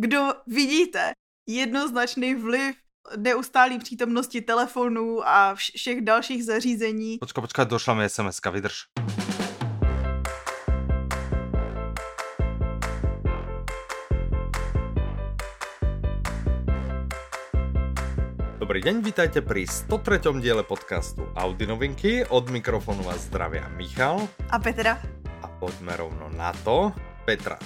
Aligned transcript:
kdo 0.00 0.32
vidíte 0.46 1.12
jednoznačný 1.48 2.34
vliv 2.34 2.76
neustálý 3.16 3.78
přítomnosti 3.78 4.40
telefonů 4.40 5.28
a 5.28 5.54
všech 5.54 6.00
dalších 6.00 6.44
zařízení. 6.44 7.18
Počka, 7.18 7.40
počka, 7.40 7.64
došla 7.64 7.94
mi 7.94 8.08
sms 8.08 8.40
vydrž. 8.52 8.76
Dobrý 18.58 18.80
deň, 18.86 19.02
vítajte 19.02 19.42
pri 19.42 19.66
103. 19.66 20.40
diele 20.40 20.62
podcastu 20.62 21.26
Audi 21.36 21.66
novinky. 21.66 22.24
Od 22.24 22.48
mikrofonu 22.48 23.02
vás 23.02 23.26
zdravia 23.28 23.68
Michal. 23.68 24.28
A 24.48 24.56
Petra. 24.62 25.02
A 25.42 25.46
poďme 25.60 25.96
rovno 25.96 26.30
na 26.32 26.54
to. 26.64 26.94
Petra, 27.26 27.58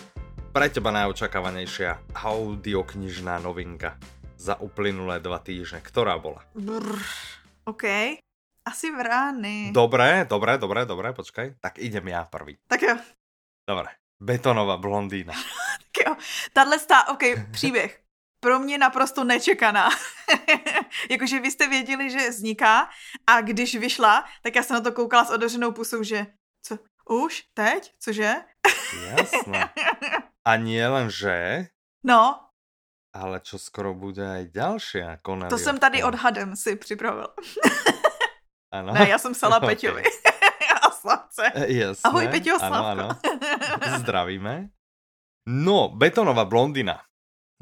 pre 0.55 0.71
teba 0.71 0.95
najočakávanejšia 0.95 2.14
audioknižná 2.14 3.43
novinka 3.43 3.99
za 4.39 4.54
uplynulé 4.62 5.18
dva 5.18 5.43
týždne, 5.43 5.82
ktorá 5.82 6.14
bola? 6.14 6.46
Brr, 6.54 6.95
OK. 7.67 7.82
Asi 8.62 8.95
vrány. 8.95 9.75
Dobré, 9.75 10.22
dobré, 10.31 10.54
dobré, 10.54 10.86
dobré, 10.86 11.11
počkaj. 11.11 11.59
Tak 11.59 11.82
idem 11.82 12.07
já 12.09 12.25
prvý. 12.31 12.54
Tak 12.71 12.82
jo. 12.82 12.95
Dobré. 13.67 13.98
Betonová 14.22 14.79
blondýna. 14.79 15.35
tak 15.90 16.07
jo. 16.07 16.17
Tahle 16.53 16.79
stá, 16.79 17.09
OK, 17.09 17.50
příběh 17.50 18.00
pro 18.40 18.59
mě 18.59 18.79
naprosto 18.79 19.25
nečekaná. 19.25 19.90
Jakože 21.11 21.40
vy 21.40 21.50
jste 21.50 21.68
věděli, 21.68 22.11
že 22.11 22.31
vzniká 22.31 22.89
a 23.26 23.40
když 23.40 23.75
vyšla, 23.75 24.25
tak 24.43 24.57
já 24.57 24.62
jsem 24.62 24.75
na 24.75 24.81
to 24.81 24.93
koukala 24.93 25.25
s 25.25 25.31
otevřenou 25.31 25.73
pusou, 25.73 26.03
že 26.03 26.26
co, 26.62 26.79
už? 27.09 27.43
Teď? 27.54 27.95
Cože? 27.98 28.34
Jasné. 29.18 29.71
A 30.44 30.61
nie 30.61 30.84
len, 30.84 31.08
že... 31.08 31.68
No. 32.05 32.36
Ale 33.16 33.41
čo 33.41 33.56
skoro 33.56 33.97
bude 33.97 34.20
aj 34.20 34.53
ďalšia 34.53 35.25
Connelly. 35.25 35.50
To 35.50 35.58
jsem 35.58 35.78
tady 35.78 36.03
odhadem 36.03 36.56
si 36.56 36.77
připravil. 36.77 37.27
ano. 38.70 38.92
Ne, 38.92 39.09
já 39.09 39.19
jsem 39.19 39.33
psala 39.33 39.56
okay. 39.62 39.69
Peťovi. 39.69 40.03
a 40.83 40.91
Slavce. 40.91 41.53
Jasné. 41.67 42.05
Ahoj 42.11 42.28
Peťo, 42.28 42.59
Ano, 42.61 42.86
ano. 42.86 43.09
Zdravíme. 43.98 44.69
No, 45.47 45.89
betonová 45.89 46.45
blondina. 46.45 47.01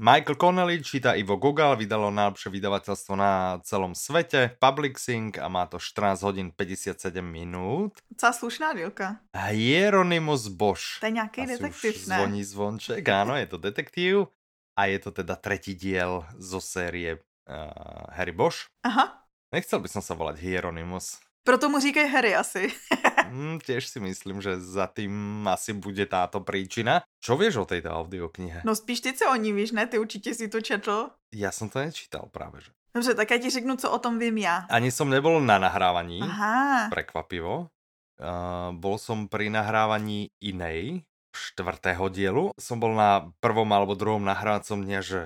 Michael 0.00 0.40
Connelly 0.40 0.80
číta 0.80 1.12
Ivo 1.12 1.36
Gogal, 1.36 1.76
vydalo 1.76 2.08
najlepšie 2.08 2.48
vydavateľstvo 2.48 3.12
na 3.12 3.60
celom 3.60 3.92
svete, 3.92 4.56
Publixing 4.56 5.36
a 5.36 5.52
má 5.52 5.68
to 5.68 5.76
14 5.76 6.24
hodin 6.24 6.48
57 6.48 7.20
minút. 7.20 8.00
Docela 8.08 8.32
slušná 8.32 8.72
dílka. 8.72 9.20
Hieronymus 9.36 10.48
Bosch. 10.48 11.00
To 11.00 11.06
je 11.06 11.12
nějaký 11.12 11.46
detektiv, 11.46 12.06
ne? 12.08 12.16
Zvoní 12.16 12.44
zvonček, 12.44 13.04
áno, 13.08 13.36
je 13.36 13.46
to 13.46 13.60
detektív 13.60 14.32
a 14.80 14.88
je 14.88 14.98
to 14.98 15.12
teda 15.12 15.36
tretí 15.36 15.76
diel 15.76 16.24
zo 16.40 16.60
série 16.64 17.20
uh, 17.20 18.08
Harry 18.16 18.32
Bosch. 18.32 18.72
Aha. 18.88 19.28
Nechcel 19.52 19.84
by 19.84 19.88
som 19.92 20.00
sa 20.00 20.16
volať 20.16 20.40
Hieronymus. 20.40 21.20
Proto 21.44 21.68
mu 21.68 21.80
říkají 21.80 22.08
Harry 22.08 22.34
asi. 22.34 22.72
mm, 23.30 23.60
tiež 23.60 23.86
si 23.88 23.98
myslím, 24.00 24.40
že 24.40 24.60
za 24.60 24.86
tým 24.86 25.44
asi 25.48 25.72
bude 25.72 26.06
táto 26.06 26.40
príčina. 26.40 27.02
Čo 27.22 27.36
vieš 27.36 27.62
o 27.62 27.68
tejto 27.68 27.92
audioknihe? 27.92 28.64
No 28.64 28.74
spíš 28.74 29.00
ty, 29.00 29.12
co 29.12 29.30
o 29.30 29.36
ní 29.36 29.52
víš, 29.52 29.72
ne? 29.72 29.86
Ty 29.86 29.98
určitě 29.98 30.34
si 30.34 30.48
to 30.48 30.60
četl. 30.60 31.10
Já 31.34 31.52
jsem 31.52 31.68
to 31.68 31.78
nečítal 31.78 32.28
právě, 32.32 32.60
že. 32.60 32.70
Dobře, 32.94 33.14
tak 33.14 33.30
já 33.30 33.38
ti 33.38 33.50
řeknu, 33.50 33.76
co 33.76 33.90
o 33.90 33.98
tom 33.98 34.18
vím 34.18 34.38
já. 34.38 34.56
Ani 34.70 34.90
som 34.90 35.10
nebol 35.10 35.40
na 35.40 35.58
nahrávaní. 35.58 36.20
Aha. 36.22 36.88
Prekvapivo. 36.90 37.72
Uh, 38.20 38.70
bol 38.76 39.00
som 39.02 39.26
pri 39.26 39.50
nahrávaní 39.50 40.30
inej, 40.38 41.02
štvrtého 41.32 42.06
dielu. 42.12 42.44
Som 42.60 42.78
bol 42.78 42.94
na 42.94 43.32
prvom 43.40 43.66
alebo 43.72 43.96
druhom 43.96 44.22
nahrávacom 44.22 44.84
dňa, 44.84 45.00
že 45.00 45.20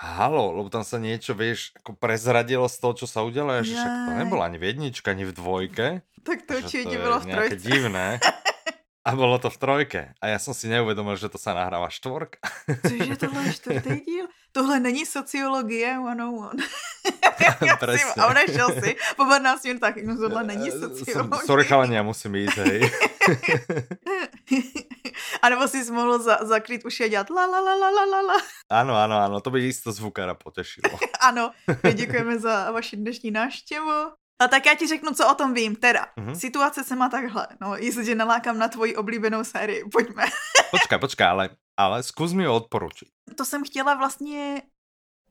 halo, 0.00 0.56
lebo 0.56 0.72
tam 0.72 0.80
sa 0.80 0.96
niečo, 0.96 1.36
vieš, 1.36 1.76
ako 1.76 1.92
prezradilo 1.92 2.64
z 2.64 2.76
toho, 2.80 2.92
čo 2.96 3.06
sa 3.06 3.20
udialo, 3.20 3.60
že 3.60 3.76
však 3.76 3.92
to 4.08 4.12
nebola 4.16 4.48
ani 4.48 4.56
v 4.56 4.64
jedničke, 4.72 5.12
ani 5.12 5.28
v 5.28 5.36
dvojke. 5.36 5.86
Tak 6.24 6.48
to 6.48 6.56
určite 6.56 6.96
bylo 6.96 7.20
v 7.20 7.26
trojke. 7.28 7.56
divné. 7.60 8.08
A 9.00 9.16
bolo 9.16 9.40
to 9.40 9.48
v 9.48 9.58
trojke. 9.58 10.12
A 10.20 10.26
já 10.26 10.38
jsem 10.38 10.54
si 10.54 10.68
neuvědomil, 10.68 11.16
že 11.16 11.28
to 11.28 11.38
se 11.38 11.54
nahrává 11.54 11.88
štvorka. 11.88 12.38
Cože 12.88 13.16
tohle 13.16 13.42
je 13.46 13.52
čtvrtý 13.52 14.00
díl? 14.00 14.26
Tohle 14.52 14.80
není 14.80 15.06
sociologie 15.06 15.96
101. 16.00 16.50
Presne. 17.80 18.22
A 18.22 18.26
odešel 18.26 18.68
si 18.80 18.96
po 19.16 19.24
15 19.24 19.64
minutách, 19.64 19.94
no 20.04 20.16
tohle 20.16 20.44
není 20.44 20.68
eh, 20.68 20.72
sociologie. 20.72 21.46
Sorry 21.46 21.64
chalani, 21.64 21.96
já 21.96 22.02
musím 22.02 22.34
jít, 22.34 22.56
hej. 22.56 22.90
A 25.42 25.48
nebo 25.48 25.68
si 25.68 25.92
mohl 25.92 26.18
za, 26.22 26.38
zakrýt 26.42 26.84
uši 26.84 27.04
a 27.04 27.08
dělat 27.08 27.30
la 27.30 27.46
la 27.46 27.60
la 27.60 27.74
la 27.74 27.90
la 27.90 28.04
la 28.04 28.20
la. 28.20 28.36
Ano, 28.70 28.94
ano, 28.96 29.16
ano, 29.16 29.40
to 29.40 29.50
by 29.50 29.60
jisto 29.60 29.92
zvukára 29.92 30.34
potěšilo. 30.34 30.98
ano, 31.20 31.50
děkujeme 31.94 32.38
za 32.38 32.70
vaši 32.70 32.96
dnešní 32.96 33.30
návštěvu. 33.30 34.19
A 34.40 34.48
tak 34.48 34.66
já 34.66 34.74
ti 34.74 34.86
řeknu, 34.86 35.14
co 35.14 35.30
o 35.30 35.34
tom 35.34 35.54
vím. 35.54 35.76
Teda, 35.76 36.06
uh-huh. 36.18 36.34
situace 36.34 36.84
se 36.84 36.96
má 36.96 37.08
takhle. 37.08 37.46
No, 37.60 37.76
jestli 37.76 38.04
tě 38.04 38.14
nalákám 38.14 38.58
na 38.58 38.68
tvoji 38.68 38.96
oblíbenou 38.96 39.44
sérii, 39.44 39.84
pojďme. 39.92 40.24
počkej, 40.70 40.98
počkej, 40.98 41.26
ale, 41.26 41.50
ale 41.76 42.02
zkus 42.02 42.32
mi 42.32 42.44
ho 42.44 42.54
odporučit. 42.54 43.08
To 43.36 43.44
jsem 43.44 43.64
chtěla 43.64 43.94
vlastně 43.94 44.62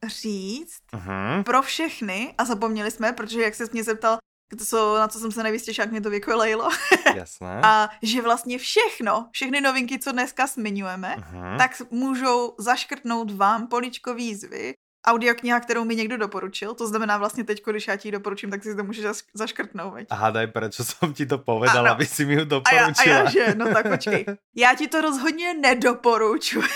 říct 0.07 0.81
uh-huh. 0.93 1.43
pro 1.43 1.61
všechny 1.61 2.33
a 2.37 2.45
zapomněli 2.45 2.91
jsme, 2.91 3.13
protože 3.13 3.41
jak 3.41 3.55
se 3.55 3.65
mě 3.71 3.83
zeptal, 3.83 4.17
co, 4.65 4.97
na 4.97 5.07
co 5.07 5.19
jsem 5.19 5.31
se 5.31 5.43
nejvíc 5.43 5.63
těšila, 5.63 5.83
jak 5.83 5.91
mě 5.91 6.01
to 6.01 6.09
vykolejilo. 6.09 6.69
Jasné. 7.15 7.61
a 7.63 7.89
že 8.01 8.21
vlastně 8.21 8.57
všechno, 8.57 9.29
všechny 9.31 9.61
novinky, 9.61 9.99
co 9.99 10.11
dneska 10.11 10.47
zmiňujeme, 10.47 11.15
uh-huh. 11.19 11.57
tak 11.57 11.81
můžou 11.91 12.55
zaškrtnout 12.59 13.31
vám 13.31 13.67
poličko 13.67 14.13
výzvy 14.13 14.73
audiokniha, 15.07 15.59
kterou 15.59 15.85
mi 15.85 15.95
někdo 15.95 16.17
doporučil. 16.17 16.73
To 16.73 16.87
znamená 16.87 17.17
vlastně 17.17 17.43
teď, 17.43 17.63
když 17.65 17.87
já 17.87 17.95
ti 17.95 18.07
ji 18.07 18.11
doporučím, 18.11 18.49
tak 18.49 18.63
si 18.63 18.75
to 18.75 18.83
můžeš 18.83 19.05
zaškrtnout. 19.33 19.93
Veď? 19.93 20.07
A 20.09 20.31
daj, 20.31 20.47
proč 20.47 20.75
jsem 20.75 21.13
ti 21.13 21.25
to 21.25 21.37
povedal, 21.37 21.79
ano. 21.79 21.91
aby 21.91 22.05
si 22.05 22.25
mi 22.25 22.33
ji 22.33 22.45
doporučila. 22.45 23.05
A 23.05 23.09
já, 23.09 23.19
a 23.19 23.23
já, 23.23 23.29
že? 23.29 23.55
No 23.57 23.73
tak 23.73 23.89
počkej. 23.89 24.25
Já 24.55 24.75
ti 24.75 24.87
to 24.87 25.01
rozhodně 25.01 25.53
nedoporučuji. 25.53 26.67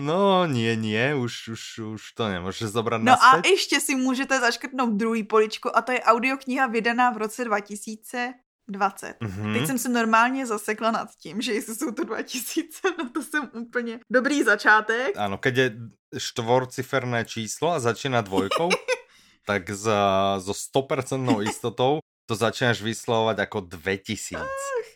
No, 0.00 0.46
nie, 0.46 0.76
nie, 0.76 1.14
už, 1.14 1.48
už, 1.48 1.78
už 1.78 2.12
to 2.12 2.28
nemůžeš 2.28 2.62
zobrat 2.62 2.98
No 3.02 3.04
naspäť. 3.04 3.46
a 3.46 3.48
ještě 3.48 3.80
si 3.80 3.94
můžete 3.94 4.40
zaškrtnout 4.40 4.92
druhý 4.94 5.22
poličko 5.22 5.70
a 5.74 5.82
to 5.82 5.92
je 5.92 6.02
audiokniha 6.02 6.66
vydaná 6.66 7.10
v 7.10 7.16
roce 7.16 7.44
2000 7.44 8.34
20. 8.68 9.16
Mm-hmm. 9.20 9.52
Teď 9.52 9.66
jsem 9.66 9.78
se 9.78 9.88
normálně 9.88 10.46
zasekla 10.46 10.90
nad 10.90 11.08
tím, 11.20 11.40
že 11.40 11.52
jestli 11.52 11.74
jsou 11.74 11.90
to 11.90 12.04
2000, 12.04 12.80
no 12.98 13.10
to 13.10 13.22
jsem 13.22 13.50
úplně 13.52 14.00
dobrý 14.10 14.42
začátek. 14.42 15.16
Ano, 15.16 15.38
keď 15.38 15.56
je 15.56 15.76
štvorciferné 16.18 17.24
číslo 17.24 17.70
a 17.70 17.80
začíná 17.80 18.20
dvojkou, 18.20 18.68
tak 19.46 19.70
za, 19.70 20.40
so 20.40 20.52
100% 20.74 21.42
istotou 21.42 21.98
to 22.26 22.34
začínáš 22.34 22.82
vyslovovat 22.82 23.38
jako 23.38 23.60
2000. 23.60 24.36
Ach. 24.36 24.48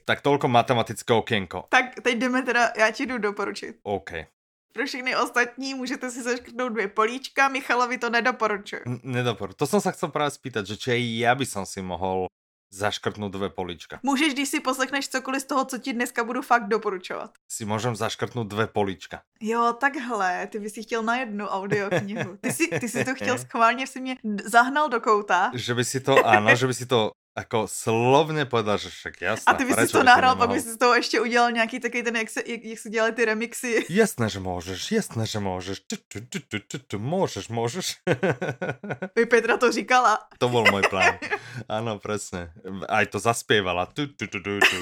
Tak 0.04 0.20
tolko 0.20 0.48
matematické 0.48 1.14
okienko. 1.14 1.64
Tak 1.68 1.84
teď 2.02 2.18
jdeme 2.18 2.42
teda, 2.42 2.72
já 2.76 2.90
ti 2.90 3.06
jdu 3.06 3.18
doporučit. 3.18 3.76
OK. 3.82 4.10
Pro 4.72 4.86
všechny 4.86 5.16
ostatní 5.16 5.74
můžete 5.74 6.10
si 6.10 6.22
zaškrtnout 6.22 6.72
dvě 6.72 6.88
políčka, 6.88 7.48
Michalovi 7.48 7.98
to 7.98 8.10
nedoporučuji. 8.10 8.80
Nedoporučuji. 9.02 9.56
To 9.56 9.66
jsem 9.66 9.80
se 9.80 9.92
chcel 9.92 10.08
právě 10.08 10.30
spýtat, 10.30 10.66
že 10.66 10.76
či 10.76 11.18
já 11.18 11.34
by 11.34 11.46
som 11.46 11.66
si 11.66 11.82
mohl 11.82 12.26
zaškrtnout 12.70 13.32
dvě 13.32 13.48
polička. 13.48 14.00
Můžeš, 14.02 14.32
když 14.34 14.48
si 14.48 14.60
poslechneš 14.60 15.08
cokoliv 15.08 15.42
z 15.42 15.44
toho, 15.44 15.64
co 15.64 15.78
ti 15.78 15.92
dneska 15.92 16.24
budu 16.24 16.42
fakt 16.42 16.68
doporučovat. 16.68 17.30
Si 17.48 17.64
můžem 17.64 17.96
zaškrtnout 17.96 18.46
dvě 18.46 18.66
polička. 18.66 19.22
Jo, 19.40 19.72
takhle, 19.80 20.46
ty 20.46 20.60
bys 20.60 20.72
si 20.74 20.82
chtěl 20.82 21.02
na 21.02 21.16
jednu 21.16 21.46
audioknihu. 21.46 22.36
Ty 22.40 22.52
si, 22.52 22.68
ty 22.80 22.88
si 22.88 23.04
to 23.04 23.14
chtěl 23.14 23.38
schválně, 23.38 23.86
si 23.86 24.00
mě 24.00 24.16
zahnal 24.44 24.88
do 24.88 25.00
kouta. 25.00 25.50
Že 25.54 25.74
by 25.74 25.84
si 25.84 26.00
to, 26.00 26.26
ano, 26.26 26.56
že 26.56 26.66
by 26.66 26.74
si 26.74 26.86
to 26.86 27.10
jako 27.38 27.68
slovně 27.68 28.44
povedal, 28.44 28.78
že 28.78 28.90
však 28.90 29.20
jasné. 29.20 29.44
A 29.46 29.54
ty 29.54 29.64
bys 29.64 29.76
si 29.76 29.92
to 29.92 30.02
nahrál, 30.02 30.36
pak 30.36 30.50
bys 30.50 30.64
z 30.64 30.76
toho 30.76 30.94
ještě 30.94 31.20
udělal 31.20 31.52
nějaký 31.52 31.80
takový 31.80 32.02
ten, 32.02 32.16
jak 32.16 32.30
se, 32.30 32.42
jak, 32.46 32.64
jak 32.64 32.78
se 32.78 32.90
dělaly 32.90 33.12
ty 33.12 33.24
remixy. 33.24 33.86
Jasné, 33.90 34.28
že 34.28 34.40
můžeš, 34.40 34.92
jasné, 34.92 35.26
že 35.26 35.38
můžeš. 35.38 35.80
Tu, 35.80 35.96
tu, 36.08 36.20
tu, 36.20 36.38
tu, 36.48 36.58
tu, 36.58 36.78
tu, 36.78 36.98
můžeš, 36.98 37.48
můžeš. 37.48 37.96
Vy 39.16 39.26
Petra 39.26 39.56
to 39.56 39.72
říkala. 39.72 40.18
To 40.38 40.48
byl 40.48 40.64
můj 40.70 40.82
plán. 40.90 41.18
Ano, 41.68 41.98
přesně. 41.98 42.50
Aj 42.88 43.06
to 43.06 43.18
zaspěvala. 43.18 43.86
Tu, 43.86 44.06
tu, 44.06 44.26
tu, 44.26 44.40
tu, 44.40 44.58
tu. 44.60 44.76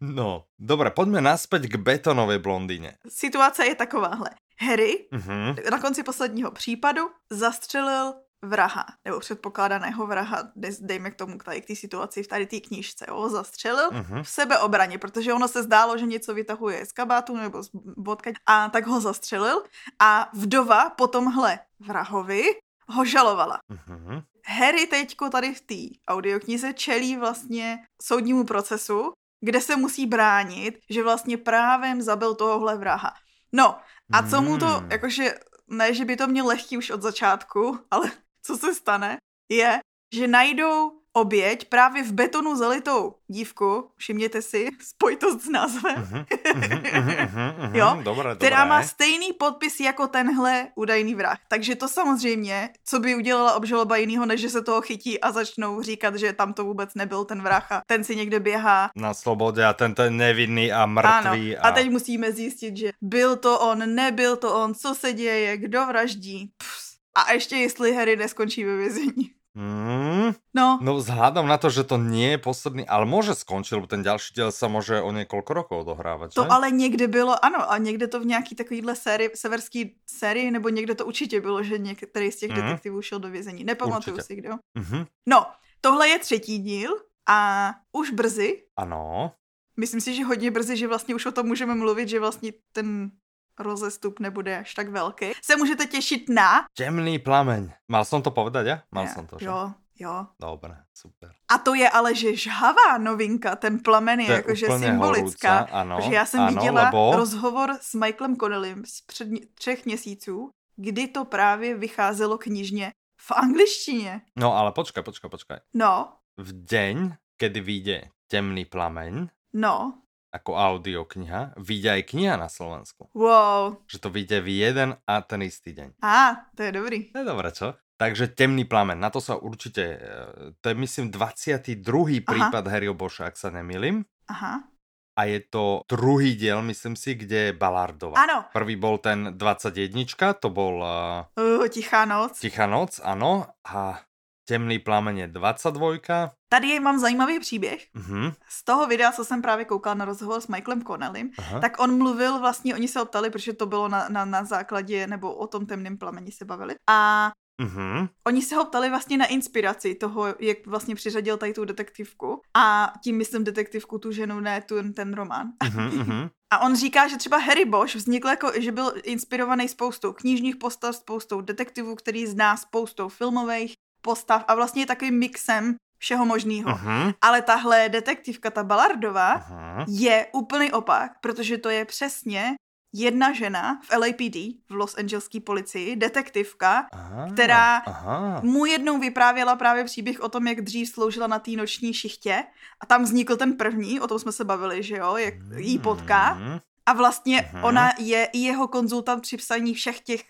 No, 0.00 0.44
dobré, 0.58 0.90
pojďme 0.90 1.20
naspäť 1.20 1.62
k 1.62 1.76
betonové 1.76 2.38
blondýně. 2.38 2.96
Situace 3.08 3.66
je 3.66 3.74
takováhle. 3.74 4.30
Harry 4.60 5.08
uh-huh. 5.12 5.70
na 5.70 5.78
konci 5.78 6.02
posledního 6.02 6.50
případu 6.50 7.02
zastřelil 7.30 8.14
vraha, 8.44 8.86
nebo 9.04 9.20
předpokládaného 9.20 10.06
vraha, 10.06 10.42
dejme 10.80 11.10
k 11.10 11.14
tomu, 11.14 11.38
tady 11.38 11.60
k 11.60 11.66
té 11.66 11.76
situaci 11.76 12.22
v 12.22 12.28
tady 12.28 12.46
té 12.46 12.60
knížce, 12.60 13.04
jo, 13.08 13.28
zastřelil 13.28 13.90
uh-huh. 13.90 14.22
v 14.22 14.28
sebeobraně, 14.28 14.98
protože 14.98 15.32
ono 15.32 15.48
se 15.48 15.62
zdálo, 15.62 15.98
že 15.98 16.06
něco 16.06 16.34
vytahuje 16.34 16.86
z 16.86 16.92
kabátu 16.92 17.36
nebo 17.36 17.62
z 17.62 17.70
bodka 17.96 18.30
a 18.46 18.68
tak 18.68 18.86
ho 18.86 19.00
zastřelil 19.00 19.62
a 19.98 20.30
vdova 20.34 20.90
po 20.90 21.06
tomhle 21.06 21.58
vrahovi 21.80 22.42
ho 22.88 23.04
žalovala. 23.04 23.58
Uh-huh. 23.70 24.22
Harry 24.46 24.86
teďko 24.86 25.30
tady 25.30 25.54
v 25.54 25.60
té 25.60 25.96
audioknize 26.08 26.72
čelí 26.72 27.16
vlastně 27.16 27.78
soudnímu 28.02 28.44
procesu, 28.44 29.12
kde 29.40 29.60
se 29.60 29.76
musí 29.76 30.06
bránit, 30.06 30.78
že 30.90 31.02
vlastně 31.02 31.36
právem 31.36 32.02
zabil 32.02 32.34
tohohle 32.34 32.76
vraha. 32.76 33.14
No, 33.52 33.76
a 34.12 34.22
co 34.22 34.42
mu 34.42 34.58
to, 34.58 34.80
Mm. 34.80 34.90
jakože, 34.90 35.34
ne, 35.68 35.94
že 35.94 36.04
by 36.04 36.16
to 36.16 36.26
měl 36.26 36.46
lehký 36.46 36.78
už 36.78 36.90
od 36.90 37.02
začátku, 37.02 37.78
ale 37.90 38.10
co 38.46 38.56
se 38.56 38.74
stane, 38.74 39.16
je, 39.52 39.78
že 40.14 40.28
najdou 40.28 40.92
oběť 41.16 41.68
právě 41.68 42.02
v 42.02 42.12
betonu 42.12 42.56
zalitou 42.56 43.14
dívku, 43.28 43.90
všimněte 43.96 44.42
si, 44.42 44.68
spojitost 44.80 45.40
s 45.44 45.48
názvem, 45.48 45.94
Mhm, 45.96 46.24
mhm, 46.54 46.82
mhm, 47.58 47.76
Jo, 47.76 47.98
Dobré, 48.02 48.34
která 48.36 48.56
dobré. 48.64 48.68
má 48.68 48.82
stejný 48.82 49.32
podpis 49.32 49.80
jako 49.80 50.06
tenhle 50.06 50.68
údajný 50.74 51.14
vrah. 51.14 51.38
Takže 51.48 51.74
to 51.76 51.88
samozřejmě, 51.88 52.70
co 52.84 52.98
by 53.00 53.14
udělala 53.14 53.54
obžaloba 53.54 53.96
jinýho, 53.96 54.26
než 54.26 54.40
že 54.40 54.48
se 54.50 54.62
toho 54.62 54.80
chytí 54.80 55.20
a 55.20 55.32
začnou 55.32 55.82
říkat, 55.82 56.14
že 56.16 56.32
tam 56.32 56.52
to 56.54 56.64
vůbec 56.64 56.94
nebyl 56.94 57.24
ten 57.24 57.42
vrah 57.42 57.72
a 57.72 57.82
ten 57.86 58.04
si 58.04 58.16
někde 58.16 58.40
běhá. 58.40 58.90
Na 58.96 59.14
slobodě 59.14 59.64
a 59.64 59.72
tento 59.72 60.02
je 60.02 60.10
nevinný 60.10 60.72
a 60.72 60.86
mrtvý. 60.86 61.56
Ano. 61.56 61.66
A 61.66 61.72
teď 61.72 61.90
musíme 61.90 62.32
zjistit, 62.32 62.76
že 62.76 62.92
byl 63.00 63.36
to 63.36 63.60
on, 63.60 63.94
nebyl 63.94 64.36
to 64.36 64.62
on, 64.64 64.74
co 64.74 64.94
se 64.94 65.12
děje, 65.12 65.56
kdo 65.56 65.86
vraždí. 65.86 66.50
Pus. 66.58 66.83
A 67.14 67.32
ještě 67.32 67.56
jestli 67.56 67.94
Harry 67.94 68.16
neskončí 68.16 68.64
ve 68.64 68.76
vězení. 68.76 69.30
Mm, 69.54 70.34
No, 70.54 70.78
no 70.82 70.98
vzhľadom 70.98 71.46
na 71.46 71.58
to, 71.58 71.70
že 71.70 71.86
to 71.86 71.94
nie 71.94 72.34
je 72.34 72.38
posledný, 72.42 72.82
ale 72.90 73.06
môže 73.06 73.38
skončiť, 73.38 73.78
lebo 73.78 73.86
ten 73.86 74.02
ďalší 74.02 74.34
diel 74.34 74.50
sa 74.50 74.66
môže 74.66 74.98
o 74.98 75.10
niekoľko 75.14 75.50
rokov 75.54 75.76
odohrávať, 75.86 76.34
to 76.34 76.42
ale 76.50 76.70
někde 76.74 77.06
bylo, 77.06 77.38
ano, 77.44 77.62
a 77.70 77.78
někde 77.78 78.06
to 78.10 78.18
v 78.20 78.26
nějaký 78.26 78.54
takovýhle 78.54 78.96
sérii, 78.96 79.30
severský 79.34 79.94
sérii, 80.10 80.50
nebo 80.50 80.68
někde 80.68 80.94
to 80.94 81.06
určitě 81.06 81.40
bylo, 81.40 81.62
že 81.62 81.78
některý 81.78 82.32
z 82.32 82.36
těch 82.36 82.50
Mhm. 82.50 82.62
detektivů 82.62 83.02
šel 83.02 83.18
do 83.18 83.30
vězení. 83.30 83.64
Nepamatuju 83.64 84.16
Určitě. 84.16 84.26
si, 84.26 84.36
kdo. 84.36 84.50
Mhm. 84.74 85.06
No, 85.28 85.46
tohle 85.80 86.08
je 86.08 86.18
třetí 86.18 86.58
díl 86.58 86.90
a 87.28 87.70
už 87.92 88.10
brzy, 88.10 88.62
Ano. 88.78 89.32
myslím 89.78 90.00
si, 90.00 90.14
že 90.14 90.24
hodně 90.24 90.50
brzy, 90.50 90.76
že 90.76 90.88
vlastně 90.88 91.14
už 91.14 91.26
o 91.26 91.32
tom 91.32 91.46
můžeme 91.46 91.74
mluvit, 91.74 92.08
že 92.08 92.20
vlastně 92.20 92.52
ten 92.72 93.10
rozestup 93.58 94.20
nebude 94.20 94.58
až 94.58 94.74
tak 94.74 94.88
velký. 94.88 95.32
Se 95.42 95.56
můžete 95.56 95.86
těšit 95.86 96.28
na... 96.28 96.64
Temný 96.76 97.18
plameň. 97.18 97.70
Mal 97.88 98.04
som 98.04 98.22
to 98.22 98.30
povedať, 98.30 98.64
ja? 98.66 98.76
Mal 98.90 99.06
Ja, 99.06 99.14
som 99.14 99.24
to, 99.26 99.38
že? 99.38 99.46
Jo, 99.46 99.72
jo. 99.94 100.26
Dobre, 100.40 100.88
super. 100.94 101.30
A 101.48 101.58
to 101.58 101.74
je 101.74 101.86
ale, 101.90 102.14
že 102.14 102.36
žhavá 102.36 102.98
novinka, 102.98 103.56
ten 103.56 103.78
plamen 103.78 104.20
je, 104.20 104.26
je 104.26 104.32
jakože 104.32 104.66
symbolická. 104.66 105.54
horúca, 105.58 105.72
ano, 105.72 105.96
protože 105.96 106.14
já 106.14 106.26
jsem 106.26 106.40
ano, 106.40 106.52
viděla 106.56 106.82
lebo... 106.84 107.12
rozhovor 107.16 107.78
s 107.80 107.94
Michaelem 107.94 108.36
Connellym 108.36 108.82
z 108.86 109.00
před 109.06 109.28
třech 109.54 109.84
měsíců, 109.86 110.50
kdy 110.76 111.08
to 111.08 111.24
právě 111.24 111.76
vycházelo 111.76 112.38
knižně 112.38 112.92
v 113.20 113.30
angličtině. 113.30 114.20
No 114.36 114.56
ale 114.56 114.72
počkaj, 114.72 115.02
počkaj, 115.04 115.30
počkaj. 115.30 115.58
No, 115.74 116.12
V 116.36 116.50
deň, 116.66 117.12
kedy 117.36 117.60
vyjde 117.60 117.98
Temný 118.26 118.64
plameň, 118.64 119.28
no, 119.52 119.94
ako 120.34 120.58
audiokniha, 120.58 121.54
vyjde 121.54 121.88
aj 121.94 122.02
kniha 122.10 122.34
na 122.34 122.50
Slovensku. 122.50 123.06
wow. 123.14 123.78
Že 123.86 123.98
to 124.02 124.08
vyjde 124.10 124.38
v 124.42 124.48
jeden 124.50 124.90
a 125.06 125.14
ten 125.22 125.46
istý 125.46 125.70
deň. 125.70 126.02
A, 126.02 126.50
to 126.58 126.66
je 126.66 126.72
dobrý. 126.74 127.14
To 127.14 127.22
je 127.22 127.26
dobré, 127.26 127.48
čo? 127.54 127.78
Takže 127.94 128.34
Temný 128.34 128.66
plamen, 128.66 128.98
na 128.98 129.06
to 129.14 129.22
sa 129.22 129.38
určite, 129.38 129.84
eh, 130.02 130.50
to 130.58 130.66
je 130.66 130.74
myslím 130.74 131.14
22. 131.14 131.78
Aha. 132.18 132.26
prípad 132.26 132.64
Harryho 132.66 132.98
Boša, 132.98 133.30
ak 133.30 133.38
sa 133.38 133.54
nemýlim. 133.54 134.02
Aha. 134.26 134.66
A 135.14 135.30
je 135.30 135.38
to 135.46 135.86
druhý 135.86 136.34
diel, 136.34 136.58
myslím 136.66 136.98
si, 136.98 137.14
kde 137.14 137.38
je 137.38 137.52
Balardova. 137.54 138.18
Ano, 138.18 138.50
Prvý 138.50 138.74
bol 138.74 138.98
ten 138.98 139.38
21, 139.38 140.34
to 140.42 140.50
bol 140.50 140.82
uh, 140.82 141.22
uh, 141.38 141.62
tichá 141.70 142.02
noc. 142.02 142.34
Tichá 142.42 142.66
noc, 142.66 142.98
ano. 142.98 143.46
A 143.62 144.02
Temný 144.44 144.78
plamen 144.78 145.18
je 145.18 145.26
22. 145.26 146.30
Tady 146.48 146.80
mám 146.80 146.98
zajímavý 146.98 147.40
příběh. 147.40 147.86
Mhm. 147.94 148.32
Z 148.48 148.64
toho 148.64 148.86
videa, 148.86 149.12
co 149.12 149.24
jsem 149.24 149.42
právě 149.42 149.64
koukala 149.64 149.94
na 149.94 150.04
rozhovor 150.04 150.40
s 150.40 150.48
Michaelem 150.48 150.84
Connellym, 150.84 151.30
Aha. 151.38 151.60
tak 151.60 151.78
on 151.78 151.98
mluvil 151.98 152.38
vlastně, 152.38 152.74
oni 152.74 152.88
se 152.88 152.98
ho 152.98 153.04
ptali, 153.04 153.30
protože 153.30 153.52
to 153.52 153.66
bylo 153.66 153.88
na, 153.88 154.08
na, 154.08 154.24
na 154.24 154.44
základě, 154.44 155.06
nebo 155.06 155.34
o 155.34 155.46
tom 155.46 155.66
temném 155.66 155.98
plameni 155.98 156.32
se 156.32 156.44
bavili. 156.44 156.74
A 156.90 157.30
Mhm. 157.62 158.08
Oni 158.26 158.42
se 158.42 158.56
ho 158.56 158.64
ptali 158.64 158.90
vlastně 158.90 159.16
na 159.16 159.26
inspiraci 159.26 159.94
toho, 159.94 160.26
jak 160.40 160.66
vlastně 160.66 160.94
přiřadil 160.94 161.36
tady 161.36 161.54
tu 161.54 161.64
detektivku. 161.64 162.40
A 162.56 162.92
tím 163.04 163.16
myslím 163.16 163.44
detektivku 163.44 163.98
tu 163.98 164.12
ženu, 164.12 164.40
ne 164.40 164.60
tu, 164.60 164.92
ten 164.92 165.14
román. 165.14 165.52
Mhm, 165.64 165.84
mhm. 165.84 166.28
A 166.52 166.58
on 166.58 166.76
říká, 166.76 167.08
že 167.08 167.16
třeba 167.16 167.36
Harry 167.38 167.64
Bosch 167.64 167.94
vznikl 167.94 168.28
jako, 168.28 168.52
že 168.60 168.72
byl 168.72 168.92
inspirovaný 169.02 169.68
spoustou 169.68 170.12
knižních 170.12 170.56
postav, 170.56 170.96
spoustou 170.96 171.40
detektivů, 171.40 171.94
který 171.94 172.26
zná 172.26 172.56
spoustou 172.56 173.08
filmových 173.08 173.74
postav 174.04 174.44
a 174.48 174.54
vlastně 174.54 174.82
je 174.82 174.86
takovým 174.86 175.18
mixem 175.18 175.74
všeho 175.98 176.26
možného. 176.26 176.70
Mhm. 176.70 177.12
Ale 177.20 177.42
tahle 177.42 177.88
detektivka, 177.88 178.50
ta 178.50 178.64
Ballardová, 178.64 179.32
Aha. 179.32 179.84
je 179.88 180.26
úplný 180.32 180.72
opak, 180.72 181.12
protože 181.20 181.58
to 181.58 181.70
je 181.70 181.84
přesně 181.84 182.54
jedna 182.96 183.32
žena 183.32 183.80
v 183.82 183.96
LAPD, 183.96 184.36
v 184.68 184.74
Los 184.74 184.94
Angeleské 184.98 185.40
policii, 185.40 185.96
detektivka, 185.96 186.86
Aha. 186.92 187.28
která 187.32 187.76
Aha. 187.76 188.40
mu 188.44 188.66
jednou 188.66 188.98
vyprávěla 188.98 189.56
právě 189.56 189.84
příběh 189.84 190.20
o 190.20 190.28
tom, 190.28 190.46
jak 190.46 190.60
dřív 190.60 190.88
sloužila 190.88 191.26
na 191.26 191.38
té 191.38 191.50
noční 191.50 191.94
šichtě 191.94 192.44
a 192.80 192.86
tam 192.86 193.02
vznikl 193.02 193.36
ten 193.36 193.52
první, 193.56 194.00
o 194.00 194.06
tom 194.06 194.18
jsme 194.18 194.32
se 194.32 194.44
bavili, 194.44 194.82
že 194.82 194.96
jo, 194.96 195.16
jak 195.16 195.34
jí 195.56 195.78
potká 195.78 196.34
Mhm. 196.34 196.58
a 196.86 196.92
vlastně 196.92 197.50
Mhm. 197.52 197.64
ona 197.64 197.92
je 197.98 198.24
i 198.32 198.38
jeho 198.38 198.68
konzultant 198.68 199.22
při 199.22 199.36
psaní 199.36 199.74
všech 199.74 200.00
těch 200.00 200.24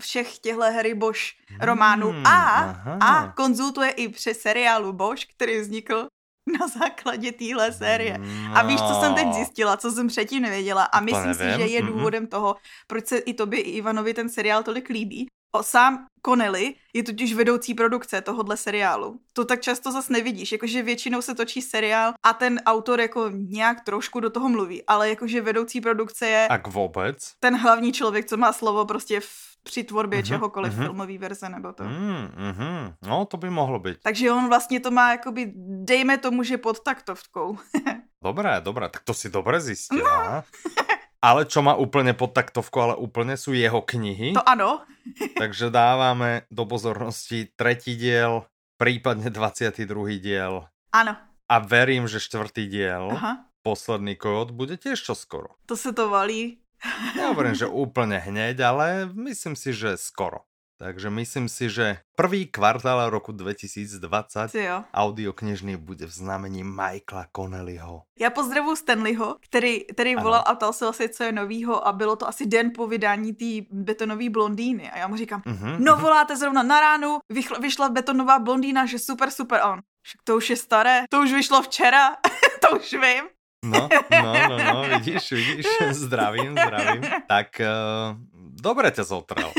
všech 0.00 0.38
těchto 0.38 0.60
Harry 0.62 0.94
Bosch 0.94 1.20
románů 1.60 2.10
Hmm, 2.10 2.26
a, 2.26 2.30
aha. 2.30 2.98
a 3.00 3.32
konzultuje 3.32 3.90
i 3.90 4.08
při 4.08 4.34
seriálu 4.34 4.92
Bosch, 4.92 5.24
který 5.36 5.60
vznikl 5.60 6.06
na 6.60 6.66
základě 6.68 7.32
téhle 7.32 7.72
série. 7.72 8.18
A 8.54 8.62
víš, 8.62 8.80
co 8.80 8.94
jsem 9.00 9.14
teď 9.14 9.26
No. 9.26 9.32
zjistila, 9.32 9.76
co 9.76 9.90
jsem 9.90 10.08
předtím 10.08 10.42
nevěděla 10.42 10.84
a 10.84 11.00
myslím 11.00 11.34
si, 11.34 11.44
že 11.58 11.66
je 11.66 11.82
důvodem 11.82 12.26
toho, 12.26 12.56
proč 12.86 13.06
se 13.06 13.18
i 13.18 13.34
tobě, 13.34 13.60
i 13.60 13.70
Ivanovi 13.70 14.14
ten 14.14 14.28
seriál 14.28 14.62
tolik 14.62 14.88
líbí. 14.88 15.26
O, 15.54 15.62
sám 15.62 16.06
Connelly 16.26 16.74
je 16.94 17.02
totiž 17.02 17.34
vedoucí 17.34 17.74
produkce 17.74 18.20
tohohle 18.20 18.56
seriálu. 18.56 19.20
To 19.32 19.44
tak 19.44 19.60
často 19.60 19.92
zas 19.92 20.08
nevidíš, 20.08 20.52
jakože 20.52 20.82
většinou 20.82 21.22
se 21.22 21.34
točí 21.34 21.62
seriál 21.62 22.12
a 22.26 22.32
ten 22.32 22.60
autor 22.66 23.00
jako 23.00 23.30
nějak 23.34 23.84
trošku 23.84 24.20
do 24.20 24.30
toho 24.30 24.48
mluví, 24.48 24.82
ale 24.86 25.08
jakože 25.08 25.40
vedoucí 25.40 25.80
produkce 25.80 26.26
je 26.28 26.48
Ak 26.48 26.68
vôbec? 26.68 27.16
ten 27.40 27.56
hlavní 27.56 27.92
člověk, 27.92 28.26
co 28.26 28.36
má 28.36 28.52
slovo 28.52 28.84
prostě 28.84 29.20
v, 29.20 29.28
při 29.62 29.84
tvorbě 29.84 30.18
Mhm, 30.18 30.26
čehokoliv, 30.26 30.72
mhm. 30.74 30.82
filmový 30.84 31.18
verze 31.18 31.48
nebo 31.48 31.72
to. 31.72 31.84
Mm, 31.84 32.28
mhm. 32.36 32.94
No, 33.06 33.24
to 33.24 33.36
by 33.36 33.50
mohlo 33.50 33.78
byť. 33.78 34.02
Takže 34.02 34.32
on 34.32 34.48
vlastně 34.48 34.80
to 34.80 34.90
má 34.90 35.10
jakoby, 35.10 35.52
dejme 35.86 36.18
tomu, 36.18 36.42
že 36.42 36.58
pod 36.58 36.80
taktovkou. 36.80 37.58
Dobré, 38.22 38.60
dobré, 38.62 38.88
tak 38.88 39.02
to 39.02 39.14
si 39.14 39.26
dobre 39.30 39.58
No. 39.58 39.64
zistila. 39.66 40.44
Ale 41.22 41.46
čo 41.46 41.62
má 41.62 41.74
úplne 41.74 42.14
pod 42.14 42.34
taktovku, 42.34 42.78
ale 42.82 42.94
úplne 42.98 43.34
sú 43.38 43.50
jeho 43.54 43.82
knihy. 43.82 44.34
To 44.34 44.42
ano, 44.46 44.82
Takže 45.42 45.70
dávame 45.74 46.46
do 46.50 46.62
pozornosti 46.66 47.50
tretí 47.58 47.94
diel, 47.98 48.46
prípadne 48.78 49.26
22. 49.30 49.86
diel. 50.22 50.66
ano, 50.94 51.14
A 51.50 51.58
verím, 51.58 52.06
že 52.06 52.22
štvrtý 52.22 52.66
diel, 52.70 53.10
aha, 53.14 53.46
posledný 53.66 54.14
kód, 54.14 54.50
bude 54.54 54.78
tiež 54.78 55.02
čoskoro. 55.02 55.58
to 55.66 55.74
se 55.76 55.90
to 55.92 56.06
valí. 56.10 56.61
Ja 57.14 57.30
hovorím, 57.30 57.54
že 57.54 57.70
úplne 57.70 58.18
hneď, 58.18 58.58
ale 58.60 59.06
myslím 59.14 59.54
si, 59.54 59.70
že 59.70 59.94
skoro. 59.94 60.42
Takže 60.82 61.14
myslím 61.14 61.46
si, 61.46 61.70
že 61.70 62.02
prvý 62.18 62.50
kvartál 62.50 63.06
roku 63.06 63.30
2020 63.30 64.50
Ty 64.50 64.64
jo. 64.64 64.82
audioknižný 64.90 65.76
bude 65.78 66.06
v 66.06 66.10
znamení 66.10 66.64
Michaela 66.66 67.30
Connellyho. 67.36 68.02
Já 68.18 68.30
pozdravuji 68.30 68.76
Stanleyho, 68.76 69.36
který, 69.46 69.80
který 69.84 70.14
Ano. 70.16 70.22
volal 70.22 70.42
a 70.46 70.54
ptal 70.54 70.72
se 70.72 70.84
vlastně, 70.84 71.08
co 71.08 71.24
je 71.24 71.32
novýho 71.32 71.86
a 71.86 71.92
bylo 71.92 72.16
to 72.16 72.28
asi 72.28 72.46
den 72.46 72.70
po 72.74 72.86
vydání 72.86 73.32
té 73.32 73.66
betonové 73.70 74.30
blondýny. 74.30 74.90
A 74.90 74.98
já 74.98 75.06
mu 75.08 75.16
říkám, 75.16 75.42
Mhm, 75.46 75.76
no 75.84 75.92
mhm. 75.94 76.02
voláte 76.02 76.36
zrovna 76.36 76.62
na 76.62 76.80
ránu, 76.80 77.18
vyšla, 77.30 77.58
vyšla 77.58 77.88
betonová 77.88 78.38
blondýna, 78.38 78.86
že 78.86 78.98
super, 78.98 79.30
super. 79.30 79.60
On, 79.64 79.78
však 80.02 80.20
to 80.24 80.36
už 80.36 80.50
je 80.50 80.56
staré, 80.56 81.02
to 81.10 81.20
už 81.22 81.32
vyšlo 81.32 81.62
včera, 81.62 82.16
to 82.60 82.76
už 82.76 82.92
vím. 82.92 83.24
No, 83.64 83.88
no, 84.22 84.32
no, 84.48 84.56
no, 84.58 84.82
vidíš, 84.88 85.32
vidíš, 85.32 85.66
zdravím, 85.90 86.52
zdravím. 86.52 87.02
Tak 87.28 87.60
uh, 87.62 88.18
dobre 88.58 88.90
ťa 88.90 89.04
zotrel. 89.06 89.52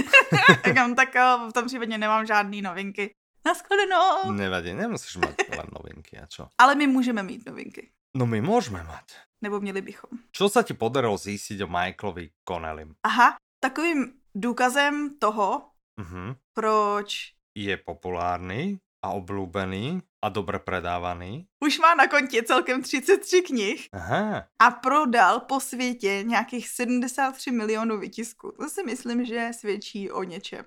Říkám, 0.67 0.95
tak 0.99 1.15
eh, 1.15 1.49
v 1.49 1.53
tom 1.53 1.65
případě 1.65 1.97
nemám 1.97 2.25
žádný 2.25 2.61
novinky. 2.61 3.15
Naschledanou. 3.45 4.31
Nevadí, 4.31 4.73
nemusíš 4.73 5.15
len 5.55 5.67
novinky 5.71 6.19
a 6.19 6.25
čo. 6.27 6.47
Ale 6.57 6.75
my 6.75 6.87
můžeme 6.87 7.23
mít 7.23 7.45
novinky. 7.45 7.89
No 8.15 8.25
my 8.25 8.41
môžeme 8.41 8.83
mať. 8.83 9.19
Nebo 9.41 9.59
měli 9.59 9.81
bychom. 9.81 10.09
Čo 10.31 10.47
sa 10.47 10.63
ti 10.63 10.71
podarilo 10.77 11.17
zistiť 11.19 11.59
o 11.63 11.67
Michaelovi 11.67 12.31
Connellym? 12.47 12.95
Aha, 13.03 13.35
takovým 13.59 14.13
důkazem 14.35 15.19
toho, 15.19 15.69
Mhm. 15.99 16.35
proč 16.53 17.33
Je 17.55 17.77
populárny 17.77 18.79
a 19.05 19.09
oblúbený 19.13 20.01
a 20.23 20.29
dobre 20.29 20.59
predávaný. 20.59 21.45
už 21.59 21.79
má 21.79 21.95
na 21.95 22.07
kontě 22.07 22.43
celkem 22.43 22.81
33 22.81 23.41
knih 23.41 23.87
Aha, 23.93 24.43
a 24.59 24.71
prodal 24.71 25.39
po 25.39 25.59
světě 25.59 26.23
nějakých 26.23 26.67
73 26.69 27.51
milionů 27.51 27.99
vytisků. 27.99 28.51
To 28.59 28.69
si 28.69 28.83
myslím, 28.83 29.25
že 29.25 29.51
svědčí 29.51 30.11
o 30.11 30.23
něčem. 30.23 30.65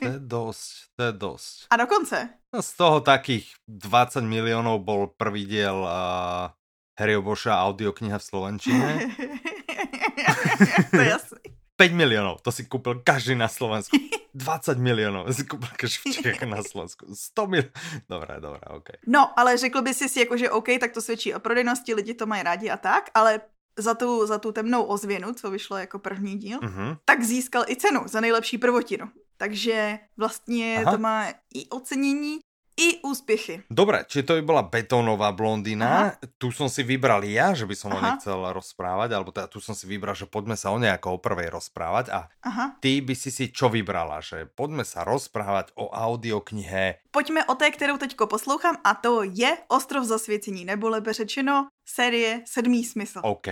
to 0.00 0.06
je 0.08 0.18
dosť, 0.18 0.72
to 0.96 1.02
je 1.02 1.12
dosť. 1.12 1.66
A 1.70 1.76
dokonce, 1.76 2.28
No 2.54 2.62
z 2.62 2.72
toho 2.72 3.00
takých 3.00 3.52
20 3.68 4.24
miliónov 4.24 4.80
bol 4.80 5.12
prvý 5.12 5.44
diel 5.44 5.76
uh, 5.84 6.48
Harryho 6.96 7.20
Boša 7.20 7.52
audiokniha 7.68 8.16
v 8.16 8.24
Slovenčine. 8.24 8.88
to 10.90 10.96
je 10.96 11.08
jasný. 11.08 11.55
5 11.76 11.92
milionů, 11.92 12.36
to 12.42 12.52
si 12.52 12.64
koupil 12.64 13.00
každý 13.04 13.34
na 13.34 13.48
Slovensku. 13.48 13.96
20 14.34 14.78
milionů, 14.78 15.32
si 15.32 15.44
koupil 15.44 15.68
každý 15.76 16.12
v 16.12 16.22
Čechách 16.22 16.48
na 16.48 16.62
Slovensku. 16.62 17.06
100 17.14 17.46
milionů. 17.46 17.70
Dobré, 18.08 18.40
dobré, 18.40 18.60
OK. 18.70 18.88
No, 19.06 19.38
ale 19.38 19.56
řekl 19.56 19.82
by 19.82 19.94
si 19.94 20.08
si 20.08 20.20
jako, 20.20 20.36
že 20.36 20.50
OK, 20.50 20.66
tak 20.80 20.92
to 20.92 21.02
svědčí 21.02 21.34
o 21.34 21.40
prodejnosti, 21.40 21.94
lidi 21.94 22.14
to 22.14 22.26
mají 22.26 22.42
rádi 22.42 22.70
a 22.70 22.76
tak, 22.76 23.10
ale 23.14 23.40
za 23.78 23.94
tu, 23.94 24.26
za 24.26 24.38
tu 24.38 24.52
temnou 24.52 24.84
ozvěnu, 24.84 25.34
co 25.34 25.50
vyšlo 25.50 25.76
jako 25.76 25.98
první 25.98 26.36
díl, 26.36 26.58
uh-huh. 26.58 26.98
tak 27.04 27.22
získal 27.22 27.64
i 27.68 27.76
cenu 27.76 28.02
za 28.06 28.20
nejlepší 28.20 28.58
prvotinu. 28.58 29.06
Takže 29.36 29.98
vlastně 30.16 30.78
Aha. 30.82 30.92
to 30.92 30.98
má 30.98 31.28
i 31.54 31.68
ocenění, 31.68 32.38
i 32.76 33.00
úspěchy. 33.00 33.62
Dobre, 33.72 34.04
či 34.04 34.22
to 34.22 34.36
by 34.36 34.42
bola 34.44 34.62
betónová 34.62 35.32
blondina, 35.32 35.88
Aha. 35.88 36.12
tu 36.36 36.52
som 36.52 36.68
si 36.68 36.84
vybral 36.84 37.24
ja, 37.24 37.56
že 37.56 37.64
by 37.64 37.72
som 37.72 37.90
Aha. 37.90 37.96
o 37.96 38.00
nej 38.04 38.12
chcel 38.20 38.36
rozprávať, 38.52 39.08
alebo 39.16 39.32
teda 39.32 39.48
tu 39.48 39.64
som 39.64 39.72
si 39.72 39.88
vybral, 39.88 40.12
že 40.12 40.28
poďme 40.28 40.60
sa 40.60 40.68
o 40.70 40.78
nej 40.78 40.92
ako 40.92 41.16
o 41.16 41.22
prvej 41.22 41.48
rozprávať 41.48 42.12
a 42.12 42.28
Aha. 42.44 42.76
ty 42.84 43.00
by 43.00 43.16
si 43.16 43.32
si 43.32 43.48
čo 43.48 43.72
vybrala, 43.72 44.20
že 44.20 44.44
poďme 44.44 44.84
sa 44.84 45.08
rozprávať 45.08 45.72
o 45.80 45.88
audioknihe. 45.88 47.00
Pojďme 47.10 47.48
o 47.48 47.54
té, 47.56 47.72
kterou 47.72 47.96
teďko 47.96 48.26
poslouchám 48.26 48.76
a 48.84 48.94
to 48.94 49.24
je 49.24 49.56
Ostrov 49.68 50.04
zasvěcení, 50.04 50.64
nebo 50.64 50.88
lebe 50.88 51.12
řečeno 51.12 51.68
série 51.88 52.44
Sedmý 52.44 52.84
smysl. 52.84 53.20
OK. 53.24 53.48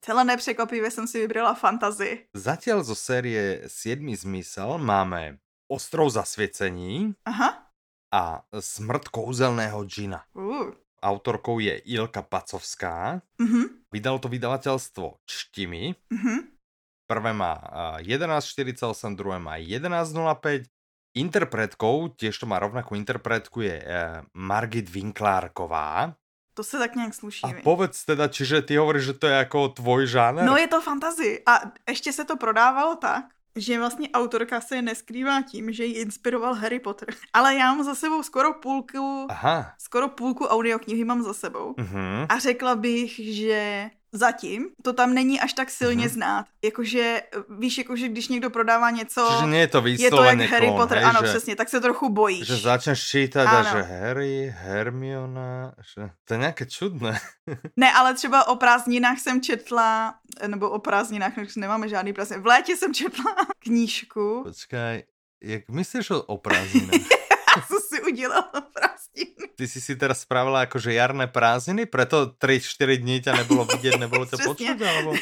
Celé 0.00 0.24
nepřekvapivě 0.24 0.90
jsem 0.90 1.06
si 1.06 1.18
vybrala 1.18 1.54
fantazii. 1.54 2.30
Zatiaľ 2.30 2.86
zo 2.86 2.94
série 2.94 3.66
Siedmý 3.66 4.14
zmysel 4.16 4.78
máme 4.78 5.42
Ostrov 5.66 6.14
zasvěcení. 6.14 7.14
Aha 7.26 7.65
a 8.12 8.42
Smrt 8.60 9.08
kouzelného 9.08 9.84
džina. 9.84 10.24
Uh. 10.34 10.74
Autorkou 11.02 11.58
je 11.58 11.78
Ilka 11.86 12.22
Pacovská. 12.22 13.22
Uh-huh. 13.38 13.68
Vydalo 13.92 14.18
to 14.18 14.26
vydavateľstvo 14.26 15.22
Čtimi. 15.28 15.94
Uh-huh. 16.10 16.38
Prvé 17.06 17.30
má 17.30 17.62
11.48, 18.02 19.14
druhé 19.14 19.38
má 19.38 19.54
11.05. 19.60 20.66
Interpretkou, 21.16 22.12
tiež 22.12 22.36
to 22.36 22.44
má 22.44 22.60
rovnakú 22.60 22.92
interpretku, 22.92 23.64
je 23.64 23.80
uh, 23.80 24.20
Margit 24.36 24.84
Winklárková. 24.92 26.12
To 26.56 26.64
se 26.64 26.78
tak 26.78 26.96
nějak 26.96 27.14
sluší. 27.14 27.44
A 27.44 27.62
povedz 27.64 28.04
teda, 28.04 28.28
čiže 28.28 28.62
ty 28.62 28.76
hovoríš, 28.76 29.04
že 29.04 29.12
to 29.12 29.26
je 29.26 29.34
jako 29.34 29.68
tvoj 29.68 30.06
žánr? 30.06 30.44
No 30.44 30.56
je 30.56 30.68
to 30.68 30.80
fantazy. 30.80 31.42
A 31.46 31.60
ještě 31.88 32.12
se 32.12 32.24
to 32.24 32.36
prodávalo 32.36 32.96
tak, 32.96 33.24
že 33.56 33.78
vlastně 33.78 34.08
autorka 34.10 34.60
se 34.60 34.82
neskrývá 34.82 35.42
tím, 35.42 35.72
že 35.72 35.84
ji 35.84 35.92
inspiroval 35.92 36.54
Harry 36.54 36.80
Potter. 36.80 37.08
Ale 37.32 37.54
já 37.54 37.74
mám 37.74 37.84
za 37.84 37.94
sebou 37.94 38.22
skoro 38.22 38.52
půlku, 38.52 39.26
Aha. 39.30 39.72
skoro 39.78 40.08
půlku 40.08 40.44
audioknihy 40.44 41.04
mám 41.04 41.22
za 41.22 41.34
sebou. 41.34 41.72
Uh-huh. 41.72 42.26
A 42.28 42.38
řekla 42.38 42.74
bych, 42.76 43.20
že 43.34 43.90
zatím 44.16 44.68
to 44.82 44.92
tam 44.92 45.14
není 45.14 45.40
až 45.40 45.52
tak 45.52 45.70
silně 45.70 46.06
mm-hmm. 46.06 46.12
znát. 46.12 46.46
Jakože, 46.64 47.22
víš, 47.58 47.78
jakože 47.78 48.08
když 48.08 48.28
někdo 48.28 48.50
prodává 48.50 48.90
něco, 48.90 49.28
Čiže 49.32 49.46
nie 49.46 49.60
je 49.60 49.68
to 49.68 49.86
je 49.86 50.10
to 50.10 50.24
jak 50.24 50.40
Harry 50.40 50.70
Potter, 50.76 50.98
hej, 50.98 51.06
ano, 51.06 51.20
že, 51.22 51.28
přesně, 51.28 51.56
tak 51.56 51.68
se 51.68 51.80
trochu 51.80 52.08
bojíš. 52.08 52.46
Že 52.46 52.56
začneš 52.56 53.00
čítat 53.08 53.46
a 53.46 53.62
že 53.62 53.82
Harry, 53.82 54.54
Hermiona, 54.58 55.74
že 55.94 56.10
to 56.24 56.34
je 56.34 56.38
nějaké 56.38 56.66
čudné. 56.66 57.20
ne, 57.76 57.92
ale 57.92 58.14
třeba 58.14 58.48
o 58.48 58.56
prázdninách 58.56 59.18
jsem 59.18 59.40
četla, 59.40 60.14
nebo 60.46 60.70
o 60.70 60.78
prázdninách, 60.78 61.32
nemáme 61.56 61.88
žádný 61.88 62.12
prázdnin. 62.12 62.42
V 62.42 62.46
létě 62.46 62.76
jsem 62.76 62.94
četla 62.94 63.36
knížku. 63.58 64.42
Počkej, 64.44 65.04
jak 65.42 65.68
myslíš 65.68 66.10
o 66.10 66.36
prázdninách? 66.36 67.15
Udělala 68.06 68.60
prázdniny? 68.74 69.44
Ty 69.56 69.64
si 69.68 69.80
si 69.80 69.96
teraz 69.96 70.20
spravila 70.20 70.60
jakože 70.60 70.92
jarné 70.92 71.26
prázdniny, 71.26 71.86
preto 71.86 72.26
3-4 72.38 72.96
dní 72.96 73.20
ťa 73.20 73.32
nebylo 73.36 73.64
vidět, 73.64 73.96
nebylo 73.96 74.26
to 74.26 74.38
počuť, 74.46 74.78
alebo... 74.82 75.16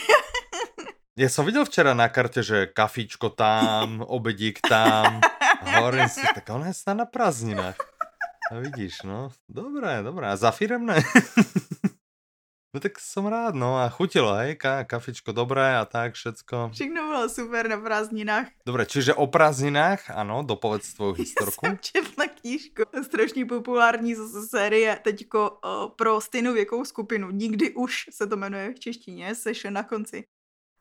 Ja 1.15 1.31
som 1.31 1.47
videl 1.47 1.63
včera 1.63 1.95
na 1.95 2.11
karte, 2.11 2.43
že 2.43 2.67
kafičko 2.67 3.31
tam, 3.31 4.03
obedík 4.19 4.59
tam. 4.59 5.23
Hovorím 5.63 6.11
si, 6.11 6.27
tak 6.27 6.43
ona 6.51 6.75
je 6.75 6.75
na 6.91 7.07
prázdninách. 7.07 7.79
A 8.51 8.61
vidíš, 8.61 9.07
no. 9.07 9.31
Dobré, 9.49 10.03
dobré. 10.03 10.29
A 10.29 10.37
za 10.37 10.51
firemné? 10.51 11.01
No 12.75 12.83
tak 12.83 12.99
som 12.99 13.31
rád, 13.31 13.55
no 13.55 13.79
a 13.79 13.87
chutilo, 13.87 14.35
hej, 14.35 14.59
ka, 14.59 14.83
kafičko 14.83 15.31
dobré 15.31 15.79
a 15.79 15.87
tak, 15.87 16.19
všetko. 16.19 16.75
Všechno 16.75 17.07
bylo 17.07 17.29
super 17.29 17.71
na 17.71 17.79
prázdninách. 17.79 18.51
Dobre, 18.67 18.83
čiže 18.87 19.15
o 19.15 19.31
prázdninách, 19.31 20.11
ano, 20.11 20.43
dopovedz 20.43 20.95
tvoju 20.99 21.13
historku. 21.23 21.67
Já 21.67 21.71
jsem 21.71 21.79
četla 21.79 22.27
knížku, 22.27 22.83
strašně 23.03 23.47
populární 23.47 24.15
zase 24.15 24.43
série, 24.47 24.99
teďko 25.05 25.51
uh, 25.51 25.95
pro 25.97 26.21
stejnou 26.21 26.53
věkovou 26.53 26.85
skupinu, 26.85 27.31
nikdy 27.31 27.71
už 27.75 28.11
se 28.11 28.27
to 28.27 28.37
jmenuje 28.37 28.75
v 28.75 28.81
češtině, 28.81 29.35
seš 29.35 29.67
na 29.71 29.83
konci. 29.83 30.25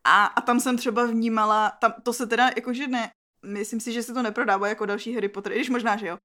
A, 0.04 0.26
a 0.26 0.42
tam 0.42 0.60
jsem 0.60 0.78
třeba 0.78 1.06
vnímala, 1.06 1.72
tam, 1.82 1.94
to 2.04 2.14
se 2.14 2.28
teda 2.28 2.50
jakože 2.56 2.88
ne, 2.88 3.12
myslím 3.46 3.80
si, 3.80 3.94
že 3.94 4.04
se 4.04 4.14
to 4.14 4.22
neprodává 4.22 4.68
jako 4.68 4.86
další 4.86 5.14
Harry 5.14 5.30
Potter, 5.30 5.54
když 5.54 5.70
možná, 5.70 5.98
že 5.98 6.08
jo. 6.08 6.18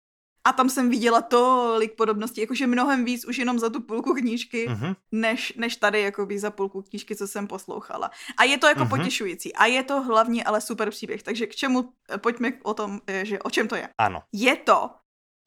A 0.45 0.53
tam 0.53 0.71
jsem 0.71 0.91
viděla 0.91 1.23
tolik 1.23 1.97
podobností, 1.97 2.41
jakože 2.41 2.67
mnohem 2.67 3.05
víc 3.05 3.25
už 3.25 3.39
jenom 3.39 3.59
za 3.59 3.71
tu 3.71 3.81
půlku 3.81 4.15
knížky, 4.15 4.69
uh-huh. 4.69 4.97
než, 5.13 5.53
než 5.57 5.77
tady 5.77 6.01
jakoby 6.01 6.39
za 6.39 6.51
půlku 6.51 6.83
knížky, 6.83 7.17
co 7.17 7.29
jsem 7.29 7.47
poslouchala. 7.47 8.11
A 8.37 8.45
je 8.45 8.59
to 8.59 8.67
jako 8.67 8.81
uh-huh. 8.81 8.89
potěšující. 8.89 9.55
A 9.55 9.67
je 9.67 9.83
to 9.83 10.03
hlavně 10.03 10.45
ale 10.45 10.61
super 10.61 10.91
příběh. 10.91 11.23
Takže 11.23 11.47
k 11.47 11.55
čemu, 11.55 11.93
pojďme 12.17 12.53
o 12.63 12.75
tom, 12.75 13.01
že 13.23 13.39
o 13.39 13.51
čem 13.51 13.69
to 13.69 13.77
je. 13.77 13.89
Ano. 13.99 14.23
Je 14.33 14.57
to 14.57 14.91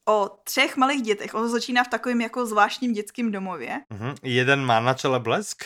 o 0.10 0.38
třech 0.44 0.78
malých 0.78 1.02
dětech. 1.02 1.34
On 1.34 1.50
začíná 1.50 1.84
v 1.84 1.88
takovém 1.88 2.22
jako 2.22 2.46
zvláštním 2.46 2.94
dětském 2.94 3.32
domově. 3.32 3.82
Uh-huh. 3.94 4.16
Jeden 4.24 4.66
má 4.66 4.80
na 4.80 4.94
čele 4.94 5.20
blesk. 5.20 5.64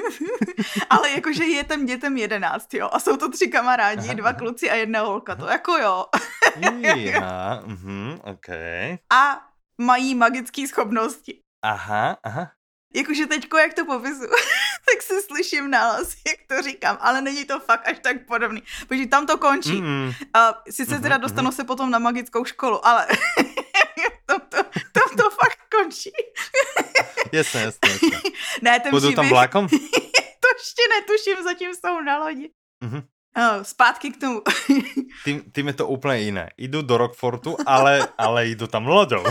Ale 0.90 1.10
jakože 1.10 1.44
je 1.44 1.64
tam 1.64 1.86
dětem 1.86 2.16
jedenáct, 2.16 2.74
jo. 2.74 2.88
A 2.92 3.00
jsou 3.00 3.16
to 3.16 3.30
tři 3.30 3.48
kamarádi, 3.48 4.04
aha, 4.04 4.14
dva 4.14 4.32
kluci 4.32 4.70
a 4.70 4.74
jedna 4.74 5.00
holka. 5.00 5.34
To 5.36 5.46
jako 5.46 5.72
jo. 5.72 6.06
Já, 6.82 7.62
uh-huh, 7.66 8.20
okay. 8.32 8.98
A 9.12 9.40
mají 9.80 10.14
magické 10.14 10.68
schopnosti. 10.68 11.40
Aha, 11.64 12.16
aha. 12.22 12.50
Jakože 12.94 13.26
teďko, 13.26 13.58
jak 13.58 13.74
to 13.74 13.84
popisu, 13.84 14.20
tak 14.90 15.02
se 15.02 15.22
slyším 15.22 15.70
nálaz, 15.70 16.16
jak 16.26 16.36
to 16.46 16.62
říkám, 16.62 16.98
ale 17.00 17.22
není 17.22 17.44
to 17.44 17.60
fakt 17.60 17.88
až 17.88 17.98
tak 18.02 18.26
podobný, 18.26 18.62
protože 18.88 19.06
tam 19.06 19.26
to 19.26 19.38
končí. 19.38 19.82
Mm-hmm. 19.82 20.14
A 20.34 20.62
sice 20.70 20.94
mm-hmm, 20.94 21.02
teda 21.02 21.16
dostanu 21.16 21.50
mm-hmm. 21.50 21.54
se 21.54 21.64
potom 21.64 21.90
na 21.90 21.98
magickou 21.98 22.44
školu, 22.44 22.86
ale 22.86 23.06
tam, 24.26 24.40
to, 24.40 24.56
tam 24.92 25.16
to 25.16 25.30
fakt 25.30 25.58
končí. 25.76 26.10
jasně, 27.32 27.60
jasně, 27.60 27.90
jasně. 27.90 28.30
ne, 28.62 28.80
ten 28.80 28.90
Budu 28.90 29.12
tam 29.12 29.28
vlákom? 29.28 29.68
to 30.40 30.48
ještě 30.58 30.82
netuším, 31.00 31.44
zatím 31.44 31.70
jsou 31.74 32.00
na 32.00 32.18
lodi. 32.18 32.50
Mm-hmm. 32.84 33.02
Oh, 33.36 33.62
zpátky 33.62 34.10
k 34.10 34.20
tomu. 34.20 34.42
tým, 35.24 35.42
tým 35.52 35.66
je 35.66 35.72
to 35.72 35.86
úplně 35.88 36.18
jiné. 36.20 36.50
Jdu 36.58 36.82
do 36.82 36.96
Rockfortu, 36.96 37.56
ale, 37.66 38.08
ale 38.18 38.46
jdu 38.46 38.66
tam 38.66 38.86
lodou 38.86 39.24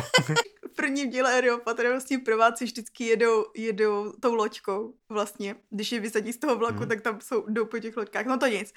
prvním 0.75 1.09
díle 1.09 1.33
Harryho 1.33 1.57
Pottera 1.57 1.89
vlastně 1.89 2.19
prváci 2.19 2.65
vždycky 2.65 3.03
jedou, 3.03 3.45
jedou 3.55 4.11
tou 4.11 4.35
loďkou 4.35 4.93
vlastně. 5.09 5.55
Když 5.69 5.91
je 5.91 5.99
vysadí 5.99 6.33
z 6.33 6.37
toho 6.37 6.55
vlaku, 6.55 6.83
mm. 6.83 6.87
tak 6.87 7.01
tam 7.01 7.21
jsou, 7.21 7.45
jdou 7.49 7.65
po 7.65 7.79
těch 7.79 7.97
loďkách. 7.97 8.25
No 8.25 8.37
to 8.37 8.47
nic. 8.47 8.73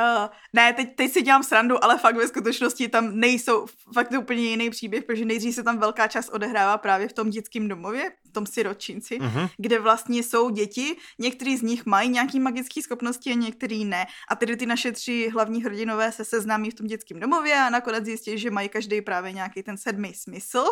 Uh, 0.00 0.28
ne, 0.52 0.72
teď, 0.72 0.96
teď 0.96 1.12
si 1.12 1.22
dělám 1.22 1.42
srandu, 1.42 1.84
ale 1.84 1.98
fakt 1.98 2.16
ve 2.16 2.28
skutečnosti 2.28 2.88
tam 2.88 3.16
nejsou, 3.20 3.66
fakt 3.94 4.08
to 4.08 4.20
úplně 4.20 4.42
jiný 4.42 4.70
příběh, 4.70 5.04
protože 5.04 5.24
nejdřív 5.24 5.54
se 5.54 5.62
tam 5.62 5.78
velká 5.78 6.08
část 6.08 6.28
odehrává 6.28 6.78
právě 6.78 7.08
v 7.08 7.12
tom 7.12 7.30
dětském 7.30 7.68
domově, 7.68 8.12
v 8.28 8.32
tom 8.32 8.46
siročinci, 8.46 9.18
mm-hmm. 9.18 9.48
kde 9.56 9.78
vlastně 9.78 10.22
jsou 10.22 10.50
děti, 10.50 10.96
některý 11.18 11.56
z 11.56 11.62
nich 11.62 11.86
mají 11.86 12.08
nějaký 12.08 12.40
magické 12.40 12.82
schopnosti 12.82 13.30
a 13.30 13.34
některý 13.34 13.84
ne. 13.84 14.06
A 14.28 14.36
tedy 14.36 14.56
ty 14.56 14.66
naše 14.66 14.92
tři 14.92 15.30
hlavní 15.32 15.64
hrdinové 15.64 16.12
se 16.12 16.24
seznámí 16.24 16.70
v 16.70 16.74
tom 16.74 16.86
dětském 16.86 17.20
domově 17.20 17.54
a 17.54 17.70
nakonec 17.70 18.04
zjistí, 18.04 18.38
že 18.38 18.50
mají 18.50 18.68
každý 18.68 19.02
právě 19.02 19.32
nějaký 19.32 19.62
ten 19.62 19.76
sedmý 19.76 20.14
smysl 20.14 20.64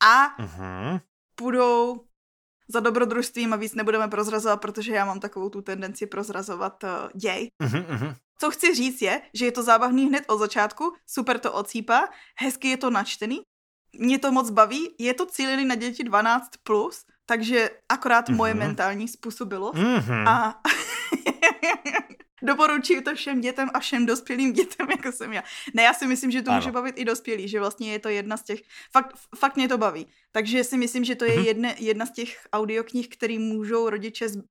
a 0.00 0.36
uh-huh. 0.38 1.00
půjdou 1.34 2.04
za 2.68 2.80
dobrodružstvím 2.80 3.52
a 3.52 3.56
víc 3.56 3.74
nebudeme 3.74 4.08
prozrazovat, 4.08 4.60
protože 4.60 4.92
já 4.92 5.04
mám 5.04 5.20
takovou 5.20 5.48
tu 5.48 5.62
tendenci 5.62 6.06
prozrazovat 6.06 6.84
uh, 6.84 6.90
děj. 7.14 7.48
Uh-huh, 7.62 8.16
Co 8.38 8.50
chci 8.50 8.74
říct 8.74 9.02
je, 9.02 9.22
že 9.34 9.44
je 9.44 9.52
to 9.52 9.62
zábavný 9.62 10.06
hned 10.06 10.24
od 10.26 10.38
začátku, 10.38 10.92
super 11.06 11.38
to 11.38 11.52
ocípá, 11.52 12.08
hezky 12.38 12.68
je 12.68 12.76
to 12.76 12.90
načtený, 12.90 13.40
mě 13.98 14.18
to 14.18 14.32
moc 14.32 14.50
baví, 14.50 14.94
je 14.98 15.14
to 15.14 15.26
cílený 15.26 15.64
na 15.64 15.74
děti 15.74 16.04
12+, 16.04 16.40
plus, 16.62 17.04
takže 17.26 17.70
akorát 17.88 18.28
uh-huh. 18.28 18.36
moje 18.36 18.54
mentální 18.54 19.08
způsobilo. 19.08 19.72
Uh-huh. 19.72 20.28
A 20.28 20.60
Doporučuji 22.42 23.00
to 23.00 23.14
všem 23.14 23.40
dětem 23.40 23.70
a 23.74 23.80
všem 23.80 24.06
dospělým 24.06 24.52
dětem, 24.52 24.86
jako 24.96 25.12
jsem 25.12 25.32
já. 25.32 25.42
Ne, 25.74 25.82
já 25.82 25.94
si 25.94 26.06
myslím, 26.06 26.30
že 26.30 26.42
to 26.42 26.50
ano. 26.50 26.60
může 26.60 26.72
bavit 26.72 26.98
i 26.98 27.04
dospělí, 27.04 27.48
že 27.48 27.60
vlastně 27.60 27.92
je 27.92 27.98
to 27.98 28.08
jedna 28.08 28.36
z 28.36 28.42
těch, 28.42 28.60
fakt, 28.92 29.16
fakt 29.36 29.56
mě 29.56 29.68
to 29.68 29.78
baví. 29.78 30.06
Takže 30.32 30.64
si 30.64 30.76
myslím, 30.76 31.04
že 31.04 31.14
to 31.14 31.24
je 31.24 31.36
mhm. 31.36 31.44
jedne, 31.44 31.74
jedna 31.78 32.06
z 32.06 32.12
těch 32.12 32.46
audioknih, 32.52 33.08
který 33.08 33.38
můžou 33.38 33.88
rodiče 33.88 34.28
z 34.28 34.42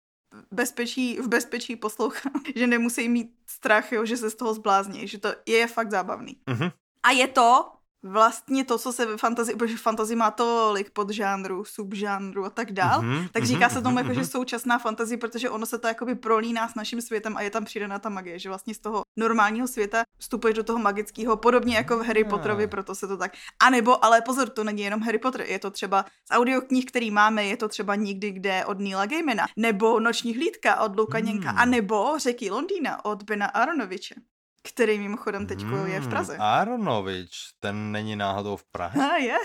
bezpečí, 0.51 1.17
v 1.17 1.27
bezpečí 1.27 1.75
poslouchat, 1.75 2.33
že 2.55 2.67
nemusí 2.67 3.09
mít 3.09 3.31
strach, 3.47 3.91
jo, 3.91 4.05
že 4.05 4.17
se 4.17 4.29
z 4.29 4.35
toho 4.35 4.53
zblázní, 4.53 5.07
že 5.07 5.17
to 5.17 5.29
je 5.45 5.67
fakt 5.67 5.91
zábavný. 5.91 6.37
Uh-huh. 6.47 6.71
A 7.03 7.11
je 7.11 7.27
to 7.27 7.71
vlastně 8.03 8.65
to, 8.65 8.77
co 8.77 8.93
se 8.93 9.05
ve 9.05 9.17
fantasy, 9.17 9.55
protože 9.55 9.77
fantasy 9.77 10.15
má 10.15 10.31
tolik 10.31 10.89
podžánrů, 10.89 11.65
subžánrů 11.65 12.45
a 12.45 12.49
tak 12.49 12.71
dál, 12.71 13.01
mm-hmm, 13.01 13.29
tak 13.31 13.43
říká 13.43 13.67
mm-hmm, 13.67 13.73
se 13.73 13.81
tomu 13.81 13.95
mm-hmm. 13.95 13.99
jako, 13.99 14.13
že 14.13 14.19
mhm. 14.19 14.29
současná 14.29 14.79
fantasy, 14.79 15.17
protože 15.17 15.49
ono 15.49 15.65
se 15.65 15.77
to 15.77 15.87
jakoby 15.87 16.15
prolíná 16.15 16.67
s 16.67 16.75
naším 16.75 17.01
světem 17.01 17.37
a 17.37 17.41
je 17.41 17.49
tam 17.49 17.65
přidaná 17.65 17.99
ta 17.99 18.09
magie, 18.09 18.39
že 18.39 18.49
vlastně 18.49 18.73
z 18.73 18.79
toho 18.79 19.03
normálního 19.17 19.67
světa 19.67 20.03
vstupuješ 20.17 20.55
do 20.55 20.63
toho 20.63 20.79
magického, 20.79 21.37
podobně 21.37 21.75
jako 21.75 21.97
v 21.97 22.05
Harry 22.05 22.23
Potterovi, 22.23 22.67
proto 22.67 22.95
se 22.95 23.07
to 23.07 23.17
tak. 23.17 23.31
A 23.59 23.69
nebo, 23.69 24.05
ale 24.05 24.21
pozor, 24.21 24.49
to 24.49 24.63
není 24.63 24.81
jenom 24.81 25.01
Harry 25.01 25.17
Potter, 25.17 25.41
je 25.41 25.59
to 25.59 25.71
třeba 25.71 26.05
z 26.31 26.35
audioknih, 26.35 26.85
který 26.85 27.11
máme, 27.11 27.45
je 27.45 27.57
to 27.57 27.67
třeba 27.67 27.95
nikdy 27.95 28.31
kde 28.31 28.65
od 28.65 28.79
Neila 28.79 29.05
Gaimana, 29.05 29.45
nebo 29.57 29.99
Noční 29.99 30.35
hlídka 30.35 30.81
od 30.81 30.95
Lukaněnka, 30.95 31.51
mm. 31.51 31.57
a 31.57 31.65
nebo 31.65 32.19
Řeky 32.19 32.51
Londýna 32.51 33.05
od 33.05 33.23
Bena 33.23 33.45
Aronoviče 33.45 34.15
který 34.63 34.99
mimochodem 34.99 35.47
teď 35.47 35.61
hmm, 35.61 35.87
je 35.87 35.99
v 35.99 36.01
hmm, 36.01 36.09
Praze. 36.09 36.37
Aronovič, 36.37 37.31
ten 37.59 37.91
není 37.91 38.15
náhodou 38.15 38.55
v 38.55 38.63
Praze. 38.63 39.09
A 39.09 39.15
je. 39.15 39.37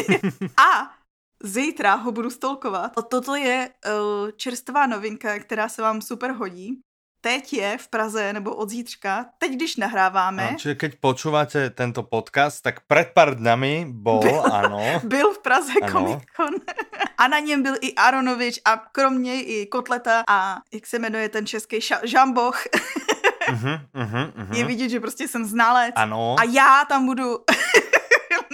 a 0.56 0.90
zítra 1.42 1.94
ho 1.94 2.12
budu 2.12 2.30
stolkovat. 2.30 2.92
Toto 3.10 3.34
je 3.34 3.70
uh, 3.86 4.30
čerstvá 4.30 4.86
novinka, 4.86 5.38
která 5.38 5.68
se 5.68 5.82
vám 5.82 6.00
super 6.00 6.32
hodí. 6.32 6.80
Teď 7.24 7.52
je 7.52 7.78
v 7.78 7.88
Praze, 7.88 8.32
nebo 8.32 8.54
od 8.54 8.70
zítřka, 8.70 9.26
teď 9.38 9.52
když 9.52 9.76
nahráváme. 9.76 10.48
No, 10.52 10.58
čiže 10.58 10.74
keď 10.74 10.98
počúvate 10.98 11.70
tento 11.70 12.02
podcast, 12.02 12.58
tak 12.58 12.82
před 12.82 13.14
pár 13.14 13.38
dnami 13.38 13.86
bol, 13.86 14.26
byl, 14.26 14.42
ano. 14.42 14.82
Byl 15.06 15.30
v 15.30 15.38
Praze 15.38 15.72
Comic 15.86 16.18
Con. 16.34 16.54
a 17.18 17.28
na 17.28 17.38
něm 17.38 17.62
byl 17.62 17.74
i 17.80 17.94
Aronovič 17.94 18.58
a 18.64 18.76
kromě 18.76 19.42
i 19.42 19.66
Kotleta 19.66 20.24
a 20.28 20.66
jak 20.74 20.86
se 20.86 20.98
jmenuje 20.98 21.28
ten 21.28 21.46
český 21.46 21.78
Žamboch. 22.02 22.58
Uh-huh, 23.48 23.80
uh-huh, 23.94 24.32
uh-huh. 24.32 24.56
Je 24.56 24.64
vidět, 24.64 24.88
že 24.88 25.00
prostě 25.00 25.28
jsem 25.28 25.44
znalec. 25.44 25.92
Ano. 25.96 26.36
A 26.38 26.44
já 26.44 26.84
tam 26.88 27.06
budu 27.06 27.24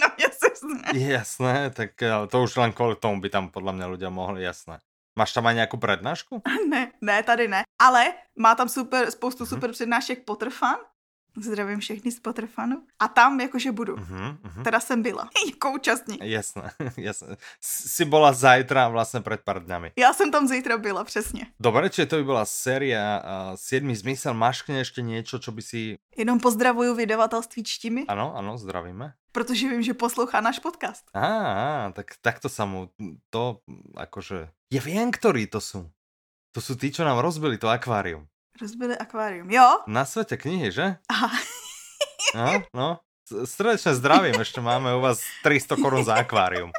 na 0.01 0.15
mě 0.17 0.29
Jasné, 1.09 1.71
tak 1.71 2.03
eh, 2.03 2.27
to 2.31 2.43
už 2.43 2.57
len 2.57 2.73
kvůli 2.73 2.97
tomu 2.97 3.21
by 3.21 3.31
tam 3.31 3.49
podle 3.49 3.73
mě 3.73 3.87
lidé 3.87 4.11
mohli, 4.11 4.43
jasné. 4.43 4.79
Máš 5.19 5.33
tam 5.33 5.47
aj 5.47 5.55
nějakou 5.55 5.77
přednášku? 5.77 6.43
Ne, 6.71 6.93
ne, 7.01 7.23
tady 7.23 7.49
ne. 7.49 7.63
Ale 7.79 8.13
má 8.39 8.55
tam 8.55 8.69
super, 8.69 9.11
spoustu 9.11 9.45
uh-huh. 9.45 9.49
super 9.49 9.73
přednášek 9.73 10.25
Potterfan 10.25 10.77
Zdravím 11.43 11.81
všechny 11.81 12.13
z. 12.13 12.21
A 12.99 13.09
tam 13.09 13.41
jakože 13.41 13.73
budu. 13.73 13.97
Uh-huh, 13.97 14.37
uh-huh. 14.43 14.63
Teda 14.65 14.81
jsem 14.81 15.03
byla. 15.03 15.31
jako 15.47 15.71
účastník. 15.71 16.21
Jasné, 16.23 16.71
jasné. 16.97 17.37
Si 17.61 18.05
byla 18.05 18.33
zajtra 18.33 18.89
vlastně 18.89 19.21
před 19.21 19.41
pár 19.41 19.65
dňami. 19.65 19.93
Já 19.97 20.13
jsem 20.13 20.31
tam 20.31 20.49
zítra 20.49 20.79
byla, 20.79 21.05
přesně. 21.05 21.47
Dobře, 21.61 21.91
či 21.91 22.07
to 22.07 22.17
by 22.17 22.25
byla 22.25 22.45
séria 22.45 23.23
uh, 23.23 23.57
Siedmý 23.57 23.97
zmysel. 23.97 24.35
Máš 24.35 24.63
k 24.63 24.69
ještě 24.69 25.03
něco, 25.03 25.39
co 25.39 25.53
by 25.53 25.63
si... 25.63 25.99
Jenom 26.17 26.41
pozdravuju 26.41 26.95
vydavatelství 26.95 27.65
Čtimi. 27.65 28.05
Ano, 28.09 28.37
ano, 28.37 28.59
zdravíme. 28.59 29.13
Protože 29.33 29.69
vím, 29.69 29.83
že 29.83 29.95
poslouchá 29.95 30.41
náš 30.41 30.59
podcast. 30.59 31.05
Á, 31.15 31.93
tak, 31.93 32.07
tak 32.21 32.41
to 32.41 32.49
samou, 32.49 32.89
to 33.31 33.61
akože... 33.97 34.49
Ja 34.73 34.81
viem, 34.85 35.15
ktorí 35.15 35.47
to 35.47 35.63
sú. 35.63 35.89
To 36.53 36.61
sú 36.61 36.75
tí, 36.75 36.91
čo 36.91 37.05
nám 37.05 37.21
rozbili 37.23 37.57
to 37.61 37.69
akvárium. 37.71 38.29
Rozbili 38.61 38.99
akvárium, 38.99 39.51
jo? 39.51 39.79
Na 39.87 40.05
světě 40.05 40.37
knihy, 40.37 40.73
že? 40.73 40.97
Aha. 41.11 41.31
No, 42.35 42.63
no. 42.75 42.89
Srdečne 43.29 43.93
zdravím, 43.93 44.41
ešte 44.41 44.65
máme 44.65 44.89
u 44.97 45.05
vás 45.05 45.21
300 45.45 45.77
korun 45.77 46.01
za 46.01 46.17
akvárium. 46.17 46.73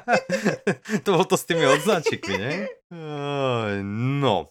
to 1.04 1.08
bolo 1.12 1.28
to 1.28 1.36
s 1.36 1.44
tými 1.44 1.68
odznačikmi, 1.68 2.34
ne? 2.40 2.52
No, 4.24 4.48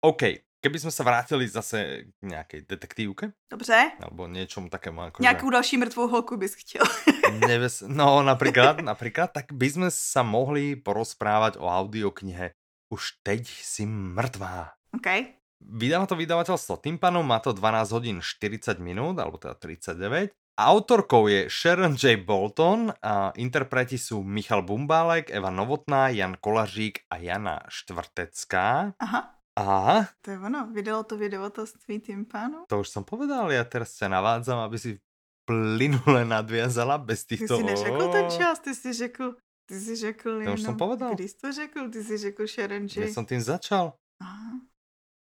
OK. 0.00 0.40
Keby 0.60 0.76
sme 0.80 0.92
sa 0.92 1.04
vrátili 1.04 1.48
zase 1.48 2.08
k 2.08 2.24
nejakej 2.24 2.68
detektívke. 2.68 3.32
Dobře. 3.52 3.96
Alebo 4.00 4.28
niečomu 4.28 4.68
takému. 4.68 5.00
Ako 5.00 5.22
Nějakou 5.24 5.48
že... 5.48 5.52
další 5.52 5.76
mrtvou 5.76 6.08
holku 6.08 6.36
bys 6.36 6.54
chtěl. 6.54 6.84
Neves... 7.48 7.84
No, 7.88 8.20
napríklad, 8.20 8.80
napríklad, 8.80 9.32
tak 9.32 9.52
by 9.52 9.68
sme 9.68 9.88
sa 9.88 10.20
mohli 10.20 10.76
porozprávať 10.76 11.56
o 11.56 11.68
audioknihe 11.68 12.52
Už 12.90 13.22
teď 13.22 13.46
si 13.46 13.86
mrtvá. 13.86 14.74
OK. 14.92 15.39
Vydáva 15.60 16.08
to 16.08 16.16
vydavateľstvo 16.16 16.80
Timpano, 16.80 17.20
má 17.20 17.36
to 17.38 17.52
12 17.52 17.92
hodín 17.92 18.16
40 18.24 18.80
minút, 18.80 19.20
alebo 19.20 19.36
teda 19.36 19.54
39. 19.54 20.32
Autorkou 20.60 21.28
je 21.28 21.48
Sharon 21.48 21.96
J. 21.96 22.20
Bolton 22.20 22.92
a 23.00 23.32
interpreti 23.40 23.96
sú 23.96 24.20
Michal 24.20 24.60
Bumbálek, 24.60 25.32
Eva 25.32 25.48
Novotná, 25.48 26.12
Jan 26.12 26.36
Kolařík 26.36 27.08
a 27.08 27.16
Jana 27.16 27.64
Štvrtecká. 27.68 28.92
Aha. 29.00 29.20
Aha. 29.56 30.08
To 30.20 30.26
je 30.30 30.36
ono, 30.36 30.68
vydalo 30.72 31.04
to 31.04 31.16
vydavatelství 31.16 32.00
Timpano. 32.00 32.64
To 32.68 32.80
už 32.80 32.88
som 32.88 33.04
povedal, 33.04 33.52
ja 33.52 33.64
teraz 33.64 33.96
se 33.96 34.08
navádzam, 34.08 34.64
aby 34.64 34.76
si 34.80 35.00
plynule 35.44 36.24
nadviazala 36.24 36.96
bez 37.00 37.24
týchto... 37.24 37.56
Ty 37.56 37.60
si 37.60 37.64
neřekl 37.64 38.04
ten 38.12 38.26
čas, 38.30 38.60
ty 38.60 38.72
si 38.74 38.92
řekl, 38.92 39.36
ty 39.68 39.80
si 39.80 39.96
řekl 39.96 40.30
to 40.34 40.40
jenom, 40.40 40.54
už 40.54 40.62
som 40.62 40.76
povedal. 40.76 41.14
Když 41.14 41.34
to 41.34 41.52
řekl, 41.52 41.88
ty 41.90 42.00
si 42.04 42.14
řekl 42.18 42.46
Sharon 42.46 42.84
J. 42.84 42.94
Ja 43.04 43.16
som 43.16 43.26
tým 43.26 43.40
začal. 43.40 43.96
Aha. 44.20 44.60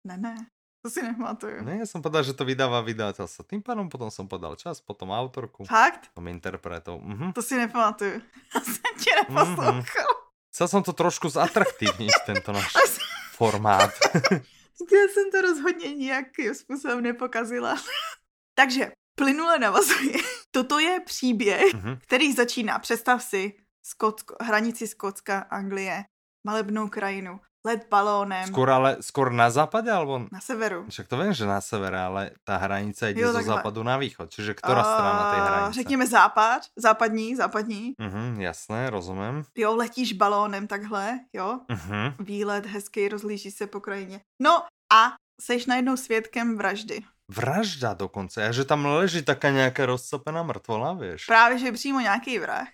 Ne, 0.06 0.16
ne, 0.16 0.36
to 0.82 0.90
si 0.90 1.02
nepamatuju. 1.02 1.64
Ne, 1.64 1.76
já 1.78 1.86
jsem 1.86 2.02
podal, 2.02 2.22
že 2.22 2.32
to 2.32 2.44
vydává 2.46 2.78
vydavateľstvo. 2.80 3.42
Tým 3.42 3.62
pádom 3.62 3.90
potom 3.90 4.06
jsem 4.10 4.28
podal 4.28 4.54
čas, 4.54 4.78
potom 4.78 5.10
autorku. 5.10 5.66
Fakt? 5.66 6.14
Potom 6.14 6.30
interpretov. 6.30 7.02
Mhm. 7.02 7.32
To 7.34 7.42
si 7.42 7.58
nepamatuju. 7.58 8.22
Já 8.54 8.60
jsem 8.60 8.92
tě 9.02 9.10
neposlouchal. 9.16 9.72
Mhm. 9.72 9.82
Chcel 10.54 10.68
jsem 10.68 10.82
to 10.82 10.92
trošku 10.92 11.28
zatraktivnit, 11.28 12.14
tento 12.26 12.52
náš 12.52 12.72
formát. 13.34 13.90
Já 14.92 15.04
jsem 15.10 15.30
to 15.30 15.42
rozhodně 15.42 15.94
nějakým 15.94 16.54
způsobem 16.54 17.02
nepokazila. 17.02 17.76
Takže 18.54 18.92
plynule 19.14 19.58
navazuje. 19.58 20.18
Toto 20.50 20.78
je 20.78 21.00
příběh, 21.00 21.74
mm-hmm. 21.74 21.98
který 21.98 22.32
začíná, 22.32 22.78
představ 22.78 23.22
si, 23.22 23.52
Skotsko, 23.82 24.36
hranici 24.40 24.86
Skotska, 24.86 25.38
Anglie, 25.38 26.04
malebnou 26.44 26.88
krajinu 26.88 27.40
let 27.66 27.90
balónem. 27.90 28.46
Skôr 28.46 28.70
ale 28.70 29.02
skôr 29.02 29.34
na 29.34 29.50
západe 29.50 29.90
alebo? 29.90 30.30
Na 30.30 30.38
severu. 30.38 30.86
Však 30.86 31.10
to 31.10 31.18
vím, 31.18 31.34
že 31.34 31.50
na 31.50 31.58
severe, 31.58 31.98
ale 31.98 32.30
ta 32.46 32.62
hranice 32.62 33.10
jde 33.10 33.26
zo 33.26 33.42
západu 33.42 33.82
na 33.82 33.98
východ. 33.98 34.30
Čiže 34.30 34.54
která 34.54 34.86
uh, 34.86 34.92
strana 34.94 35.22
té 35.34 35.38
hranice? 35.42 35.72
Řekněme 35.72 36.06
západ, 36.06 36.62
západní, 36.76 37.36
západní. 37.36 37.94
Uh-huh, 37.98 38.40
jasné, 38.40 38.90
rozumím. 38.90 39.44
Jo, 39.58 39.76
letíš 39.76 40.12
balónem 40.12 40.66
takhle, 40.66 41.20
jo. 41.32 41.60
Uh-huh. 41.68 42.14
Výlet 42.18 42.66
hezký, 42.66 43.08
rozlíží 43.08 43.50
se 43.50 43.66
po 43.66 43.80
krajině. 43.80 44.20
No 44.42 44.62
a 44.92 45.12
seš 45.42 45.66
najednou 45.66 45.96
svědkem 45.96 46.56
vraždy. 46.56 47.02
Vražda 47.28 47.94
dokonce, 47.94 48.48
a 48.48 48.52
že 48.52 48.64
tam 48.64 48.86
leží 48.86 49.22
taká 49.22 49.50
nějaká 49.50 49.86
rozcopená 49.86 50.42
mrtvola, 50.42 50.92
víš? 50.92 51.26
Právě, 51.26 51.58
že 51.58 51.72
přímo 51.72 52.00
nějaký 52.00 52.38
vrah 52.38 52.68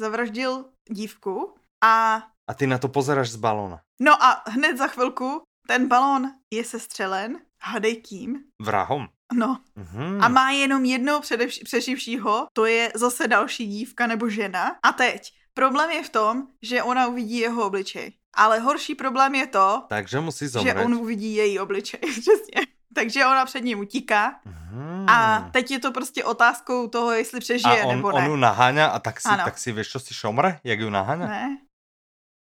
zavraždil 0.00 0.64
dívku 0.90 1.54
a 1.84 2.22
a 2.48 2.54
ty 2.54 2.66
na 2.66 2.78
to 2.78 2.88
pozeráš 2.88 3.30
z 3.30 3.36
balóna. 3.36 3.80
No 4.00 4.22
a 4.22 4.42
hned 4.46 4.78
za 4.78 4.86
chvilku 4.86 5.42
ten 5.66 5.88
balón 5.88 6.30
je 6.50 6.64
sestřelen, 6.64 7.38
hadej 7.62 7.96
kým? 7.96 8.38
Vrahom. 8.62 9.08
No. 9.34 9.58
Mm-hmm. 9.76 10.24
A 10.24 10.28
má 10.28 10.50
jenom 10.50 10.84
jednou 10.84 11.20
přeživšího, 11.64 12.46
to 12.52 12.66
je 12.66 12.92
zase 12.94 13.28
další 13.28 13.66
dívka 13.66 14.06
nebo 14.06 14.28
žena. 14.28 14.76
A 14.82 14.92
teď, 14.92 15.32
problém 15.54 15.90
je 15.90 16.02
v 16.02 16.08
tom, 16.08 16.46
že 16.62 16.82
ona 16.82 17.06
uvidí 17.06 17.38
jeho 17.38 17.66
obličej. 17.66 18.12
Ale 18.34 18.58
horší 18.58 18.94
problém 18.94 19.34
je 19.34 19.46
to, 19.46 19.82
Takže 19.88 20.20
musí 20.20 20.48
že 20.62 20.74
on 20.74 20.94
uvidí 20.94 21.34
její 21.34 21.58
obličej. 21.58 22.00
Přesně. 22.20 22.66
Takže 22.94 23.26
ona 23.26 23.44
před 23.44 23.64
ním 23.64 23.80
utíká. 23.80 24.40
Mm. 24.44 25.06
A 25.08 25.48
teď 25.52 25.70
je 25.70 25.78
to 25.78 25.92
prostě 25.92 26.24
otázkou 26.24 26.88
toho, 26.88 27.12
jestli 27.12 27.40
přežije 27.40 27.82
a 27.82 27.86
on, 27.86 27.96
nebo 27.96 28.12
ne. 28.12 28.18
on 28.18 28.24
ju 28.24 28.36
naháňa 28.36 28.86
a 28.86 28.98
tak 28.98 29.20
si, 29.20 29.28
tak 29.28 29.58
si 29.58 29.72
víš, 29.72 29.88
co 29.88 30.00
si 30.00 30.14
šomre, 30.14 30.60
jak 30.64 30.80
ju 30.80 30.90
naháňa? 30.90 31.26
Ne. 31.26 31.58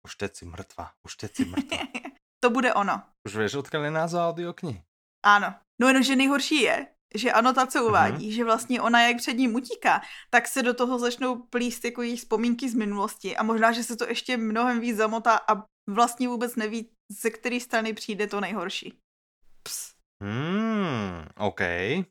Už 0.04 0.16
teď 0.16 0.36
si 0.36 0.44
mrtvá, 0.44 0.90
už 1.06 1.16
teď 1.16 1.36
si 1.36 1.44
mrtvá. 1.44 1.78
to 2.40 2.50
bude 2.50 2.74
ono. 2.74 3.02
Už 3.26 3.36
víš, 3.36 3.54
odkud 3.54 3.76
je 3.76 3.90
názov 3.90 4.20
audioknihy? 4.20 4.82
Ano. 5.24 5.54
No 5.80 5.88
jenomže 5.88 6.16
nejhorší 6.16 6.60
je, 6.62 6.86
že 7.14 7.32
anotace 7.32 7.78
mhm. 7.78 7.88
uvádí, 7.88 8.28
uh-huh. 8.28 8.34
že 8.34 8.44
vlastně 8.44 8.80
ona, 8.80 9.02
jak 9.02 9.16
před 9.16 9.32
ním 9.32 9.54
utíká, 9.54 10.02
tak 10.30 10.48
se 10.48 10.62
do 10.62 10.74
toho 10.74 10.98
začnou 10.98 11.42
plíst 11.42 11.84
jako 11.84 12.02
jejich 12.02 12.20
vzpomínky 12.20 12.68
z 12.68 12.74
minulosti 12.74 13.36
a 13.36 13.42
možná, 13.42 13.72
že 13.72 13.84
se 13.84 13.96
to 13.96 14.08
ještě 14.08 14.36
mnohem 14.36 14.80
víc 14.80 14.96
zamotá 14.96 15.40
a 15.48 15.64
vlastně 15.90 16.28
vůbec 16.28 16.56
neví, 16.56 16.90
ze 17.22 17.30
které 17.30 17.60
strany 17.60 17.94
přijde 17.94 18.26
to 18.26 18.40
nejhorší. 18.40 18.98
Ps. 19.62 19.94
Hmm, 20.22 21.26
OK. 21.36 21.60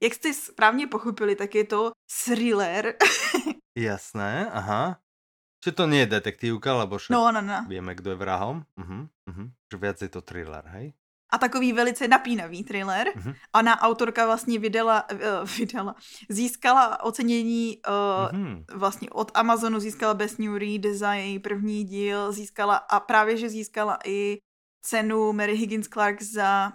Jak 0.02 0.14
jste 0.14 0.34
správně 0.34 0.88
pochopili, 0.88 1.36
tak 1.36 1.56
je 1.56 1.64
to 1.64 1.92
thriller. 2.26 2.96
Jasné, 3.78 4.52
aha. 4.52 5.00
Čiže 5.64 5.80
to 5.80 5.88
nie 5.88 6.04
je 6.04 6.20
detektívka, 6.20 6.76
lebo 6.76 7.00
však 7.00 7.16
no, 7.16 7.32
no, 7.32 7.40
no. 7.40 7.64
vieme, 7.72 7.96
kdo 7.96 8.12
je 8.12 8.20
vrahom. 8.20 8.68
Uh-huh, 8.76 9.08
uh-huh. 9.32 9.48
Že 9.72 9.78
viac 9.80 9.98
je 10.04 10.12
to 10.12 10.20
thriller, 10.20 10.60
hej? 10.76 10.92
A 11.32 11.38
takový 11.38 11.74
velice 11.74 12.08
napínavý 12.08 12.64
thriller. 12.64 13.08
Uh-huh. 13.16 13.36
Ona 13.56 13.82
autorka 13.82 14.26
vlastně 14.26 14.60
vydala, 14.60 15.08
uh, 15.12 15.48
vydala 15.58 15.96
získala 16.30 17.04
ocenění 17.04 17.80
uh, 17.88 17.94
uh-huh. 17.94 18.66
vlastně 18.76 19.10
od 19.10 19.32
Amazonu, 19.34 19.80
získala 19.80 20.14
Best 20.14 20.40
New 20.40 20.58
Read 20.58 20.84
za 20.86 21.14
její 21.14 21.40
první 21.40 21.84
díl, 21.84 22.32
získala 22.32 22.76
a 22.76 23.00
právě, 23.00 23.38
že 23.38 23.50
získala 23.50 23.98
i 24.06 24.38
cenu 24.86 25.34
Mary 25.34 25.56
Higgins 25.56 25.88
Clark 25.88 26.22
za 26.22 26.74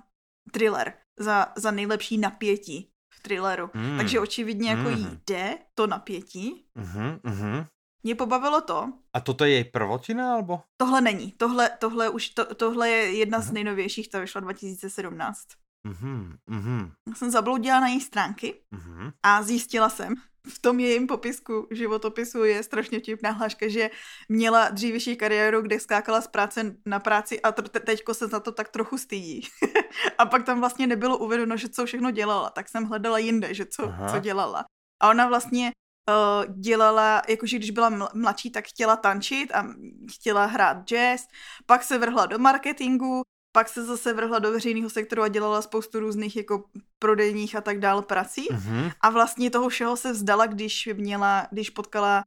thriller, 0.53 0.92
za, 1.18 1.53
za 1.57 1.70
nejlepší 1.70 2.18
napětí 2.18 2.90
v 3.14 3.20
thrilleru. 3.22 3.70
Mm. 3.74 3.96
Takže 3.96 4.20
očividně 4.20 4.70
jako 4.70 4.90
mm. 4.90 5.20
jde 5.27 5.59
to 5.74 5.87
napětí. 5.87 6.64
Mm-hmm, 6.77 7.20
mm-hmm. 7.20 7.66
Mě 8.03 8.15
pobavilo 8.15 8.61
to. 8.61 8.93
A 9.13 9.21
toto 9.21 9.45
je 9.45 9.51
její 9.51 9.65
prvotina, 9.65 10.33
alebo? 10.33 10.61
Tohle 10.77 11.01
není. 11.01 11.33
Tohle, 11.33 11.71
tohle, 11.79 12.09
už, 12.09 12.29
to, 12.29 12.55
tohle 12.55 12.91
je 12.91 13.13
jedna 13.13 13.41
z 13.41 13.53
nejnovějších, 13.53 14.11
ta 14.11 14.21
vyšla 14.21 14.41
2017. 14.41 15.47
Mm-hmm, 15.89 16.37
mm-hmm. 16.51 16.93
Jsem 17.15 17.31
zabloudila 17.31 17.81
na 17.81 17.89
její 17.89 18.01
stránky 18.01 18.55
mm-hmm. 18.75 19.13
a 19.23 19.43
zjistila 19.43 19.89
jsem, 19.89 20.15
v 20.49 20.59
tom 20.59 20.81
jejím 20.81 21.07
popisku 21.07 21.67
životopisu 21.71 22.45
je 22.45 22.63
strašně 22.63 22.99
vtipná 23.01 23.31
hláška, 23.31 23.69
že 23.69 23.91
měla 24.29 24.69
dřívější 24.69 25.17
kariéru, 25.17 25.63
kde 25.63 25.81
skákala 25.81 26.21
z 26.21 26.27
práce 26.27 26.77
na 26.87 27.01
práci 27.01 27.43
a 27.43 27.53
t- 27.53 27.81
teďko 27.81 28.15
se 28.15 28.27
za 28.27 28.41
to 28.41 28.53
tak 28.53 28.69
trochu 28.69 28.99
stydí. 28.99 29.41
a 30.19 30.27
pak 30.27 30.45
tam 30.45 30.61
vlastně 30.61 30.87
nebylo 30.87 31.19
uvedeno, 31.19 31.57
že 31.57 31.69
co 31.69 31.87
všechno 31.87 32.11
dělala, 32.11 32.51
tak 32.51 32.69
jsem 32.69 32.85
hledala 32.85 33.19
jinde, 33.19 33.55
že 33.55 33.67
co, 33.67 33.93
co 34.13 34.19
dělala. 34.19 34.65
A 35.01 35.11
ona 35.11 35.29
vlastně 35.29 35.73
uh, 36.09 36.55
dělala, 36.61 37.23
jakože 37.29 37.57
když 37.57 37.71
byla 37.71 38.11
mladší, 38.14 38.51
tak 38.51 38.68
chtěla 38.68 38.97
tančit 38.97 39.55
a 39.55 39.66
chtěla 40.12 40.47
hrát 40.47 40.85
jazz, 40.85 41.27
pak 41.66 41.83
se 41.83 41.99
vrhla 41.99 42.27
do 42.27 42.38
marketingu, 42.38 43.23
pak 43.53 43.68
se 43.68 43.85
zase 43.85 44.12
vrhla 44.12 44.38
do 44.38 44.53
veřejného 44.53 44.90
sektoru 44.90 45.23
a 45.23 45.29
dělala 45.29 45.62
spoustu 45.62 46.01
různých 46.01 46.37
jako 46.37 46.64
prodejních 46.99 47.57
a 47.57 47.61
tak 47.61 47.79
dál 47.79 48.03
prací. 48.03 48.49
Mm-hmm. 48.49 48.92
A 49.01 49.11
vlastně 49.11 49.51
toho 49.51 49.68
všeho 49.68 49.97
se 49.97 50.12
vzdala, 50.12 50.47
když 50.47 50.88
měla, 50.94 51.47
když 51.51 51.71
potkala 51.71 52.25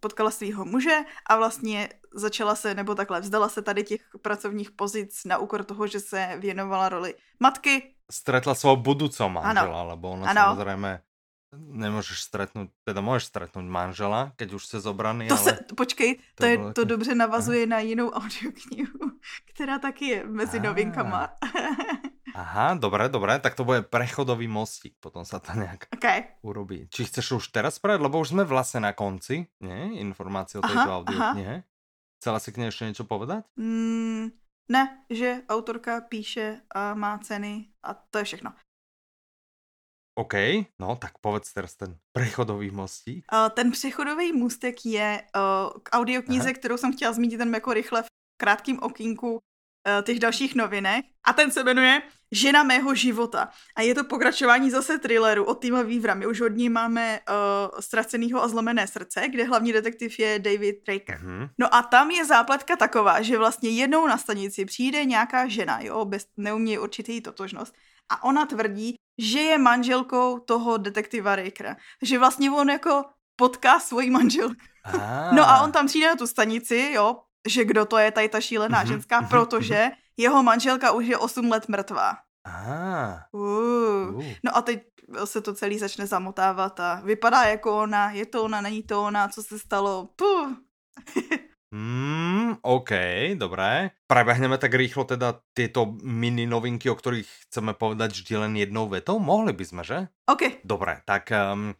potkala 0.00 0.30
svého 0.30 0.64
muže 0.64 0.98
a 1.26 1.36
vlastně 1.36 1.88
začala 2.14 2.54
se, 2.54 2.74
nebo 2.74 2.94
takhle, 2.94 3.20
vzdala 3.20 3.48
se 3.48 3.62
tady 3.62 3.84
těch 3.84 4.00
pracovních 4.22 4.70
pozic 4.70 5.24
na 5.24 5.38
úkor 5.38 5.64
toho, 5.64 5.86
že 5.86 6.00
se 6.00 6.36
věnovala 6.38 6.88
roli 6.88 7.14
matky. 7.40 7.94
Stretla 8.10 8.54
svou 8.54 8.76
budoucího 8.76 9.28
manžela, 9.28 9.80
ano. 9.80 9.88
lebo 9.88 10.10
ona 10.10 10.30
ano. 10.30 10.40
samozřejmě 10.40 11.00
nemůžeš 11.58 12.20
stretnout, 12.20 12.70
teda 12.84 13.00
můžeš 13.00 13.24
stretnout 13.24 13.64
manžela, 13.64 14.32
keď 14.36 14.52
už 14.52 14.66
se 14.66 14.80
zobraný, 14.80 15.28
to 15.28 15.34
ale... 15.34 15.44
Se, 15.44 15.58
počkej, 15.76 16.14
to, 16.14 16.20
to, 16.34 16.46
je, 16.46 16.56
to 16.58 16.64
jako... 16.64 16.84
dobře 16.84 17.14
navazuje 17.14 17.62
Aha. 17.62 17.70
na 17.70 17.78
jinou 17.78 18.10
audioknihu, 18.10 19.10
která 19.54 19.78
taky 19.78 20.04
je 20.04 20.24
mezi 20.26 20.58
Aha. 20.58 20.66
novinkama. 20.66 21.28
Aha, 22.34 22.74
dobré, 22.74 23.08
dobré, 23.08 23.38
tak 23.38 23.54
to 23.54 23.62
bude 23.62 23.86
prechodový 23.86 24.50
mostík, 24.50 24.98
potom 24.98 25.22
sa 25.22 25.38
to 25.38 25.54
nějak 25.54 25.86
okay. 25.94 26.34
urobí. 26.42 26.90
Či 26.90 27.06
chceš 27.06 27.38
už 27.38 27.44
teraz 27.54 27.78
spraviť, 27.78 28.02
lebo 28.02 28.18
už 28.18 28.28
jsme 28.28 28.44
vlastně 28.44 28.80
na 28.80 28.92
konci, 28.92 29.46
ne? 29.62 29.94
Informácie 30.02 30.58
o 30.58 30.66
tejto 30.66 30.90
audioknihe. 30.90 31.62
Chcela 32.18 32.38
si 32.38 32.52
k 32.52 32.56
nej 32.56 32.66
ještě 32.66 32.84
něco 32.84 33.04
povedať? 33.04 33.44
Mm, 33.56 34.28
ne, 34.68 35.04
že 35.10 35.42
autorka 35.48 36.00
píše 36.00 36.60
a 36.74 36.94
má 36.94 37.18
ceny 37.18 37.68
a 37.82 37.94
to 37.94 38.18
je 38.18 38.24
všechno. 38.24 38.52
OK, 40.14 40.34
no 40.78 40.96
tak 40.96 41.18
povedz 41.18 41.52
teraz 41.52 41.74
ten 41.74 41.96
přechodový 42.12 42.70
mostík. 42.70 43.24
Uh, 43.32 43.48
ten 43.48 43.70
přechodový 43.70 44.32
můstek 44.32 44.86
je 44.86 45.22
uh, 45.36 45.80
k 45.82 45.88
audioknize, 45.92 46.44
Aha. 46.44 46.52
kterou 46.52 46.76
jsem 46.76 46.92
chtěla 46.92 47.12
zmínit 47.12 47.38
ten 47.38 47.54
jako 47.54 47.72
rychle 47.72 48.02
v 48.02 48.06
krátkém 48.36 48.78
okýnku 48.82 49.32
uh, 49.32 49.38
těch 50.02 50.18
dalších 50.18 50.54
novinek. 50.54 51.04
A 51.24 51.32
ten 51.32 51.50
se 51.50 51.64
jmenuje 51.64 52.02
Žena 52.32 52.62
mého 52.62 52.94
života. 52.94 53.48
A 53.76 53.82
je 53.82 53.94
to 53.94 54.04
pokračování 54.04 54.70
zase 54.70 54.98
thrilleru 54.98 55.44
od 55.44 55.54
týma 55.54 55.82
Vývra. 55.82 56.14
My 56.14 56.26
už 56.26 56.40
od 56.40 56.48
ní 56.48 56.68
máme 56.68 57.20
uh, 57.28 57.80
Ztracenýho 57.80 58.42
a 58.42 58.48
zlomené 58.48 58.86
srdce, 58.86 59.28
kde 59.28 59.44
hlavní 59.44 59.72
detektiv 59.72 60.18
je 60.18 60.38
David 60.38 60.88
Raker. 60.88 61.18
Mm-hmm. 61.18 61.48
No 61.58 61.74
a 61.74 61.82
tam 61.82 62.10
je 62.10 62.24
zápletka 62.24 62.76
taková, 62.76 63.22
že 63.22 63.38
vlastně 63.38 63.70
jednou 63.70 64.06
na 64.06 64.18
stanici 64.18 64.64
přijde 64.64 65.04
nějaká 65.04 65.48
žena, 65.48 65.80
jo, 65.80 66.04
bez, 66.04 66.26
neumí 66.36 66.78
určitý 66.78 67.20
totožnost, 67.20 67.74
a 68.08 68.24
ona 68.24 68.46
tvrdí, 68.46 68.94
že 69.18 69.38
je 69.38 69.58
manželkou 69.58 70.38
toho 70.38 70.76
detektiva 70.76 71.36
Rakera. 71.36 71.76
Že 72.02 72.18
vlastně 72.18 72.50
on 72.50 72.70
jako 72.70 73.04
potká 73.36 73.80
svoji 73.80 74.10
manželku. 74.10 74.54
Ah. 74.84 75.34
No 75.34 75.48
a 75.48 75.60
on 75.60 75.72
tam 75.72 75.86
přijde 75.86 76.06
na 76.06 76.16
tu 76.16 76.26
stanici, 76.26 76.90
jo, 76.94 77.20
že 77.48 77.64
kdo 77.64 77.84
to 77.84 77.98
je 77.98 78.10
tady 78.10 78.28
ta 78.28 78.40
šílená 78.40 78.84
mm-hmm. 78.84 78.88
ženská, 78.88 79.20
mhm, 79.20 79.28
protože 79.28 79.74
mm-hmm. 79.74 79.96
jeho 80.16 80.42
manželka 80.42 80.92
už 80.92 81.06
je 81.06 81.18
8 81.18 81.50
let 81.50 81.68
mrtvá. 81.68 82.16
Ah. 82.46 83.24
Uh. 83.32 84.14
Uh. 84.14 84.24
No 84.44 84.56
a 84.56 84.62
teď 84.62 84.82
se 85.24 85.40
to 85.40 85.54
celý 85.54 85.78
začne 85.78 86.06
zamotávat 86.06 86.80
a 86.80 87.00
vypadá 87.04 87.42
jako 87.42 87.78
ona, 87.78 88.10
je 88.10 88.26
to 88.26 88.44
ona, 88.44 88.60
není 88.60 88.82
to 88.82 89.02
ona, 89.02 89.28
co 89.28 89.42
se 89.42 89.58
stalo. 89.58 90.08
Puh. 90.16 90.48
Hmm, 91.74 92.62
OK, 92.62 92.94
dobré. 93.34 93.90
Prebehneme 94.06 94.62
tak 94.62 94.78
rýchlo 94.78 95.02
teda 95.10 95.42
tieto 95.58 95.98
mini 96.06 96.46
novinky, 96.46 96.86
o 96.86 96.94
ktorých 96.94 97.26
chceme 97.50 97.74
povedať 97.74 98.14
vždy 98.14 98.34
len 98.46 98.54
jednou 98.54 98.86
vetou? 98.86 99.18
Mohli 99.18 99.58
by 99.58 99.64
sme, 99.66 99.82
že? 99.82 100.06
OK. 100.30 100.62
Dobre, 100.62 101.02
tak 101.02 101.34
um, 101.34 101.74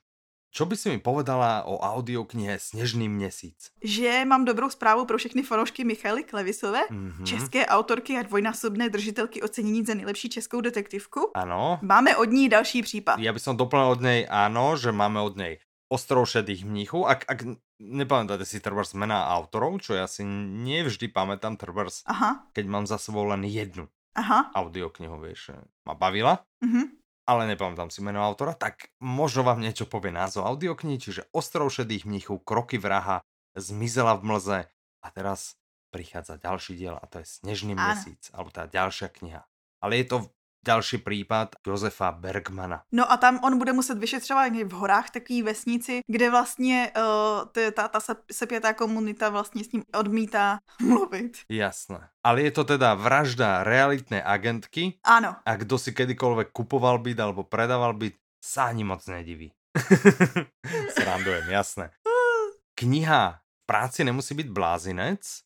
čo 0.50 0.66
by 0.66 0.74
si 0.74 0.90
mi 0.90 0.98
povedala 0.98 1.62
o 1.70 1.78
audioknihe 1.78 2.58
Sněžný 2.58 3.06
měsíc? 3.06 3.70
Že 3.86 4.24
mám 4.26 4.44
dobrou 4.44 4.70
zprávu 4.70 5.06
pro 5.06 5.18
všechny 5.18 5.42
fanoušky 5.42 5.84
Michaly 5.84 6.26
Klevisové, 6.26 6.82
mm-hmm. 6.90 7.24
české 7.24 7.66
autorky 7.66 8.18
a 8.18 8.22
dvojnásobné 8.22 8.90
držitelky 8.90 9.42
ocenění 9.42 9.84
za 9.84 9.94
nejlepší 9.94 10.28
českou 10.28 10.60
detektivku. 10.60 11.30
Ano. 11.34 11.78
Máme 11.82 12.16
od 12.16 12.30
ní 12.34 12.48
další 12.48 12.82
případ. 12.82 13.18
Já 13.18 13.32
bych 13.32 13.42
som 13.42 13.56
doplnil 13.56 13.88
od 13.88 14.00
něj, 14.00 14.26
ano, 14.30 14.76
že 14.76 14.92
máme 14.92 15.20
od 15.20 15.36
něj 15.36 15.58
Ostrov 15.88 16.30
šedých 16.30 16.64
mníchů. 16.64 17.06
Ak, 17.06 17.24
ak 17.28 17.42
nepamätáte 17.80 18.46
si 18.46 18.62
trebárs 18.62 18.94
mena 18.94 19.26
autorov, 19.34 19.82
čo 19.82 19.98
ja 19.98 20.06
si 20.06 20.22
nevždy 20.24 21.10
pamätám 21.10 21.58
Aha. 21.58 22.30
keď 22.54 22.64
mám 22.70 22.84
za 22.86 22.98
sebou 22.98 23.26
len 23.26 23.42
jednu 23.46 23.90
Aha. 24.14 24.54
audioknihu, 24.54 25.18
vieš, 25.18 25.54
ma 25.82 25.98
bavila, 25.98 26.46
uh-huh. 26.62 26.86
ale 27.26 27.50
nepamätám 27.50 27.90
si 27.90 27.98
meno 27.98 28.22
autora, 28.22 28.54
tak 28.54 28.94
možno 29.02 29.42
vám 29.42 29.58
niečo 29.58 29.90
povie 29.90 30.14
názov 30.14 30.46
audioknihy, 30.46 30.98
čiže 31.02 31.26
Ostrov 31.34 31.74
šedých 31.74 32.06
mníchů, 32.06 32.38
Kroky 32.46 32.78
vraha, 32.78 33.22
Zmizela 33.54 34.18
v 34.18 34.34
mlze 34.34 34.58
a 35.02 35.06
teraz 35.14 35.54
prichádza 35.94 36.42
ďalší 36.42 36.74
diel 36.74 36.98
a 36.98 37.06
to 37.06 37.22
je 37.22 37.26
Snežný 37.38 37.78
Áno. 37.78 37.94
mesíc, 37.94 38.26
alebo 38.34 38.50
tá 38.50 38.66
ďalšia 38.66 39.14
kniha. 39.14 39.46
Ale 39.78 40.02
je 40.02 40.06
to 40.10 40.16
další 40.64 40.98
případ 40.98 41.48
Josefa 41.66 42.12
Bergmana. 42.12 42.82
No 42.92 43.12
a 43.12 43.16
tam 43.16 43.40
on 43.44 43.58
bude 43.58 43.72
muset 43.72 43.98
vyšetřovat 43.98 44.52
v 44.52 44.72
horách 44.72 45.10
takový 45.10 45.42
vesnici, 45.42 46.00
kde 46.06 46.30
vlastně 46.30 46.92
uh, 46.96 47.72
ta, 47.72 47.88
ta 47.88 48.00
sepětá 48.32 48.72
komunita 48.72 49.28
vlastně 49.28 49.64
s 49.64 49.72
ním 49.72 49.82
odmítá 49.94 50.58
mluvit. 50.82 51.38
Jasné. 51.48 52.08
Ale 52.24 52.42
je 52.42 52.50
to 52.50 52.64
teda 52.64 52.94
vražda 52.94 53.64
realitné 53.64 54.22
agentky. 54.22 54.98
Ano. 55.04 55.36
A 55.46 55.56
kdo 55.56 55.78
si 55.78 55.92
kedykoľvek 55.92 56.52
kupoval 56.52 56.98
byt 56.98 57.20
alebo 57.20 57.44
predával 57.44 57.92
byt, 57.92 58.16
sa 58.40 58.68
ani 58.68 58.84
moc 58.84 59.04
nediví. 59.06 59.52
Srandujem, 60.96 61.48
jasné. 61.48 61.90
Kniha 62.80 63.40
Práci 63.66 64.04
nemusí 64.04 64.34
být 64.34 64.52
blázinec. 64.52 65.40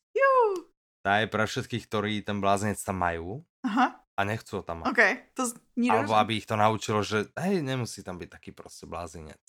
Tá 0.99 1.23
je 1.23 1.31
pre 1.31 1.47
všetkých, 1.47 1.87
ktorí 1.87 2.13
ten 2.27 2.43
blázinec 2.43 2.75
tam 2.83 2.99
majú. 2.99 3.39
Aha 3.63 3.99
a 4.19 4.27
nechcú 4.27 4.59
ho 4.59 4.63
tam 4.67 4.83
mať. 4.83 4.87
OK, 4.91 5.01
to 5.31 5.47
zní 5.47 5.87
Alebo 5.87 6.19
aby 6.19 6.43
ich 6.43 6.45
to 6.45 6.59
naučilo, 6.59 6.99
že 6.99 7.31
hej, 7.39 7.63
nemusí 7.63 8.03
tam 8.03 8.19
byť 8.19 8.29
taký 8.29 8.51
prostě 8.51 8.83
blázinec. 8.83 9.39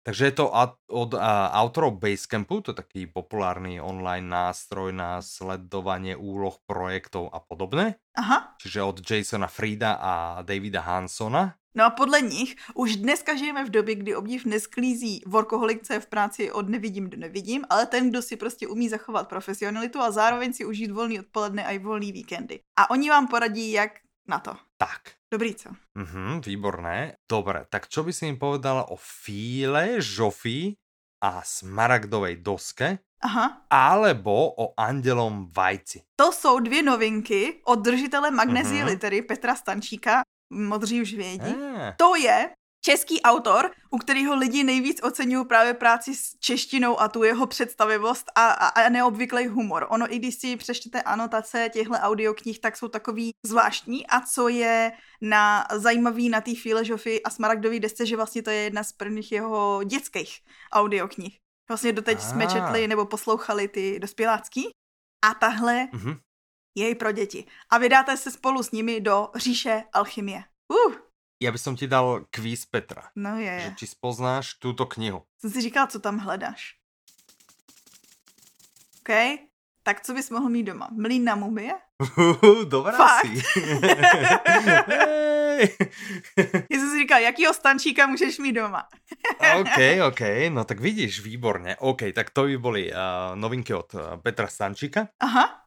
Takže 0.00 0.24
je 0.24 0.32
to 0.32 0.48
od 0.88 1.12
autorov 1.52 2.00
Basecampu, 2.00 2.64
to 2.64 2.72
je 2.72 2.80
taký 2.80 3.00
populárny 3.04 3.84
online 3.84 4.24
nástroj 4.24 4.96
na 4.96 5.20
sledovanie 5.20 6.16
úloh, 6.16 6.56
projektov 6.64 7.28
a 7.28 7.36
podobné. 7.44 8.00
Aha. 8.16 8.56
Čiže 8.56 8.80
od 8.80 8.96
Jasona 9.04 9.46
Frida 9.46 10.00
a 10.00 10.40
Davida 10.40 10.80
Hansona. 10.80 11.59
No 11.74 11.84
a 11.84 11.90
podle 11.90 12.20
nich 12.20 12.56
už 12.74 12.96
dneska 12.96 13.34
žijeme 13.34 13.64
v 13.64 13.70
době, 13.70 13.94
kdy 13.94 14.16
obdiv 14.16 14.44
nesklízí 14.44 15.22
workoholik, 15.26 15.86
co 15.86 15.92
je 15.92 16.00
v 16.00 16.06
práci 16.06 16.52
od 16.52 16.68
nevidím 16.68 17.10
do 17.10 17.16
nevidím, 17.16 17.64
ale 17.70 17.86
ten, 17.86 18.10
kdo 18.10 18.22
si 18.22 18.36
prostě 18.36 18.68
umí 18.68 18.88
zachovat 18.88 19.28
profesionalitu 19.28 20.00
a 20.00 20.10
zároveň 20.10 20.52
si 20.52 20.64
užít 20.64 20.90
volný 20.90 21.20
odpoledne 21.20 21.64
a 21.64 21.70
i 21.70 21.78
volný 21.78 22.12
víkendy. 22.12 22.60
A 22.78 22.90
oni 22.90 23.10
vám 23.10 23.28
poradí, 23.28 23.72
jak 23.72 23.90
na 24.28 24.38
to. 24.38 24.56
Tak. 24.76 25.00
Dobrý, 25.32 25.54
co? 25.54 25.70
Mhm, 25.94 26.40
výborné. 26.40 27.14
Dobre, 27.30 27.64
tak 27.70 27.86
čo 27.88 28.02
by 28.02 28.12
si 28.12 28.26
mi 28.26 28.34
povedala 28.34 28.90
o 28.90 28.98
Fíle, 28.98 30.02
Žofi 30.02 30.74
a 31.22 31.42
Smaragdovej 31.44 32.42
doske? 32.42 32.98
Aha. 33.22 33.62
Alebo 33.70 34.50
o 34.56 34.74
Andělom 34.80 35.46
vajci. 35.56 36.02
To 36.16 36.32
jsou 36.32 36.58
dvě 36.58 36.82
novinky 36.82 37.60
od 37.64 37.78
držitele 37.78 38.30
magnezie 38.30 38.82
mm-hmm. 38.82 38.88
litery 38.88 39.22
Petra 39.22 39.54
Stančíka 39.54 40.22
modří 40.50 41.02
už 41.02 41.14
vědí. 41.14 41.54
Eh. 41.76 41.94
To 41.98 42.14
je 42.14 42.50
český 42.84 43.22
autor, 43.22 43.70
u 43.90 43.98
kterého 43.98 44.36
lidi 44.36 44.64
nejvíc 44.64 45.02
oceňují 45.02 45.46
právě 45.46 45.74
práci 45.74 46.14
s 46.14 46.38
češtinou 46.38 47.00
a 47.00 47.08
tu 47.08 47.22
jeho 47.22 47.46
představivost 47.46 48.30
a, 48.34 48.48
a, 48.48 48.68
a 48.68 48.88
neobvyklý 48.88 49.46
humor. 49.46 49.86
Ono, 49.90 50.14
i 50.14 50.18
když 50.18 50.34
si 50.34 50.56
přečtete 50.56 51.02
anotace 51.02 51.70
těchto 51.72 51.94
audioknih, 51.94 52.60
tak 52.60 52.76
jsou 52.76 52.88
takový 52.88 53.30
zvláštní. 53.46 54.06
A 54.06 54.20
co 54.20 54.48
je 54.48 54.92
na 55.20 55.66
zajímavý 55.72 56.28
na 56.28 56.40
té 56.40 56.54
filožofii 56.54 57.22
a 57.22 57.30
smaragdový 57.30 57.80
desce, 57.80 58.06
že 58.06 58.16
vlastně 58.16 58.42
to 58.42 58.50
je 58.50 58.56
jedna 58.56 58.84
z 58.84 58.92
prvních 58.92 59.32
jeho 59.32 59.80
dětských 59.84 60.38
audioknih. 60.72 61.36
Vlastně 61.68 61.92
doteď 61.92 62.18
ah. 62.18 62.22
jsme 62.22 62.46
četli 62.46 62.88
nebo 62.88 63.06
poslouchali 63.06 63.68
ty 63.68 63.98
dospělácký. 63.98 64.68
A 65.24 65.34
tahle 65.34 65.88
mm-hmm 65.92 66.18
jej 66.74 66.94
pro 66.94 67.12
děti. 67.12 67.46
A 67.70 67.78
vydáte 67.78 68.16
se 68.16 68.30
spolu 68.30 68.62
s 68.62 68.70
nimi 68.70 69.00
do 69.00 69.28
říše 69.34 69.82
alchymie. 69.92 70.42
Uh. 70.68 70.94
Já 71.42 71.52
bych 71.52 71.60
som 71.60 71.76
ti 71.76 71.86
dal 71.86 72.24
kvíz 72.30 72.66
Petra. 72.66 73.08
No 73.16 73.40
je. 73.40 73.60
Že 73.60 73.74
či 73.76 73.86
spoznáš 73.86 74.54
túto 74.54 74.86
knihu. 74.86 75.22
Jsem 75.40 75.50
si 75.50 75.60
říkal, 75.60 75.86
co 75.86 76.00
tam 76.00 76.18
hledáš. 76.18 76.76
OK, 79.00 79.40
tak 79.82 80.00
co 80.00 80.14
bys 80.14 80.30
mohl 80.30 80.48
mít 80.48 80.62
doma? 80.62 80.88
Mlín 80.92 81.24
na 81.24 81.34
mumie? 81.34 81.72
Dobrá 82.64 82.92
Fakt? 82.92 83.26
si. 83.26 83.72
Já 86.70 86.78
jsem 86.78 86.90
si 86.90 86.98
říkal, 86.98 87.20
jakýho 87.20 87.54
stančíka 87.54 88.06
můžeš 88.06 88.38
mít 88.38 88.52
doma? 88.52 88.88
OK, 89.60 89.78
OK, 90.08 90.20
no 90.48 90.64
tak 90.64 90.80
vidíš, 90.80 91.20
výborně. 91.20 91.76
OK, 91.76 92.00
tak 92.14 92.30
to 92.30 92.44
by 92.44 92.58
boli 92.58 92.92
uh, 92.92 92.98
novinky 93.34 93.74
od 93.74 93.94
uh, 93.94 94.00
Petra 94.22 94.46
Stančíka. 94.46 95.08
Aha, 95.20 95.62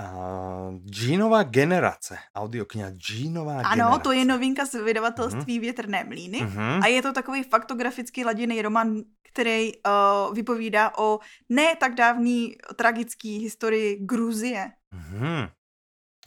Uh, 0.00 1.44
generace, 1.44 2.18
audiokniha 2.34 2.88
Jeanová 2.88 3.52
generace. 3.52 3.82
ano, 3.82 3.98
to 3.98 4.12
je 4.12 4.24
novinka 4.24 4.66
z 4.66 4.84
vydavatelství 4.84 5.58
Větrné 5.58 6.04
mlýny. 6.04 6.40
Mhm. 6.40 6.80
A 6.82 6.86
je 6.86 7.02
to 7.02 7.12
takový 7.12 7.42
faktograficky 7.42 8.24
laděný 8.24 8.62
román, 8.62 8.96
který 9.22 9.72
uh, 9.74 10.34
vypovídá 10.34 10.98
o 10.98 11.18
ne 11.48 11.76
tak 11.76 11.94
dávný 11.94 12.56
tragický 12.76 13.38
historii 13.38 13.98
Gruzie. 14.00 14.70
Mhm. 14.90 15.48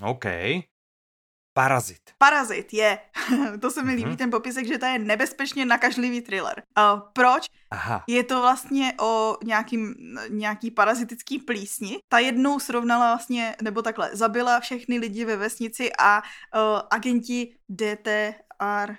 OK. 0.02 0.26
Parazit. 1.54 2.00
Parazit 2.18 2.74
je, 2.74 3.00
to 3.62 3.72
se 3.72 3.84
mi 3.84 3.94
líbí 3.94 4.10
Mhm. 4.10 4.18
ten 4.18 4.32
popisek, 4.32 4.68
že 4.68 4.78
to 4.78 4.86
je 4.86 5.00
nebezpečně 5.00 5.66
nakažlivý 5.66 6.22
thriller. 6.22 6.64
Uh, 6.78 7.00
proč? 7.14 7.46
Aha. 7.72 8.04
Je 8.08 8.24
to 8.24 8.42
vlastně 8.42 8.94
o 9.02 9.38
nějakým, 9.44 9.96
nějaký 10.30 10.72
parazitický 10.72 11.40
plísni. 11.40 11.98
Ta 12.10 12.20
jednou 12.20 12.60
srovnala 12.60 13.08
vlastně, 13.16 13.56
nebo 13.62 13.82
takhle, 13.82 14.10
zabila 14.14 14.60
všechny 14.60 14.98
lidi 14.98 15.26
ve 15.26 15.36
vesnici 15.38 15.92
a 16.00 16.22
uh, 16.22 16.80
agenti 16.92 17.56
DTR, 17.70 18.96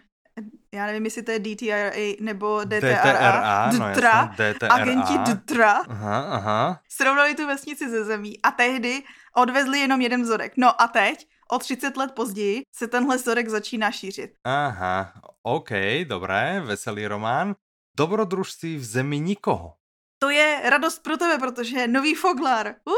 já 0.75 0.87
nevím, 0.87 1.05
jestli 1.05 1.23
to 1.23 1.31
je 1.31 1.39
DTRA 1.41 1.91
nebo 2.21 2.65
DTRA, 2.65 3.71
no 3.73 3.79
DTRA. 3.95 4.33
agenti 4.71 5.19
DTRA 5.19 5.73
Aha, 5.89 6.21
aha. 6.21 6.81
srovnali 6.89 7.35
tu 7.35 7.47
vesnici 7.47 7.91
ze 7.91 8.05
zemí 8.05 8.43
a 8.43 8.51
tehdy 8.51 9.03
odvezli 9.37 9.79
jenom 9.79 10.01
jeden 10.01 10.23
vzorek. 10.23 10.53
No 10.57 10.83
a 10.83 10.89
teď, 10.89 11.27
o 11.55 11.59
30 11.59 11.97
let 11.97 12.13
později, 12.13 12.63
se 12.77 12.89
tenhle 12.89 13.17
vzorek 13.17 13.49
začíná 13.49 13.91
šířit. 13.91 14.31
Aha, 14.45 15.13
OK, 15.43 15.71
dobré, 16.05 16.63
veselý 16.65 17.07
román. 17.07 17.55
Dobrodružství 17.97 18.77
v 18.77 18.85
zemi 18.85 19.21
nikoho. 19.21 19.75
To 20.19 20.31
je 20.31 20.61
radost 20.65 20.99
pro 21.03 21.17
tebe, 21.17 21.39
protože 21.39 21.79
je 21.79 21.89
nový 21.89 22.15
Foglar. 22.15 22.75
Uh. 22.85 22.95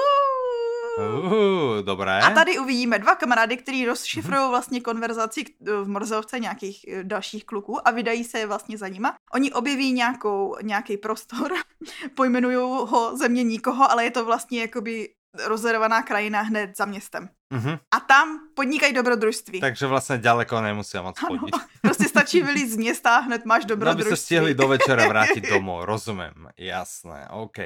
Uh, 0.98 1.82
dobré. 1.82 2.20
A 2.20 2.30
tady 2.30 2.58
uvidíme 2.58 2.98
dva 2.98 3.14
kamarády, 3.14 3.56
kteří 3.56 3.86
rozšifrují 3.86 4.48
vlastně 4.48 4.80
konverzaci 4.80 5.44
k- 5.44 5.50
v 5.82 5.88
morzovce 5.88 6.38
nějakých 6.38 6.84
eh, 6.88 7.04
dalších 7.04 7.44
kluků 7.44 7.88
a 7.88 7.90
vydají 7.90 8.24
se 8.24 8.46
vlastně 8.46 8.78
za 8.78 8.88
nima. 8.88 9.14
Oni 9.34 9.52
objeví 9.52 9.92
nějakou, 9.92 10.56
nějaký 10.62 10.96
prostor, 10.96 11.52
pojmenují 12.14 12.56
ho 12.90 13.16
země 13.16 13.42
nikoho, 13.44 13.90
ale 13.90 14.04
je 14.04 14.10
to 14.10 14.24
vlastně 14.24 14.60
jakoby 14.60 15.08
rozervaná 15.44 16.02
krajina 16.02 16.40
hned 16.40 16.76
za 16.76 16.84
městem. 16.84 17.28
Mhm. 17.50 17.78
A 17.94 18.00
tam 18.00 18.40
podnikají 18.54 18.92
dobrodružství. 18.92 19.60
Takže 19.60 19.86
vlastně 19.86 20.18
daleko 20.18 20.60
nemusí 20.60 20.98
moc 20.98 21.16
Ano, 21.22 21.38
chodit. 21.38 21.54
prostě 21.82 22.04
stačí 22.08 22.42
vylít 22.42 22.70
z 22.70 22.76
města 22.76 23.16
a 23.16 23.20
hned 23.20 23.44
máš 23.44 23.62
No 23.62 23.66
by 23.66 23.68
dobrodružství. 23.68 24.16
se 24.16 24.22
stihli 24.22 24.54
do 24.54 24.68
večera 24.68 25.08
vrátit 25.08 25.44
domů, 25.50 25.84
rozumím, 25.84 26.48
jasné, 26.58 27.28
OK. 27.30 27.56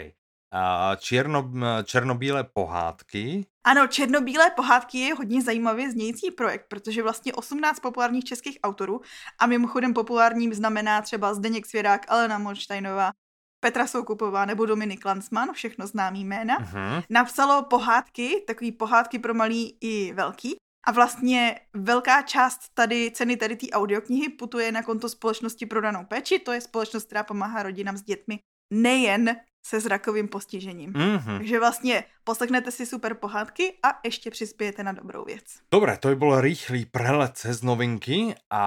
A 0.52 0.96
čierno, 0.96 1.50
černobílé 1.84 2.44
pohádky. 2.44 3.46
Ano, 3.64 3.86
Černobílé 3.86 4.50
pohádky 4.50 4.98
je 4.98 5.14
hodně 5.14 5.42
zajímavě 5.42 5.90
znějící 5.90 6.30
projekt, 6.30 6.66
protože 6.68 7.02
vlastně 7.02 7.32
18 7.32 7.80
populárních 7.80 8.24
českých 8.24 8.58
autorů, 8.62 9.00
a 9.38 9.46
mimochodem 9.46 9.94
populárním 9.94 10.54
znamená 10.54 11.02
třeba 11.02 11.34
Zdeněk 11.34 11.66
Svěrák, 11.66 12.06
Alena 12.08 12.38
Monštajnová, 12.38 13.10
Petra 13.60 13.86
Soukupová 13.86 14.44
nebo 14.44 14.66
Dominik 14.66 15.04
Lansman, 15.04 15.52
všechno 15.52 15.86
známý 15.86 16.24
jména, 16.24 16.56
Mhm. 16.60 17.02
napsalo 17.10 17.62
pohádky, 17.62 18.44
takový 18.46 18.72
pohádky 18.72 19.18
pro 19.18 19.34
malý 19.34 19.76
i 19.80 20.12
velký. 20.12 20.56
A 20.86 20.92
vlastně 20.92 21.60
velká 21.76 22.22
část 22.22 22.60
tady 22.74 23.10
ceny 23.14 23.36
tady 23.36 23.56
té 23.56 23.66
audioknihy 23.70 24.28
putuje 24.28 24.72
na 24.72 24.82
konto 24.82 25.08
společnosti 25.08 25.66
pro 25.66 25.80
danou 25.80 26.04
péči, 26.04 26.38
to 26.38 26.52
je 26.52 26.60
společnost, 26.60 27.04
která 27.06 27.22
pomáhá 27.24 27.62
rodinám 27.62 27.96
s 27.96 28.02
dětmi 28.02 28.38
nejen 28.72 29.36
se 29.62 29.80
zrakovým 29.80 30.28
postižením. 30.28 30.92
Mhm. 30.96 31.38
Takže 31.38 31.58
vlastně 31.58 32.04
poslechnete 32.24 32.70
si 32.70 32.86
super 32.86 33.14
pohádky 33.14 33.78
a 33.82 34.00
ještě 34.04 34.30
přispějete 34.30 34.82
na 34.82 34.92
dobrou 34.92 35.24
věc. 35.24 35.44
Dobre, 35.72 35.96
to 35.96 36.08
by 36.08 36.16
bol 36.16 36.40
rýchly 36.40 36.84
prelet 36.84 37.36
cez 37.36 37.62
novinky 37.62 38.34
a 38.50 38.62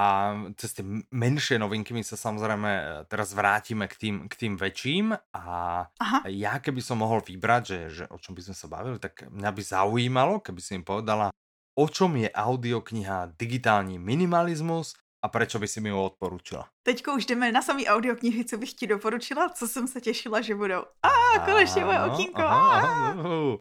cez 0.58 0.74
tie 0.74 0.86
menšie 1.12 1.60
novinky 1.60 1.94
my 1.94 2.04
sa 2.04 2.16
samozrejme 2.16 2.70
e, 2.70 2.84
teraz 3.08 3.34
vrátime 3.34 3.88
k 3.88 3.96
tým, 3.96 4.16
k 4.30 4.34
tým 4.36 4.54
väčším 4.58 5.18
a 5.34 5.46
Aha, 5.88 6.20
ja 6.28 6.60
keby 6.60 6.82
som 6.82 7.02
mohol 7.02 7.22
vybrať, 7.22 7.64
že, 7.66 7.80
že 7.90 8.04
o 8.10 8.18
čom 8.18 8.36
by 8.36 8.42
sme 8.42 8.56
sa 8.56 8.68
bavili, 8.68 8.98
tak 9.00 9.28
mňa 9.32 9.50
by 9.52 9.62
zaujímalo, 9.64 10.40
keby 10.40 10.62
si 10.62 10.78
mi 10.78 10.84
povedala, 10.84 11.32
o 11.76 11.86
čom 11.90 12.16
je 12.16 12.30
audiokniha 12.30 13.34
Digitální 13.40 14.00
minimalismus 14.00 14.94
a 15.24 15.32
prečo 15.32 15.56
by 15.56 15.68
si 15.68 15.80
mi 15.80 15.90
ju 15.90 15.96
odporúčila. 15.96 16.68
teďko 16.84 17.16
už 17.16 17.26
jdeme 17.26 17.52
na 17.52 17.62
samý 17.62 17.88
audioknihy, 17.88 18.46
co 18.46 18.58
bych 18.58 18.74
ti 18.74 18.88
doporučila, 18.88 19.50
co 19.50 19.68
jsem 19.68 19.88
se 19.88 20.02
těšila, 20.02 20.42
že 20.42 20.56
budou. 20.56 20.84
A 21.04 21.40
konečně 21.46 21.86
moje 21.86 22.00
okýnko. 22.04 22.44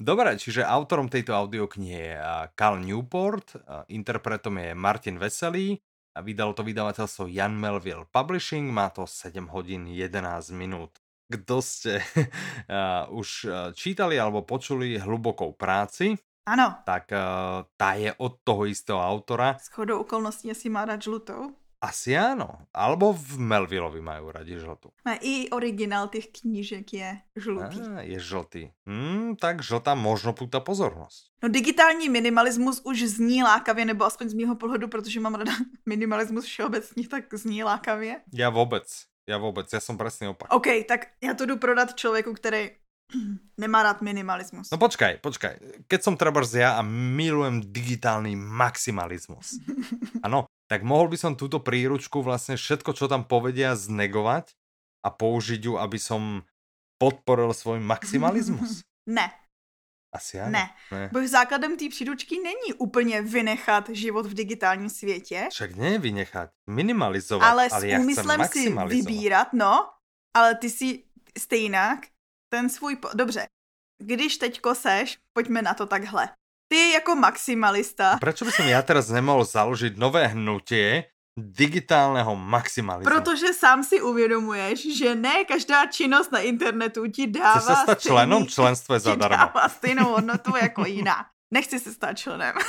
Dobre, 0.01 0.39
čiže 0.39 0.67
autorom 0.67 1.09
tejto 1.09 1.39
audioknihy 1.39 1.99
je 1.99 2.19
Cal 2.59 2.81
Newport, 2.81 3.57
interpretom 3.89 4.59
je 4.59 4.75
Martin 4.75 5.19
Veselý, 5.19 5.79
a 6.13 6.21
vydalo 6.21 6.53
to 6.53 6.61
vydavateľstvo 6.61 7.25
Jan 7.33 7.57
Melville 7.57 8.05
Publishing, 8.13 8.69
má 8.69 8.93
to 8.93 9.09
7 9.09 9.49
hodín 9.49 9.89
11 9.89 10.53
minút. 10.53 11.01
Kdo 11.25 11.65
ste 11.65 12.05
už 13.21 13.49
čítali 13.73 14.21
alebo 14.21 14.45
počuli 14.45 15.01
Hlubokou 15.01 15.57
práci, 15.57 16.13
Ano, 16.47 16.75
tak 16.83 17.13
a, 17.15 17.63
tá 17.79 17.95
je 17.95 18.11
od 18.19 18.43
toho 18.43 18.67
istého 18.67 18.99
autora. 18.99 19.55
s 19.63 19.71
chodou 19.71 20.01
okolností 20.03 20.51
asi 20.51 20.69
má 20.69 20.85
rád 20.85 21.03
žlutou. 21.03 21.55
Asi 21.83 22.15
áno. 22.15 22.63
Alebo 22.71 23.11
v 23.11 23.43
Melvillovi 23.43 23.99
majú 23.99 24.31
radi 24.31 24.55
žltú. 24.55 24.95
A 25.03 25.19
i 25.19 25.51
originál 25.51 26.07
těch 26.09 26.31
knížek 26.31 26.95
je 26.95 27.19
žlutý. 27.35 27.79
Á, 27.83 28.07
je 28.07 28.19
žltý. 28.23 28.63
Hmm, 28.87 29.35
tak 29.35 29.67
žltá 29.67 29.99
možno 29.99 30.31
púta 30.31 30.63
pozornosť. 30.63 31.35
No 31.43 31.51
digitální 31.51 32.07
minimalismus 32.09 32.81
už 32.87 33.03
zní 33.19 33.43
lákavě, 33.43 33.85
nebo 33.85 34.05
aspoň 34.05 34.29
z 34.29 34.35
mýho 34.35 34.55
pohledu, 34.55 34.89
protože 34.89 35.21
mám 35.21 35.35
rada 35.35 35.53
minimalismus 35.87 36.45
všeobecně, 36.45 37.09
tak 37.09 37.35
zní 37.35 37.65
lákavě. 37.67 38.21
Ja 38.35 38.51
vôbec. 38.51 38.87
Ja 39.27 39.39
vôbec. 39.39 39.71
Ja 39.71 39.79
som 39.79 39.99
presný 39.99 40.29
opak. 40.35 40.51
OK, 40.55 40.67
tak 40.87 41.07
já 41.23 41.35
to 41.35 41.47
jdu 41.47 41.57
prodat 41.59 41.95
člověku, 41.95 42.35
který 42.35 42.71
nemá 43.57 43.83
rád 43.83 44.03
minimalismus. 44.03 44.73
No 44.73 44.79
počkaj, 44.81 45.23
počkaj. 45.23 45.87
Keď 45.87 46.01
som 46.01 46.15
trebárs 46.19 46.53
ja 46.57 46.77
a 46.79 46.83
milujem 46.87 47.63
digitálny 47.63 48.35
maximalizmus. 48.35 49.61
Áno, 50.27 50.49
tak 50.67 50.83
mohol 50.83 51.13
by 51.13 51.17
som 51.21 51.33
túto 51.37 51.61
príručku 51.61 52.25
vlastne 52.25 52.57
všetko, 52.57 52.97
čo 52.97 53.07
tam 53.07 53.29
povedia, 53.29 53.77
znegovať 53.77 54.57
a 55.05 55.09
použiť 55.13 55.61
ju, 55.69 55.75
aby 55.77 55.99
som 56.01 56.43
podporil 56.97 57.53
svoj 57.53 57.83
maximalismus? 57.83 58.81
Ne, 59.03 59.27
Asi 60.15 60.39
áno. 60.39 60.55
ne. 60.55 60.71
ne. 60.95 61.11
Bo 61.11 61.19
základem 61.27 61.77
té 61.77 61.89
příručky 61.89 62.39
není 62.39 62.79
úplně 62.79 63.23
vynechat 63.23 63.89
život 63.91 64.27
v 64.27 64.35
digitálním 64.35 64.89
světě, 64.89 65.49
Však 65.51 65.75
nie 65.75 65.99
vynechať, 65.99 66.55
minimalizovať, 66.71 67.49
ale 67.51 67.69
ale, 67.73 67.87
s 67.89 67.99
úmyslem 67.99 68.41
si 68.47 68.71
vybírat, 68.71 69.51
no, 69.53 69.91
ale 70.31 70.55
ty 70.55 70.71
si 70.71 71.03
stejnak 71.39 72.07
ten 72.53 72.69
svůj... 72.69 72.97
Po... 73.01 73.09
Dobře, 73.15 73.47
když 74.05 74.37
teďko 74.37 74.75
seš, 74.75 75.19
pojďme 75.33 75.63
na 75.63 75.75
to 75.75 75.87
takhle. 75.87 76.29
Ty 76.69 76.91
jako 76.91 77.17
maximalista, 77.17 78.17
Prečo 78.21 78.45
by 78.45 78.53
som 78.53 78.65
ja 78.69 78.81
teraz 78.85 79.09
nemohol 79.13 79.45
založiť 79.45 79.93
nové 79.97 80.25
hnutie 80.33 81.05
digitálneho 81.37 82.33
maximalizmu? 82.37 83.09
protože 83.13 83.53
sám 83.53 83.85
si 83.85 84.01
uvědomuješ, 84.01 84.97
že 84.97 85.15
ne 85.15 85.45
každá 85.45 85.87
činnost 85.87 86.33
na 86.33 86.41
internetu 86.41 87.05
ti 87.13 87.27
dává 87.29 87.61
Chceš 87.61 87.65
sa 87.65 87.75
stať 87.85 87.99
stejný- 88.01 88.09
členom? 88.09 88.43
Ti 88.49 88.99
zadarmo. 89.01 89.37
dává 89.37 89.65
stejnou 89.69 90.09
hodnotu 90.17 90.57
jako 90.57 90.85
jiná. 90.85 91.17
Nechci 91.53 91.77
se 91.81 91.93
stát 91.93 92.17
členem. 92.19 92.53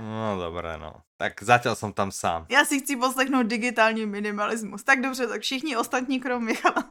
No 0.00 0.36
dobré, 0.38 0.76
no. 0.78 1.02
Tak 1.20 1.40
zatiaľ 1.42 1.74
som 1.76 1.92
tam 1.92 2.12
sám. 2.12 2.46
Já 2.48 2.64
si 2.64 2.80
chci 2.80 2.96
poslechnout 2.96 3.46
digitální 3.46 4.06
minimalismus. 4.06 4.82
Tak 4.84 5.00
dobře, 5.00 5.26
tak 5.26 5.40
všichni 5.40 5.76
ostatní 5.76 6.20
krom 6.20 6.44
Michala. 6.44 6.84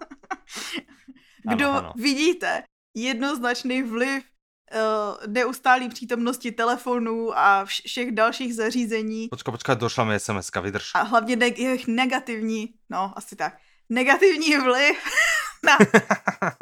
Kdo 1.43 1.69
Ano, 1.69 1.77
ano. 1.79 1.91
vidíte 1.95 2.63
jednoznačný 2.95 3.83
vliv 3.83 4.23
uh, 4.23 4.79
neustálý 5.27 5.89
přítomnosti 5.89 6.51
telefonů 6.51 7.37
a 7.37 7.65
vš- 7.65 7.81
všech 7.85 8.11
dalších 8.11 8.55
zařízení 8.55 9.27
Počkaj, 9.29 9.51
počkaj, 9.51 9.75
došla 9.75 10.03
mi 10.03 10.15
SMS-ka, 10.15 10.61
vydrž. 10.61 10.91
a 10.95 11.01
hlavně 11.01 11.35
ne- 11.35 11.47
jejich 11.57 11.87
negativní, 11.87 12.73
no 12.89 13.13
asi 13.15 13.35
tak, 13.35 13.57
negativní 13.89 14.57
vliv 14.57 14.97
na, 15.65 15.77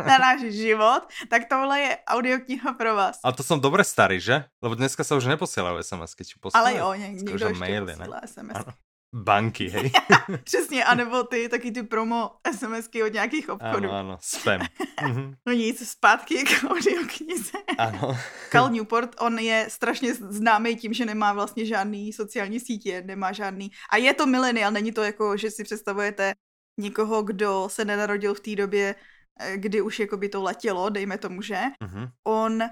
na 0.05 0.17
náš 0.17 0.41
život, 0.41 1.05
tak 1.29 1.45
tohle 1.49 1.79
je 1.79 1.97
audiokniha 2.07 2.73
pro 2.73 2.95
vás. 2.95 3.19
Ale 3.23 3.33
to 3.33 3.43
som 3.45 3.61
dobre 3.61 3.83
starý, 3.85 4.17
že? 4.17 4.49
Lebo 4.57 4.73
dneska 4.73 5.05
sa 5.05 5.13
už 5.13 5.29
neposielajú 5.29 5.77
SMS-ky, 5.85 6.25
či 6.25 6.33
Ale 6.33 6.41
posielajú? 6.41 6.77
jo, 6.81 6.89
něk- 6.97 7.21
někdo 7.29 7.45
ještě 7.47 7.59
maily, 7.59 7.93
ne? 7.93 8.05
posílá 8.05 8.21
SMS. 8.25 8.55
Ano. 8.57 8.71
Banky, 9.15 9.69
hej? 9.69 9.91
Přesně, 10.43 10.85
anebo 10.85 11.23
ty 11.23 11.49
taky 11.49 11.71
ty 11.71 11.83
promo 11.83 12.31
SMSky 12.51 13.03
od 13.03 13.13
nějakých 13.13 13.49
obchodů. 13.49 13.89
Ano, 13.89 13.99
ano, 13.99 14.17
spam. 14.21 14.61
Mhm. 15.01 15.35
no 15.47 15.53
nic, 15.53 15.89
zpátky 15.89 16.43
k 16.43 16.63
audioknize. 16.69 17.57
Ano. 17.77 18.17
Cal 18.51 18.69
Newport, 18.69 19.15
on 19.19 19.39
je 19.39 19.65
strašně 19.69 20.13
známý 20.13 20.75
tím, 20.75 20.93
že 20.93 21.05
nemá 21.05 21.33
vlastně 21.33 21.65
žádný 21.65 22.13
sociální 22.13 22.59
sítě, 22.59 23.03
nemá 23.05 23.31
žádný. 23.31 23.71
A 23.91 23.97
je 23.97 24.13
to 24.13 24.25
milenial, 24.25 24.71
není 24.71 24.91
to 24.91 25.03
jako, 25.03 25.37
že 25.37 25.51
si 25.51 25.63
představujete 25.63 26.33
někoho, 26.79 27.23
kdo 27.23 27.69
se 27.71 27.85
nenarodil 27.85 28.33
v 28.33 28.39
té 28.39 28.55
době, 28.55 28.95
eh, 29.39 29.57
kdy 29.57 29.81
už 29.81 29.99
jako 29.99 30.17
by 30.17 30.29
to 30.29 30.43
letělo, 30.43 30.89
dejme 30.89 31.17
tomu, 31.17 31.41
že? 31.41 31.61
Uh-huh. 31.83 32.11
On 32.27 32.63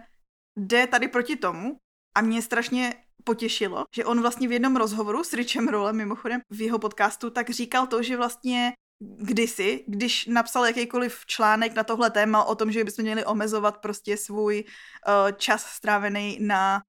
jde 0.58 0.88
tady 0.88 1.08
proti 1.08 1.36
tomu 1.36 1.78
a 2.16 2.22
mě 2.22 2.42
strašně 2.42 2.94
potěšilo, 3.24 3.86
že 3.96 4.06
on 4.06 4.22
vlastně 4.22 4.48
v 4.48 4.52
jednom 4.52 4.76
rozhovoru 4.76 5.24
s 5.24 5.34
Richem 5.34 5.68
Rollem, 5.68 5.96
mimochodem 5.96 6.42
v 6.50 6.62
jeho 6.62 6.80
podcastu, 6.80 7.30
tak 7.30 7.50
říkal 7.50 7.88
to, 7.88 8.04
že 8.04 8.18
vlastně 8.18 8.74
kdysi, 9.00 9.84
když 9.88 10.26
napsal 10.26 10.66
jakýkoliv 10.66 11.26
článek 11.26 11.76
na 11.76 11.84
tohle 11.84 12.10
téma 12.12 12.44
o 12.44 12.56
tom, 12.56 12.72
že 12.72 12.84
bychom 12.84 13.04
měli 13.04 13.26
omezovat 13.26 13.78
prostě 13.78 14.18
svůj 14.18 14.64
uh, 14.64 15.32
čas 15.32 15.66
strávený 15.66 16.38
na 16.42 16.82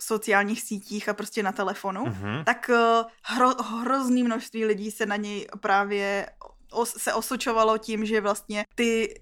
sociálních 0.00 0.62
sítích 0.62 1.08
a 1.08 1.14
prostě 1.14 1.42
na 1.42 1.52
telefonu, 1.52 2.04
uh-huh. 2.04 2.44
tak 2.44 2.70
uh, 2.70 3.10
hro, 3.24 3.48
hrozný 3.62 4.22
množství 4.22 4.64
lidí 4.64 4.90
se 4.90 5.06
na 5.06 5.16
něj 5.16 5.46
právě 5.60 6.26
os, 6.72 6.90
se 6.90 7.14
osočovalo 7.14 7.78
tím, 7.78 8.04
že 8.04 8.20
vlastně 8.20 8.64
ty 8.74 9.20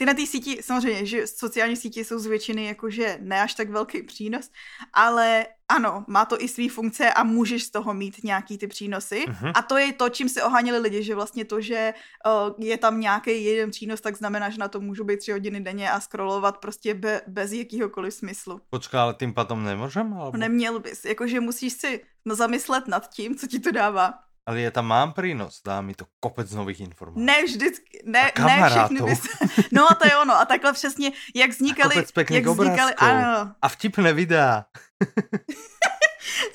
ty 0.00 0.06
na 0.06 0.14
té 0.14 0.26
síti, 0.26 0.62
samozřejmě, 0.62 1.06
že 1.06 1.26
sociální 1.26 1.76
sítě 1.76 2.04
jsou 2.04 2.18
z 2.18 2.26
většiny 2.26 2.64
jakože 2.64 3.18
ne 3.20 3.42
až 3.42 3.54
tak 3.54 3.70
velký 3.70 4.02
přínos, 4.02 4.50
ale 4.92 5.46
ano, 5.68 6.04
má 6.08 6.24
to 6.24 6.42
i 6.42 6.48
své 6.48 6.68
funkce 6.68 7.12
a 7.12 7.22
můžeš 7.22 7.64
z 7.64 7.70
toho 7.70 7.94
mít 7.94 8.24
nějaký 8.24 8.58
ty 8.58 8.66
přínosy. 8.66 9.24
Uh-huh. 9.28 9.52
A 9.54 9.62
to 9.62 9.76
je 9.78 9.92
to, 9.92 10.08
čím 10.08 10.28
se 10.28 10.42
oháněli 10.42 10.78
lidi, 10.78 11.02
že 11.02 11.14
vlastně 11.14 11.44
to, 11.44 11.60
že 11.60 11.94
uh, 12.26 12.64
je 12.64 12.76
tam 12.78 13.00
nějaký 13.00 13.44
jeden 13.44 13.70
přínos, 13.70 14.00
tak 14.00 14.16
znamená, 14.16 14.50
že 14.50 14.58
na 14.58 14.68
to 14.68 14.80
můžu 14.80 15.04
být 15.04 15.18
tři 15.18 15.32
hodiny 15.32 15.60
denně 15.60 15.90
a 15.90 16.00
scrollovat 16.00 16.58
prostě 16.58 16.94
be, 16.94 17.20
bez 17.26 17.52
jakýhokoliv 17.52 18.14
smyslu. 18.14 18.60
Počká, 18.70 19.02
ale 19.02 19.14
tím 19.14 19.34
potom 19.34 19.64
nemůžem? 19.64 20.14
Alebo... 20.14 20.38
Neměl 20.38 20.80
bys, 20.80 21.04
jakože 21.04 21.40
musíš 21.40 21.72
si 21.72 22.00
zamyslet 22.24 22.88
nad 22.88 23.10
tím, 23.10 23.36
co 23.36 23.46
ti 23.46 23.58
to 23.58 23.72
dává. 23.72 24.29
Ale 24.50 24.66
je 24.66 24.70
tam 24.74 24.90
mám 24.90 25.14
prínos, 25.14 25.62
dá 25.62 25.78
mi 25.78 25.94
to 25.94 26.10
kopec 26.18 26.50
nových 26.50 26.82
informací. 26.82 27.22
Ne 27.22 27.46
vždycky, 27.46 28.02
ne, 28.02 28.34
ne 28.34 28.56
všechny 28.66 28.98
bys... 28.98 29.22
No 29.70 29.86
to 29.94 30.10
je 30.10 30.14
ono, 30.18 30.34
a 30.34 30.44
takhle 30.44 30.72
přesně, 30.72 31.14
jak 31.34 31.50
vznikaly... 31.50 31.94
A 31.94 32.02
kopec 32.02 32.30
jak 32.30 32.46
vznikaly, 32.46 32.92
ano. 32.98 33.54
A 33.62 33.66
vtipné 33.68 34.10
videa. 34.12 34.66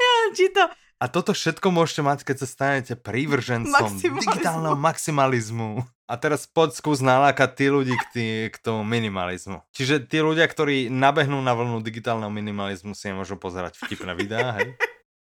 ja, 0.04 0.12
či 0.36 0.52
to... 0.52 0.68
A 1.00 1.08
toto 1.08 1.32
všetko 1.32 1.72
môžete 1.72 2.04
mať, 2.04 2.20
keď 2.28 2.36
sa 2.44 2.48
stanete 2.48 2.94
prívržencom 3.00 3.96
digitálneho 4.00 4.76
maximalizmu. 4.76 5.88
A 6.12 6.20
teraz 6.20 6.52
poď 6.52 6.76
skús 6.76 7.00
nalákať 7.00 7.50
tí 7.56 7.66
ľudí 7.72 7.96
k, 7.96 8.06
tý, 8.12 8.28
k 8.52 8.58
tomu 8.60 8.84
minimalizmu. 8.84 9.64
Čiže 9.72 10.04
tí 10.04 10.20
ľudia, 10.20 10.44
ktorí 10.52 10.92
nabehnú 10.92 11.40
na 11.40 11.56
vlnu 11.56 11.80
digitálneho 11.80 12.32
minimalizmu, 12.32 12.92
si 12.92 13.08
nemôžu 13.08 13.40
pozerať 13.40 13.80
vtipné 13.80 14.12
videá, 14.20 14.60
hej? 14.60 14.76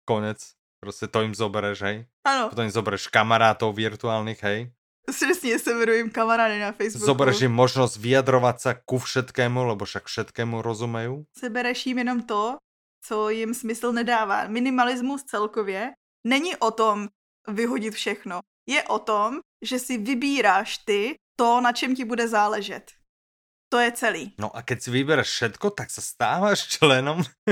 Konec. 0.09 0.57
Prostě 0.83 1.07
to 1.07 1.21
jim 1.21 1.35
zobereš, 1.35 1.81
hej? 1.81 2.05
Ano. 2.27 2.49
Potom 2.49 2.63
jim 2.63 2.71
zobereš 2.71 3.07
kamarátov 3.07 3.75
virtuálnych, 3.75 4.43
hej? 4.43 4.71
Přesně, 5.09 5.59
severujem 5.59 6.09
kamarády 6.09 6.59
na 6.59 6.71
Facebooku. 6.71 7.05
Zobereš 7.05 7.41
jim 7.41 7.51
možnost 7.51 7.97
vyjadrovat 7.97 8.61
se 8.61 8.75
ku 8.85 8.99
všetkému, 8.99 9.63
lebo 9.63 9.85
však 9.85 10.05
všetkému 10.05 10.61
rozumejí. 10.61 11.23
Sebereš 11.37 11.85
jim 11.85 11.97
jenom 11.97 12.21
to, 12.21 12.57
co 13.05 13.29
jim 13.29 13.53
smysl 13.53 13.91
nedává. 13.91 14.47
Minimalismus 14.47 15.23
celkově 15.23 15.91
není 16.27 16.55
o 16.55 16.71
tom 16.71 17.07
vyhodit 17.47 17.93
všechno. 17.93 18.39
Je 18.67 18.83
o 18.83 18.99
tom, 18.99 19.39
že 19.61 19.79
si 19.79 19.97
vybíráš 19.97 20.77
ty 20.77 21.15
to, 21.35 21.61
na 21.61 21.71
čem 21.71 21.95
ti 21.95 22.05
bude 22.05 22.27
záležet. 22.27 22.91
To 23.73 23.81
je 23.81 23.91
celý. 23.91 24.37
No 24.37 24.53
a 24.53 24.61
keď 24.61 24.85
si 24.85 24.89
vybereš 24.93 25.29
všetko, 25.33 25.73
tak 25.73 25.89
se 25.89 26.01
stáváš 26.01 26.77
členom. 26.77 27.17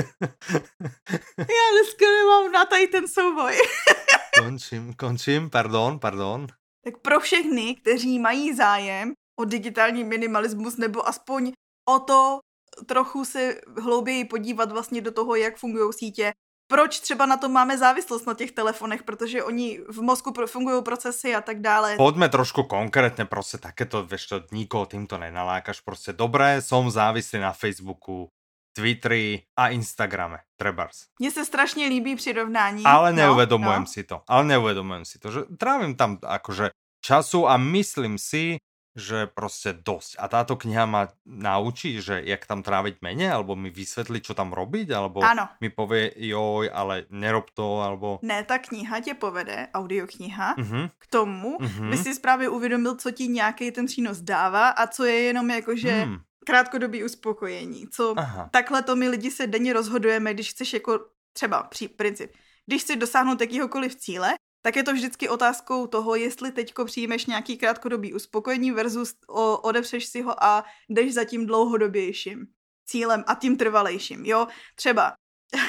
Já 1.38 1.65
dneska 1.73 2.05
nemám 2.05 2.51
na 2.51 2.65
tady 2.65 2.88
ten 2.88 3.07
souboj. 3.07 3.57
končím, 4.39 4.93
končím, 4.93 5.49
pardon, 5.49 5.99
pardon. 5.99 6.47
Tak 6.86 7.01
pro 7.01 7.19
všechny, 7.19 7.75
kteří 7.75 8.19
mají 8.19 8.55
zájem 8.55 9.13
o 9.39 9.45
digitální 9.45 10.03
minimalismus 10.03 10.77
nebo 10.77 11.07
aspoň 11.07 11.51
o 11.89 11.99
to 11.99 12.39
trochu 12.86 13.25
se 13.25 13.62
hlouběji 13.77 14.25
podívat 14.25 14.71
vlastně 14.71 15.01
do 15.01 15.12
toho, 15.12 15.36
jak 15.36 15.57
fungují 15.57 15.93
sítě, 15.93 16.34
proč 16.71 16.99
třeba 16.99 17.25
na 17.27 17.38
tom 17.38 17.51
máme 17.51 17.75
závislost 17.77 18.23
na 18.23 18.34
těch 18.34 18.51
telefonech, 18.55 19.03
protože 19.03 19.43
oni 19.43 19.84
v 19.91 20.01
mozku 20.01 20.31
fungují 20.47 20.84
procesy 20.84 21.36
a 21.36 21.41
tak 21.43 21.60
dále. 21.60 21.99
Pojďme 21.99 22.29
trošku 22.29 22.63
konkrétně, 22.63 23.25
prostě 23.25 23.57
takéto, 23.57 24.07
vieš 24.07 24.27
to, 24.27 24.41
nikoho 24.51 24.86
týmto 24.86 25.17
nenalákaš, 25.17 25.84
prostě 25.84 26.13
dobré, 26.15 26.62
som 26.63 26.88
závislý 26.88 27.39
na 27.43 27.51
Facebooku, 27.51 28.31
Twitteri 28.71 29.43
a 29.60 29.67
Instagrame, 29.75 30.39
trebars. 30.55 31.12
Mně 31.19 31.31
se 31.31 31.45
strašně 31.45 31.88
líbí 31.88 32.15
přirovnání. 32.15 32.84
Ale 32.86 33.13
neuvedomujem 33.13 33.84
no, 33.84 33.88
no. 33.89 33.91
si 33.91 34.03
to, 34.03 34.21
ale 34.27 34.43
neuvedomujem 34.43 35.05
si 35.05 35.19
to, 35.19 35.31
že 35.31 35.39
trávím 35.60 35.95
tam 35.95 36.17
akože 36.23 36.69
času 37.03 37.49
a 37.49 37.57
myslím 37.57 38.17
si, 38.17 38.57
že 38.95 39.27
prostě 39.27 39.73
dosť. 39.73 40.15
A 40.19 40.27
táto 40.27 40.56
kniha 40.56 40.86
ma 40.86 41.08
naučí, 41.25 42.01
že 42.01 42.21
jak 42.25 42.45
tam 42.45 42.63
tráviť 42.63 42.99
menej, 43.01 43.32
alebo 43.32 43.56
mi 43.56 43.69
vysvětlí, 43.69 44.21
čo 44.21 44.34
tam 44.34 44.51
robiť, 44.54 44.91
alebo 44.91 45.23
ano. 45.23 45.47
mi 45.62 45.69
povie, 45.69 46.12
joj, 46.15 46.69
ale 46.73 47.06
nerob 47.10 47.51
to, 47.56 47.82
alebo... 47.82 48.19
Ne, 48.21 48.43
ta 48.43 48.60
kniha 48.60 48.99
tě 48.99 49.13
povede, 49.13 49.67
audiokniha, 49.73 50.56
uh-huh. 50.56 50.89
k 50.99 51.08
tomu, 51.08 51.58
uh-huh. 51.58 51.89
by 51.89 51.97
si 51.97 52.19
právě 52.19 52.49
uvědomil, 52.49 52.95
co 52.95 53.12
ti 53.12 53.27
nějaký 53.27 53.71
ten 53.71 53.86
přínos 53.86 54.21
dává 54.21 54.69
a 54.69 54.88
co 54.88 55.06
je 55.06 55.15
jenom 55.15 55.49
jakože 55.49 55.91
hmm. 55.91 56.17
krátkodobý 56.45 57.04
uspokojení. 57.04 57.88
Co 57.88 58.13
Aha. 58.17 58.49
takhle 58.51 58.84
to 58.84 58.95
my 58.95 59.10
lidi 59.10 59.32
se 59.32 59.47
denně 59.47 59.73
rozhodujeme, 59.73 60.34
když 60.34 60.49
chceš 60.49 60.73
jako 60.73 60.99
třeba 61.34 61.63
pří, 61.63 61.88
princip. 61.88 62.32
Když 62.65 62.82
chci 62.82 62.95
dosáhnout 62.95 63.41
jakýhokoliv 63.41 63.95
cíle, 63.95 64.34
tak 64.62 64.76
je 64.76 64.84
to 64.84 64.93
vždycky 64.93 65.30
otázkou 65.30 65.88
toho, 65.88 66.15
jestli 66.15 66.52
teďko 66.52 66.86
přijmeš 66.86 67.26
nějaký 67.26 67.58
krátkodobý 67.58 68.13
uspokojení 68.13 68.71
versus 68.71 69.15
o, 69.28 69.58
odepřeš 69.58 70.06
si 70.06 70.21
ho 70.21 70.43
a 70.43 70.63
jdeš 70.89 71.13
za 71.13 71.24
tím 71.24 71.45
dlouhodobějším 71.45 72.47
cílem 72.86 73.24
a 73.28 73.36
tím 73.36 73.58
trvalejším, 73.58 74.26
jo? 74.26 74.47
Třeba 74.76 75.13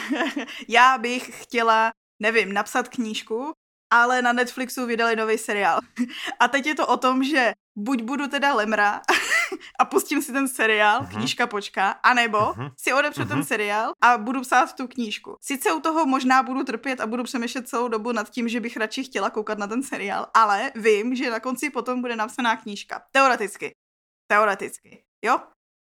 já 0.69 0.99
bych 0.99 1.43
chtěla, 1.43 1.93
nevím, 2.19 2.53
napsat 2.53 2.89
knížku, 2.89 3.53
ale 3.91 4.23
na 4.23 4.33
Netflixu 4.33 4.87
vydali 4.87 5.17
nový 5.17 5.39
seriál. 5.39 5.81
A 6.41 6.49
teď 6.49 6.67
je 6.67 6.75
to 6.75 6.87
o 6.87 6.97
tom, 6.97 7.25
že 7.25 7.53
buď 7.77 8.03
budu 8.03 8.29
teda 8.29 8.55
lemra 8.55 9.01
a 9.79 9.85
pustím 9.85 10.23
si 10.23 10.33
ten 10.33 10.49
seriál, 10.49 11.03
uh-huh. 11.03 11.09
knížka 11.09 11.47
počká, 11.47 11.91
anebo 11.91 12.39
uh-huh. 12.39 12.73
si 12.77 12.93
odepřu 12.93 13.21
uh-huh. 13.21 13.29
ten 13.29 13.39
mhm. 13.39 13.47
seriál 13.47 13.93
a 14.01 14.19
budu 14.19 14.41
psát 14.41 14.73
tu 14.73 14.89
knížku. 14.89 15.37
Sice 15.41 15.73
u 15.73 15.81
toho 15.81 16.07
možná 16.07 16.43
budu 16.43 16.65
trpět 16.65 17.01
a 17.01 17.07
budu 17.07 17.23
přemýšlet 17.23 17.69
celou 17.69 17.89
dobu 17.89 18.13
nad 18.13 18.31
tím, 18.31 18.49
že 18.49 18.61
bych 18.61 18.77
radši 18.77 19.05
chtěla 19.05 19.31
koukat 19.31 19.59
na 19.59 19.67
ten 19.67 19.83
seriál, 19.83 20.27
ale 20.35 20.73
vím, 20.75 21.15
že 21.15 21.31
na 21.31 21.41
konci 21.41 21.71
potom 21.71 22.01
bude 22.01 22.17
napsaná 22.17 22.57
knížka. 22.57 23.03
Teoreticky. 23.13 23.75
Teoreticky. 24.27 25.05
Jo? 25.25 25.39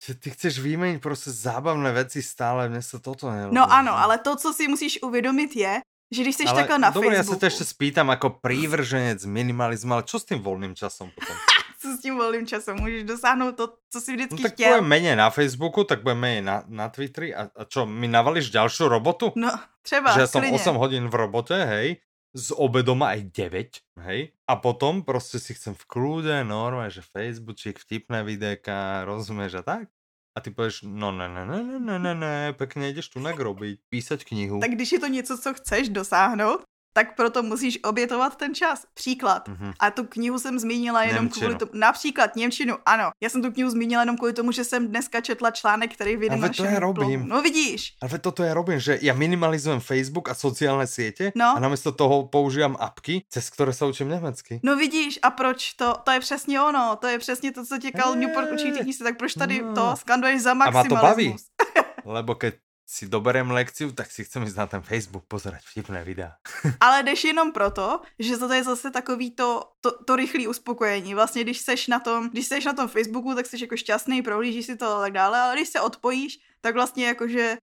Že 0.06 0.14
ty 0.14 0.30
chceš 0.30 0.58
vyměnit 0.58 1.02
prostě 1.02 1.30
zábavné 1.30 1.92
věci 1.92 2.22
stále, 2.22 2.68
mně 2.68 2.82
se 2.82 2.98
toto 2.98 3.30
nelobí. 3.30 3.56
No 3.56 3.72
ano, 3.72 3.98
ale 3.98 4.18
to, 4.18 4.36
co 4.36 4.52
si 4.52 4.68
musíš 4.68 5.02
uvědomit 5.02 5.56
je, 5.56 5.80
že 6.14 6.22
když 6.22 6.36
jsi 6.36 6.44
takhle 6.44 6.78
na 6.78 6.90
dobré, 6.90 7.08
Facebooku... 7.08 7.30
já 7.30 7.34
se 7.34 7.40
to 7.40 7.46
ještě 7.46 7.64
spýtam 7.64 8.08
jako 8.08 8.30
prívrženec 8.42 9.24
minimalismu, 9.24 9.94
ale 9.94 10.02
čo 10.02 10.18
s 10.18 10.24
tím 10.24 10.38
volným 10.38 10.74
časem 10.74 11.10
potom? 11.10 11.36
Co 11.84 11.96
s 11.96 12.00
tím 12.00 12.16
volným 12.16 12.46
časem? 12.46 12.76
Můžeš 12.80 13.04
dosáhnout 13.04 13.56
to, 13.56 13.76
co 13.92 14.00
si 14.00 14.12
vždycky 14.12 14.36
no, 14.36 14.42
tak 14.42 14.52
chtěl. 14.52 14.72
Tak 14.72 14.82
méně 14.82 15.16
na 15.16 15.30
Facebooku, 15.30 15.84
tak 15.84 16.02
bude 16.02 16.14
méně 16.14 16.42
na, 16.42 16.64
na 16.66 16.88
Twitteri. 16.88 17.34
A, 17.34 17.52
a 17.56 17.64
čo, 17.64 17.86
mi 17.86 18.08
navalíš 18.08 18.50
další 18.50 18.88
robotu? 18.88 19.32
No, 19.36 19.52
třeba, 19.82 20.14
Že 20.14 20.20
já 20.20 20.26
jsem 20.26 20.52
8 20.52 20.76
hodin 20.76 21.08
v 21.08 21.14
robotě, 21.14 21.54
hej, 21.54 21.96
s 22.34 22.50
obedom 22.50 23.02
aj 23.02 23.30
9, 23.30 23.68
hej, 24.00 24.32
a 24.48 24.56
potom 24.56 25.02
prostě 25.02 25.38
si 25.38 25.54
chcem 25.54 25.74
v 25.74 25.84
kľude, 25.86 26.44
normálně, 26.44 26.90
že 26.90 27.02
Facebookčík, 27.02 27.78
vtipné 27.78 28.22
videjka, 28.22 29.04
rozumíš 29.04 29.54
a 29.54 29.62
tak? 29.62 29.88
A 30.36 30.40
ty 30.40 30.50
pověš, 30.50 30.82
no 30.82 31.12
ne, 31.12 31.28
ne, 31.28 31.46
ne, 31.46 31.62
ne, 31.62 31.78
ne, 31.78 31.98
ne, 31.98 32.14
ne, 32.14 32.52
pekně 32.52 32.88
jdeš 32.88 33.08
tu 33.08 33.22
robiť, 33.22 33.80
písať 33.88 34.24
knihu. 34.24 34.60
Tak 34.60 34.70
když 34.70 34.92
je 34.92 35.00
to 35.00 35.06
něco, 35.06 35.38
co 35.38 35.54
chceš 35.54 35.88
dosáhnout, 35.88 36.62
tak 36.96 37.16
proto 37.16 37.42
musíš 37.42 37.78
obětovat 37.84 38.36
ten 38.36 38.54
čas. 38.54 38.86
Příklad. 38.94 39.48
Mm-hmm. 39.48 39.72
A 39.80 39.90
tu 39.90 40.04
knihu 40.04 40.38
jsem 40.38 40.58
zmínila 40.58 41.02
jenom 41.02 41.24
Němčinu. 41.24 41.46
kvůli 41.46 41.58
tomu. 41.58 41.70
Například 41.74 42.36
Němčinu, 42.36 42.76
ano. 42.86 43.10
Já 43.20 43.28
jsem 43.28 43.42
tu 43.42 43.52
knihu 43.52 43.70
zmínila 43.70 44.02
jenom 44.02 44.16
kvůli 44.16 44.32
tomu, 44.32 44.52
že 44.52 44.64
jsem 44.64 44.88
dneska 44.88 45.20
četla 45.20 45.50
článek, 45.50 45.94
který 45.94 46.16
vyjde 46.16 46.36
na 46.36 46.48
to 46.48 46.64
je 46.64 46.80
robím. 46.80 47.28
No 47.28 47.42
vidíš. 47.42 47.94
Ale 48.02 48.18
toto 48.18 48.42
je 48.42 48.54
robím, 48.54 48.80
že 48.80 48.98
já 49.02 49.14
minimalizujem 49.14 49.80
Facebook 49.80 50.28
a 50.28 50.34
sociální 50.34 50.86
sítě 50.86 51.32
no. 51.34 51.54
a 51.56 51.60
namísto 51.60 51.92
toho 51.92 52.28
používám 52.28 52.76
apky, 52.80 53.24
cez 53.28 53.50
které 53.50 53.72
se 53.72 53.84
učím 53.84 54.08
německy. 54.08 54.60
No 54.62 54.76
vidíš, 54.76 55.18
a 55.22 55.30
proč 55.30 55.72
to? 55.72 55.94
To 56.04 56.10
je 56.10 56.20
přesně 56.20 56.62
ono. 56.62 56.96
To 57.00 57.06
je 57.06 57.18
přesně 57.18 57.52
to, 57.52 57.64
co 57.64 57.78
tě 57.78 57.90
Cal 57.96 58.14
Newport 58.14 58.50
učí 58.50 58.72
ty 58.72 59.04
tak 59.04 59.18
proč 59.18 59.34
tady 59.34 59.62
no. 59.62 59.74
to 59.74 59.96
skanduješ 59.96 60.42
za 60.42 60.54
maximalismus? 60.54 60.92
A 60.92 60.94
má 60.94 61.00
to 61.00 61.06
baví. 61.06 61.36
Lebo 62.04 62.34
keď 62.34 62.54
si 62.86 63.08
doberem 63.08 63.50
lekciu, 63.50 63.92
tak 63.92 64.12
si 64.12 64.24
chcem 64.24 64.44
ísť 64.44 64.56
na 64.56 64.66
ten 64.66 64.82
Facebook 64.84 65.24
pozerať 65.24 65.64
vtipné 65.64 66.04
videa. 66.04 66.36
Ale 66.84 67.02
jdeš 67.02 67.24
jenom 67.24 67.52
proto, 67.52 68.00
že 68.18 68.36
to 68.36 68.52
je 68.52 68.64
zase 68.64 68.90
takový 68.90 69.30
to, 69.30 69.72
to, 69.80 70.04
to 70.04 70.16
rychlé 70.16 70.48
uspokojení. 70.48 71.14
Vlastně, 71.14 71.42
když 71.42 71.58
seš 71.58 71.88
na 71.88 72.00
tom, 72.00 72.30
když 72.30 72.46
seš 72.46 72.64
na 72.64 72.72
tom 72.72 72.88
Facebooku, 72.88 73.34
tak 73.34 73.46
jsi 73.46 73.60
jako 73.60 73.76
šťastný, 73.76 74.22
prohlížíš 74.22 74.66
si 74.66 74.76
to 74.76 74.86
a 74.86 75.00
tak 75.00 75.12
dále, 75.12 75.40
ale 75.40 75.54
když 75.56 75.68
se 75.68 75.80
odpojíš, 75.80 76.38
tak 76.60 76.74
vlastně 76.74 77.06
jakože 77.06 77.56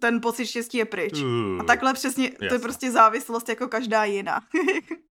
ten 0.00 0.20
pocit 0.20 0.46
štěstí 0.46 0.78
je 0.78 0.84
pryč. 0.84 1.22
Uh, 1.22 1.60
a 1.60 1.64
takhle 1.64 1.94
přesně, 1.94 2.24
jasne. 2.24 2.48
to 2.48 2.54
je 2.54 2.60
prostě 2.60 2.90
závislost 2.90 3.48
jako 3.48 3.68
každá 3.68 4.04
jiná. 4.04 4.40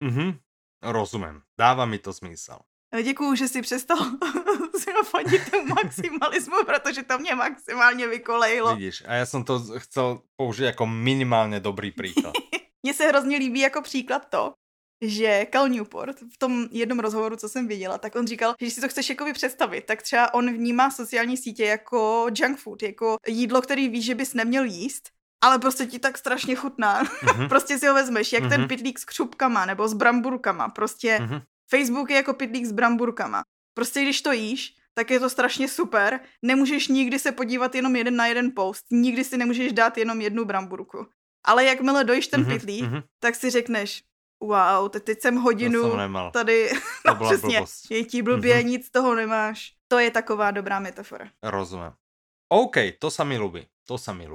mm-hmm. 0.04 0.38
Rozumím, 0.82 1.42
dává 1.58 1.86
mi 1.86 2.00
to 2.00 2.14
smysl. 2.14 2.58
Děkuju, 3.04 3.36
že 3.36 3.48
jsi 3.48 3.62
přestal 3.62 3.98
fandit 5.06 5.52
tomu 5.52 5.66
maximalismu, 5.66 6.56
protože 6.66 7.04
to 7.04 7.18
mě 7.20 7.36
maximálně 7.36 8.08
vykolejilo. 8.08 8.76
Vidíš, 8.76 9.04
a 9.08 9.14
já 9.14 9.26
jsem 9.26 9.44
to 9.44 9.64
chcel 9.78 10.22
použít 10.38 10.64
jako 10.64 10.86
minimálně 10.86 11.60
dobrý 11.60 11.92
příklad. 11.92 12.34
Mně 12.84 12.94
se 12.94 13.08
hrozně 13.08 13.38
líbí 13.38 13.60
jako 13.60 13.82
příklad 13.82 14.30
to, 14.30 14.54
že 15.02 15.48
Cal 15.54 15.70
Newport 15.70 16.20
v 16.34 16.38
tom 16.38 16.68
jednom 16.72 17.00
rozhovoru, 17.00 17.36
co 17.36 17.50
jsem 17.50 17.68
viděla, 17.68 17.98
tak 17.98 18.16
on 18.16 18.28
říkal, 18.28 18.56
že 18.60 18.66
když 18.66 18.74
si 18.74 18.82
to 18.82 18.88
chceš 18.88 19.10
jakoby 19.10 19.34
představit, 19.34 19.86
tak 19.86 20.02
třeba 20.02 20.34
on 20.34 20.54
vnímá 20.54 20.92
sociální 20.92 21.38
sítě 21.38 21.66
jako 21.66 22.28
junk 22.36 22.60
food, 22.60 22.84
jako 22.84 23.18
jídlo, 23.28 23.62
který 23.62 23.90
ví, 23.90 24.02
že 24.02 24.16
bys 24.16 24.34
neměl 24.34 24.64
jíst, 24.64 25.10
ale 25.44 25.60
prostě 25.60 25.86
ti 25.86 26.00
tak 26.00 26.18
strašně 26.18 26.56
chutná. 26.56 27.04
Mm-hmm. 27.04 27.48
prostě 27.50 27.80
si 27.80 27.88
ho 27.88 27.94
vezmeš, 27.94 28.34
jak 28.34 28.44
mm-hmm. 28.44 28.50
ten 28.50 28.68
pitlík 28.68 29.00
s 29.00 29.06
křupkama 29.06 29.66
nebo 29.66 29.88
s 29.88 29.94
bramburkama. 29.94 30.70
Prostě 30.70 31.18
mm-hmm. 31.22 31.42
Facebook 31.70 32.10
je 32.10 32.16
jako 32.16 32.34
pitlík 32.34 32.66
s 32.66 32.72
bramburkama. 32.72 33.44
Prostě 33.74 34.02
když 34.02 34.22
to 34.22 34.32
jíš, 34.32 34.76
tak 34.94 35.12
je 35.12 35.20
to 35.20 35.30
strašně 35.30 35.68
super. 35.68 36.20
Nemůžeš 36.42 36.88
nikdy 36.88 37.20
se 37.20 37.32
podívat 37.32 37.76
jenom 37.76 37.96
jeden 37.96 38.16
na 38.16 38.28
jeden 38.28 38.52
post. 38.56 38.86
Nikdy 38.92 39.24
si 39.24 39.38
nemůžeš 39.38 39.74
dát 39.74 39.98
jenom 39.98 40.22
jednu 40.22 40.46
bramburku. 40.46 41.08
Ale 41.46 41.66
jakmile 41.66 42.04
dojíš 42.04 42.28
ten 42.28 42.44
mm-hmm, 42.44 42.54
pitlík, 42.54 42.86
mm-hmm. 42.86 43.04
tak 43.20 43.36
si 43.36 43.50
řekneš, 43.50 44.04
wow, 44.42 44.90
teď, 44.90 45.04
teď 45.04 45.22
jsem 45.22 45.36
hodinu 45.36 45.82
to 45.82 45.98
jsem 45.98 46.18
tady, 46.34 46.70
to 47.06 47.14
no, 47.14 47.26
přesně, 47.26 47.58
blbost. 47.58 47.92
je 47.92 48.04
ti 48.06 48.22
blbě, 48.22 48.56
mm-hmm. 48.56 48.66
nic 48.66 48.86
z 48.86 48.92
toho 48.92 49.16
nemáš. 49.16 49.74
To 49.88 50.00
je 50.00 50.12
taková 50.12 50.52
dobrá 50.52 50.80
metafora. 50.80 51.30
Rozumím. 51.44 51.92
OK, 52.50 52.78
to 53.00 53.10
sa 53.10 53.24
mi. 53.24 53.38
To 53.86 53.98
sa 53.98 54.14
mi. 54.14 54.26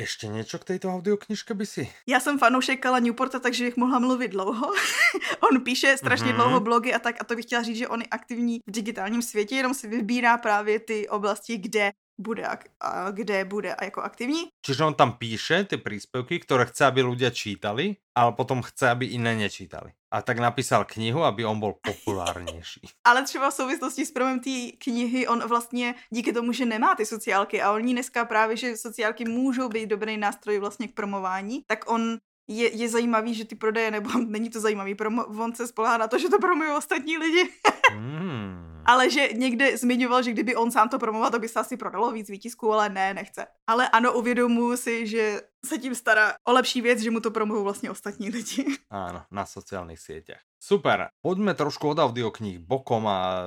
Ještě 0.00 0.26
něco 0.26 0.58
k 0.58 0.64
této 0.64 0.88
audioknižke 0.88 1.54
by 1.54 1.66
si? 1.66 1.92
Já 2.06 2.20
jsem 2.20 2.38
fanoušek 2.38 2.82
Kala 2.82 2.98
Newporta, 2.98 3.38
takže 3.38 3.64
bych 3.64 3.76
mohla 3.76 3.98
mluvit 3.98 4.28
dlouho. 4.28 4.72
on 5.50 5.60
píše 5.60 5.96
strašně 5.96 6.26
mm-hmm. 6.26 6.34
dlouho 6.34 6.60
blogy 6.60 6.94
a 6.94 6.98
tak 6.98 7.16
a 7.20 7.24
to 7.24 7.36
bych 7.36 7.44
chtěla 7.44 7.62
říct, 7.62 7.76
že 7.76 7.88
on 7.88 8.00
je 8.00 8.06
aktivní 8.10 8.60
v 8.66 8.70
digitálním 8.70 9.22
světě, 9.22 9.54
jenom 9.54 9.74
si 9.74 9.88
vybírá 9.88 10.38
právě 10.38 10.80
ty 10.80 11.08
oblasti, 11.08 11.56
kde 11.56 11.92
bude 12.18 12.46
a 12.80 13.10
kde 13.10 13.44
bude 13.44 13.74
a 13.74 13.84
jako 13.84 14.02
aktivní. 14.02 14.48
Čiže 14.66 14.84
on 14.84 14.94
tam 14.94 15.12
píše 15.12 15.64
ty 15.64 15.76
príspevky, 15.76 16.38
které 16.38 16.66
chce, 16.66 16.86
aby 16.86 17.02
ľudia 17.02 17.30
čítali, 17.30 17.96
ale 18.14 18.32
potom 18.32 18.62
chce, 18.62 18.90
aby 18.90 19.06
jiné 19.06 19.34
nečítali. 19.38 19.97
A 20.10 20.22
tak 20.22 20.38
napísal 20.38 20.84
knihu, 20.84 21.22
aby 21.22 21.44
on 21.44 21.60
byl 21.60 21.74
populárnější. 21.82 22.80
ale 23.04 23.22
třeba 23.22 23.50
v 23.50 23.54
souvislosti 23.54 24.06
s 24.06 24.12
promem 24.12 24.40
té 24.40 24.50
knihy, 24.78 25.28
on 25.28 25.48
vlastně 25.48 25.94
díky 26.10 26.32
tomu, 26.32 26.52
že 26.52 26.66
nemá 26.66 26.94
ty 26.94 27.06
sociálky 27.06 27.62
a 27.62 27.72
oni 27.72 27.92
dneska 27.92 28.24
právě, 28.24 28.56
že 28.56 28.76
sociálky 28.76 29.24
můžou 29.24 29.68
být 29.68 29.86
dobrý 29.86 30.16
nástroj 30.16 30.58
vlastně 30.58 30.88
k 30.88 30.94
promování, 30.94 31.62
tak 31.66 31.90
on 31.90 32.18
je, 32.48 32.76
je 32.76 32.88
zajímavý, 32.88 33.34
že 33.34 33.44
ty 33.44 33.54
prodeje, 33.54 33.90
nebo 33.90 34.10
není 34.26 34.50
to 34.50 34.60
zajímavý, 34.60 34.94
promo, 34.94 35.24
on 35.24 35.54
se 35.54 35.66
spolehá 35.66 35.98
na 35.98 36.08
to, 36.08 36.18
že 36.18 36.28
to 36.28 36.38
promují 36.38 36.70
ostatní 36.70 37.18
lidi. 37.18 37.50
mm. 37.94 38.82
Ale 38.86 39.10
že 39.10 39.28
někde 39.32 39.76
zmiňoval, 39.76 40.22
že 40.22 40.30
kdyby 40.30 40.56
on 40.56 40.70
sám 40.70 40.88
to 40.88 40.98
promoval, 40.98 41.30
to 41.30 41.38
by 41.38 41.48
se 41.48 41.60
asi 41.60 41.76
prodalo 41.76 42.12
víc 42.12 42.30
výtisků, 42.30 42.72
ale 42.72 42.88
ne, 42.88 43.14
nechce. 43.14 43.46
Ale 43.66 43.88
ano, 43.88 44.12
uvědomuji 44.12 44.76
si, 44.76 45.06
že 45.06 45.40
se 45.66 45.78
tím 45.78 45.94
stará 45.94 46.34
o 46.44 46.52
lepší 46.52 46.80
věc, 46.80 47.00
že 47.00 47.10
mu 47.10 47.20
to 47.20 47.30
promohují 47.30 47.64
vlastně 47.64 47.90
ostatní 47.90 48.30
lidi. 48.30 48.64
Ano, 48.90 49.22
na 49.30 49.46
sociálních 49.46 49.98
sítích. 49.98 50.36
Super, 50.60 51.08
pojďme 51.22 51.54
trošku 51.54 51.88
od 51.88 51.98
audioknih 51.98 52.58
bokom 52.58 53.06
a 53.06 53.44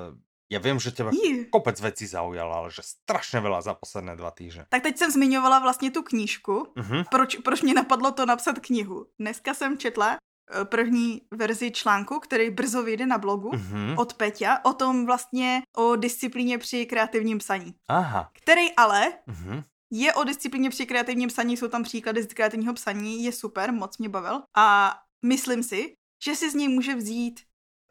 já 0.51 0.59
vím, 0.59 0.79
že 0.79 0.91
tě 0.91 1.03
kopec 1.49 1.81
věcí 1.81 2.07
zaujalo, 2.07 2.53
ale 2.53 2.71
že 2.71 2.81
strašně 2.83 3.39
veľa 3.39 3.61
za 3.61 3.73
posledné 3.73 4.15
dva 4.15 4.31
týdny. 4.31 4.67
Tak 4.69 4.83
teď 4.83 4.97
jsem 4.97 5.11
zmiňovala 5.11 5.59
vlastně 5.59 5.91
tu 5.91 6.03
knížku. 6.03 6.67
Uh-huh. 6.75 7.05
Proč, 7.11 7.35
proč 7.35 7.61
mě 7.61 7.73
napadlo 7.73 8.11
to 8.11 8.25
napsat 8.25 8.59
knihu? 8.59 9.05
Dneska 9.19 9.53
jsem 9.53 9.77
četla 9.77 10.17
eh, 10.17 10.65
první 10.65 11.21
verzi 11.31 11.71
článku, 11.71 12.19
který 12.19 12.49
brzo 12.49 12.83
vyjde 12.83 13.05
na 13.05 13.17
blogu 13.17 13.49
uh-huh. 13.49 13.99
od 13.99 14.13
Peťa, 14.13 14.59
o 14.63 14.73
tom 14.73 15.05
vlastně 15.05 15.61
o 15.77 15.95
disciplíně 15.95 16.57
při 16.57 16.85
kreativním 16.85 17.37
psaní. 17.37 17.75
Aha. 17.87 18.29
Který 18.43 18.75
ale 18.75 19.13
uh-huh. 19.27 19.63
je 19.91 20.13
o 20.13 20.23
disciplíně 20.23 20.69
při 20.69 20.85
kreativním 20.85 21.29
psaní, 21.29 21.57
jsou 21.57 21.67
tam 21.67 21.83
příklady 21.83 22.23
z 22.23 22.33
kreativního 22.33 22.73
psaní, 22.73 23.23
je 23.23 23.31
super, 23.31 23.73
moc 23.73 23.97
mě 23.97 24.09
bavil. 24.09 24.41
A 24.57 24.95
myslím 25.25 25.63
si, 25.63 25.93
že 26.23 26.35
si 26.35 26.51
z 26.51 26.53
něj 26.53 26.67
může 26.67 26.95
vzít 26.95 27.39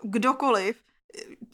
kdokoliv, 0.03 0.83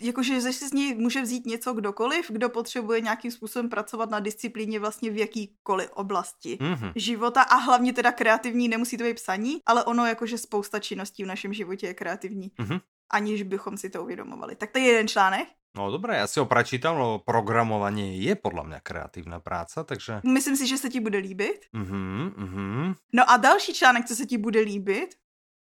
jakože 0.01 0.41
že 0.41 0.53
si 0.53 0.69
z 0.69 0.73
něj 0.73 0.95
může 0.95 1.23
vzít 1.23 1.47
něco 1.47 1.75
kdokoliv, 1.75 2.31
kdo 2.31 2.49
potřebuje 2.49 3.01
nějakým 3.01 3.31
způsobem 3.31 3.69
pracovat 3.69 4.11
na 4.11 4.21
disciplíně 4.21 4.81
vlastně 4.81 5.11
v 5.11 5.17
jakýkoliv 5.17 5.91
oblasti 5.91 6.59
mm-hmm. 6.61 6.93
života 6.97 7.43
a 7.43 7.57
hlavně 7.57 7.93
teda 7.93 8.13
kreativní, 8.13 8.69
nemusí 8.69 8.97
to 8.97 9.05
být 9.05 9.15
psaní, 9.15 9.61
ale 9.67 9.85
ono 9.85 10.07
jakože 10.07 10.39
spousta 10.39 10.79
činností 10.79 11.25
v 11.25 11.27
našem 11.27 11.53
životě 11.53 11.87
je 11.87 11.95
kreativní. 11.95 12.51
Mm-hmm. 12.59 12.81
Aniž 13.11 13.43
bychom 13.43 13.77
si 13.77 13.91
to 13.91 14.03
uvědomovali. 14.03 14.57
Tak 14.57 14.71
to 14.71 14.79
je 14.79 14.85
jeden 14.85 15.09
článek. 15.09 15.49
No 15.77 15.91
dobré, 15.91 16.17
já 16.17 16.27
si 16.27 16.41
ho 16.41 16.47
prečítam, 16.47 16.99
no 16.99 17.19
programování 17.19 18.23
je 18.23 18.35
podle 18.35 18.65
mě 18.65 18.81
kreativní 18.83 19.35
práce, 19.43 19.85
takže... 19.85 20.21
Myslím 20.25 20.57
si, 20.57 20.67
že 20.67 20.79
se 20.79 20.89
ti 20.89 21.01
bude 21.01 21.19
líbit. 21.19 21.67
Mm-hmm, 21.75 22.33
mm-hmm. 22.33 22.95
No 23.13 23.31
a 23.31 23.37
další 23.37 23.75
článek, 23.75 24.07
co 24.07 24.17
se 24.17 24.27
ti 24.27 24.39
bude 24.39 24.61
líbit, 24.61 25.15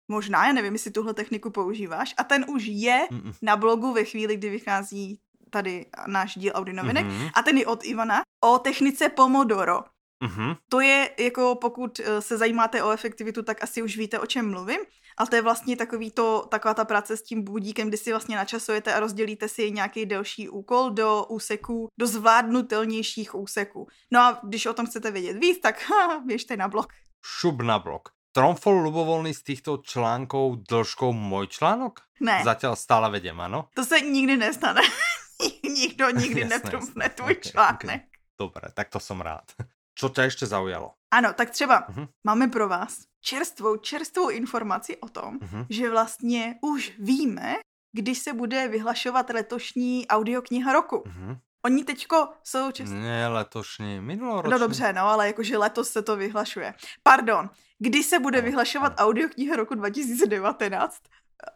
Možná, 0.09 0.47
já 0.47 0.53
nevím, 0.53 0.73
jestli 0.73 0.91
tuhle 0.91 1.15
techniku 1.15 1.51
používáš. 1.51 2.15
A 2.19 2.25
ten 2.25 2.45
už 2.49 2.65
je 2.67 3.07
Mm-mm. 3.11 3.35
na 3.43 3.57
blogu 3.57 3.93
ve 3.93 4.05
chvíli, 4.05 4.37
kdy 4.37 4.51
vychází 4.51 5.21
tady 5.51 5.87
náš 6.07 6.39
díl 6.39 6.53
Audi 6.55 6.73
novinek. 6.73 7.07
Mm-hmm. 7.07 7.31
A 7.35 7.43
ten 7.43 7.59
je 7.59 7.67
od 7.67 7.85
Ivana 7.85 8.23
o 8.45 8.59
technice 8.59 9.09
Pomodoro. 9.09 9.81
Mm-hmm. 10.25 10.57
To 10.69 10.81
je, 10.81 11.11
jako 11.19 11.55
pokud 11.55 12.01
eh, 12.01 12.23
se 12.23 12.39
zajímáte 12.39 12.83
o 12.83 12.91
efektivitu, 12.91 13.43
tak 13.43 13.65
asi 13.65 13.83
už 13.83 13.97
víte, 13.97 14.19
o 14.19 14.27
čem 14.27 14.51
mluvím. 14.51 14.81
Ale 15.17 15.29
to 15.29 15.37
je 15.37 15.43
vlastně 15.43 15.77
takový 15.77 16.11
to, 16.11 16.47
taková 16.51 16.75
ta 16.75 16.85
práce 16.85 17.17
s 17.17 17.23
tím 17.23 17.45
budíkem, 17.45 17.89
kdy 17.89 17.97
si 17.97 18.11
vlastně 18.11 18.37
načasujete 18.37 18.95
a 18.95 19.01
rozdělíte 19.01 19.49
si 19.49 19.71
nějaký 19.71 20.07
delší 20.07 20.49
úkol 20.49 20.91
do 20.91 21.25
úseků, 21.29 21.89
do 21.99 22.07
zvládnutelnějších 22.07 23.35
úseků. 23.35 23.87
No 24.11 24.21
a 24.21 24.41
když 24.43 24.67
o 24.67 24.75
tom 24.75 24.87
chcete 24.87 25.11
vědět 25.11 25.37
víc, 25.37 25.61
tak 25.61 25.83
ha, 25.83 26.21
běžte 26.27 26.57
na 26.57 26.69
blog. 26.69 26.93
Šub 27.25 27.63
na 27.63 27.79
blog. 27.79 28.09
Tromfol 28.33 28.81
Lubovolný 28.81 29.37
z 29.37 29.45
týchto 29.45 29.85
článkov 29.85 30.65
dĺžkou 30.65 31.13
môj 31.13 31.53
článok? 31.53 32.01
Ne. 32.25 32.41
Zatiaľ 32.41 32.81
stále 32.81 33.13
vedem, 33.13 33.37
ano? 33.37 33.69
To 33.77 33.85
se 33.85 34.01
nikdy 34.01 34.41
nestane. 34.41 34.81
Nikdo 35.69 36.11
nikdy 36.11 36.45
netrumfne 36.45 37.09
tvůj 37.09 37.33
okay, 37.33 37.51
článek. 37.51 37.85
Okay. 37.85 38.01
Dobre, 38.39 38.73
tak 38.75 38.89
to 38.89 39.01
som 39.01 39.21
rád. 39.21 39.45
Co 39.99 40.09
tě 40.09 40.21
ještě 40.21 40.47
zaujalo? 40.47 40.95
Ano, 41.11 41.33
tak 41.33 41.51
třeba 41.51 41.89
uh-huh. 41.89 42.09
máme 42.25 42.49
pro 42.49 42.69
vás 42.69 42.97
čerstvou, 43.21 43.77
čerstvou 43.77 44.29
informaci 44.29 44.97
o 44.97 45.09
tom, 45.09 45.39
uh-huh. 45.39 45.67
že 45.71 45.91
vlastně 45.91 46.55
už 46.63 46.93
víme, 46.99 47.55
když 47.93 48.19
se 48.19 48.33
bude 48.33 48.69
vyhlašovat 48.69 49.31
letošní 49.31 50.09
audiokniha 50.09 50.73
roku. 50.73 50.97
Uh-huh. 50.97 51.39
Oni 51.65 51.85
teďko 51.85 52.29
jsou 52.45 52.71
čest... 52.71 52.91
Ne, 52.91 53.29
letošní, 53.29 54.01
minuloroční. 54.01 54.53
No 54.53 54.59
dobře, 54.59 54.93
no, 54.93 55.03
ale 55.03 55.27
jakože 55.27 55.59
letos 55.59 55.91
se 55.91 56.03
to 56.03 56.17
vyhlašuje. 56.17 56.75
Pardon, 57.03 57.51
kdy 57.79 58.03
se 58.03 58.19
bude 58.19 58.39
no, 58.41 58.45
vyhlašovat 58.45 58.99
no. 58.99 59.05
audiokniha 59.05 59.57
roku 59.57 59.75
2019, 59.75 61.03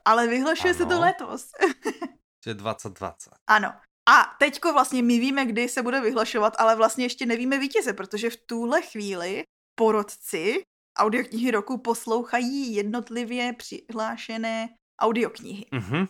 ale 0.04 0.26
vyhlašuje 0.26 0.74
ano. 0.74 0.78
se 0.78 0.86
to 0.86 1.00
letos. 1.00 1.50
Je 2.46 2.54
2020. 2.54 3.30
Ano. 3.46 3.72
A 4.08 4.36
teďko 4.38 4.72
vlastně 4.72 5.02
my 5.02 5.18
víme, 5.18 5.46
kdy 5.46 5.68
se 5.68 5.82
bude 5.82 6.00
vyhlašovat, 6.00 6.54
ale 6.58 6.76
vlastně 6.76 7.04
ještě 7.04 7.26
nevíme 7.26 7.58
vítěze, 7.58 7.92
protože 7.92 8.30
v 8.30 8.36
tuhle 8.46 8.82
chvíli 8.82 9.42
porodci 9.74 10.62
audioknihy 10.98 11.50
roku 11.50 11.78
poslouchají 11.78 12.74
jednotlivě 12.74 13.52
přihlášené 13.52 14.68
audioknihy. 15.00 15.66
Mm-hmm. 15.72 16.08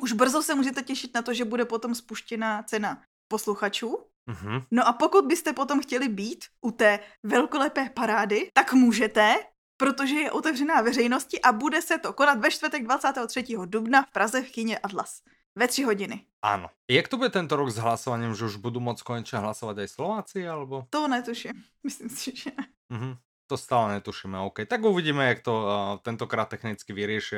Už 0.00 0.12
brzo 0.12 0.42
se 0.42 0.54
můžete 0.54 0.82
těšit 0.82 1.14
na 1.14 1.22
to, 1.22 1.34
že 1.34 1.44
bude 1.44 1.64
potom 1.64 1.94
spuštěná 1.94 2.62
cena 2.62 3.02
posluchačů. 3.30 3.98
Mm-hmm. 4.28 4.64
No 4.70 4.88
a 4.88 4.92
pokud 4.92 5.24
byste 5.24 5.52
potom 5.52 5.82
chtěli 5.82 6.08
být 6.08 6.44
u 6.60 6.70
té 6.70 6.98
velkolepé 7.22 7.90
parády, 7.94 8.50
tak 8.52 8.72
můžete, 8.72 9.34
protože 9.76 10.14
je 10.14 10.30
otevřená 10.30 10.80
veřejnosti 10.80 11.40
a 11.40 11.52
bude 11.52 11.82
se 11.82 11.98
to 11.98 12.12
konat 12.12 12.38
ve 12.38 12.50
čtvrtek 12.50 12.84
23. 12.84 13.44
dubna 13.64 14.02
v 14.02 14.10
Praze 14.12 14.42
v 14.42 14.50
kyně 14.50 14.78
Atlas. 14.78 15.22
Ve 15.54 15.68
tři 15.68 15.82
hodiny. 15.82 16.26
Ano. 16.42 16.68
Jak 16.90 17.08
to 17.08 17.16
bude 17.16 17.30
tento 17.30 17.56
rok 17.56 17.70
s 17.70 17.76
hlasováním, 17.76 18.34
že 18.34 18.44
už 18.44 18.56
budu 18.56 18.80
moc 18.80 19.02
konečně 19.02 19.38
hlasovat 19.38 19.78
i 19.78 19.88
Slováci, 19.88 20.48
alebo? 20.48 20.86
To 20.90 21.08
netuším. 21.08 21.52
Myslím 21.84 22.08
si, 22.08 22.36
že 22.36 22.50
Mm-hmm. 22.90 23.16
To 23.46 23.56
stále 23.56 23.92
netušíme, 23.92 24.38
OK. 24.38 24.58
Tak 24.66 24.84
uvidíme, 24.84 25.28
jak 25.28 25.40
to 25.40 25.62
uh, 25.62 25.98
tentokrát 26.02 26.48
technicky 26.48 26.92
vyřeší. 26.92 27.36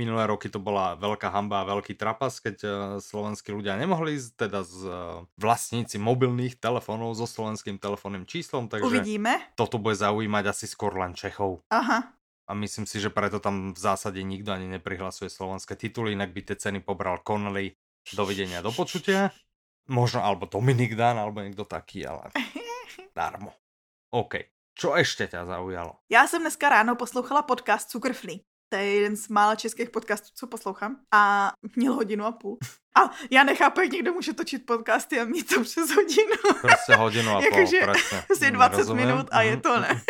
Minulé 0.00 0.24
roky 0.24 0.48
to 0.48 0.56
bola 0.56 0.96
veľká 0.96 1.28
hamba 1.28 1.60
a 1.60 1.68
veľký 1.76 1.92
trapas, 2.00 2.40
keď 2.40 2.56
uh, 2.64 2.72
slovenskí 3.04 3.52
ľudia 3.52 3.76
nemohli 3.76 4.16
teda 4.32 4.64
z 4.64 4.88
uh, 4.88 4.96
vlastníci 5.36 6.00
mobilných 6.00 6.56
telefónov 6.56 7.12
so 7.20 7.28
slovenským 7.28 7.76
telefónnym 7.76 8.24
číslom, 8.24 8.72
takže 8.72 8.88
Uvidíme. 8.88 9.52
toto 9.60 9.76
bude 9.76 10.00
zaujímať 10.00 10.44
asi 10.48 10.64
skôr 10.64 10.96
len 10.96 11.12
Čechov. 11.12 11.60
Aha. 11.68 12.16
A 12.48 12.52
myslím 12.56 12.88
si, 12.88 12.96
že 12.96 13.12
preto 13.12 13.44
tam 13.44 13.76
v 13.76 13.78
zásade 13.78 14.24
nikto 14.24 14.56
ani 14.56 14.72
neprihlasuje 14.72 15.28
slovenské 15.28 15.76
tituly, 15.76 16.16
inak 16.16 16.32
by 16.32 16.48
tie 16.48 16.56
ceny 16.56 16.80
pobral 16.80 17.20
Connelly. 17.20 17.76
Dovidenia, 18.16 18.64
do 18.64 18.72
počutia. 18.72 19.30
Možno 19.92 20.24
alebo 20.24 20.48
Dominik 20.48 20.96
Dan, 20.96 21.20
alebo 21.20 21.44
niekto 21.44 21.68
taký, 21.68 22.08
ale 22.08 22.32
darmo. 23.18 23.52
OK. 24.16 24.48
Čo 24.74 24.96
ešte 24.96 25.28
ťa 25.28 25.44
zaujalo? 25.44 26.00
Já 26.08 26.26
jsem 26.26 26.40
dneska 26.40 26.68
ráno 26.68 26.96
poslouchala 26.96 27.42
podcast 27.42 27.90
Cukrflí. 27.90 28.40
To 28.72 28.76
je 28.76 28.84
jeden 28.94 29.16
z 29.16 29.28
mála 29.28 29.54
českých 29.54 29.90
podcastů, 29.90 30.28
co 30.34 30.46
poslouchám. 30.46 30.96
A 31.14 31.52
měl 31.76 31.92
hodinu 31.92 32.24
a 32.24 32.32
půl. 32.32 32.58
A 32.96 33.10
já 33.30 33.44
nechápu, 33.44 33.80
jak 33.80 33.90
někdo 33.92 34.12
může 34.12 34.32
točit 34.32 34.66
podcasty 34.66 35.20
a 35.20 35.24
mít 35.24 35.48
to 35.54 35.60
přes 35.62 35.90
hodinu. 35.90 36.36
Prostě 36.60 36.94
hodinu 36.94 37.30
a 37.30 37.34
půl, 37.50 37.58
Jakože. 37.58 37.80
Asi 38.32 38.50
20 38.50 38.72
Nerozumiem. 38.72 39.08
minut 39.08 39.26
a 39.30 39.42
je 39.42 39.52
Mhm, 39.52 39.60
to 39.60 39.80
ne. 39.80 39.88
mhm. 39.88 40.00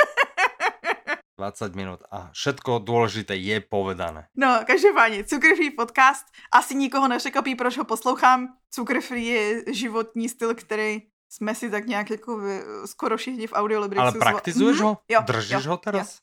20 1.38 1.74
minút 1.74 2.00
a 2.12 2.28
všetko 2.36 2.84
dôležité 2.84 3.32
je 3.32 3.64
povedané. 3.64 4.28
No, 4.36 4.61
každopádně, 4.68 5.24
Cukrfree 5.24 5.70
podcast. 5.72 6.26
Asi 6.52 6.74
nikoho 6.76 7.08
nepřekvapí, 7.08 7.54
proč 7.54 7.78
ho 7.80 7.84
poslouchám. 7.84 8.48
Cukrfree 8.74 9.24
je 9.24 9.74
životní 9.74 10.28
styl, 10.28 10.54
který 10.54 11.02
jsme 11.32 11.54
si 11.54 11.70
tak 11.70 11.86
nějak 11.86 12.11
jako 12.11 12.38
vy, 12.38 12.61
skoro 12.86 13.16
všichni 13.16 13.46
v 13.46 13.52
Audiolibrixu... 13.52 14.00
Ale 14.02 14.11
zvo- 14.12 14.18
praktizuješ 14.18 14.76
Mhm, 14.76 14.86
ho? 14.86 14.98
Jo, 15.08 15.20
Držíš 15.24 15.64
jo, 15.64 15.70
ho 15.70 15.76
teraz? 15.76 16.18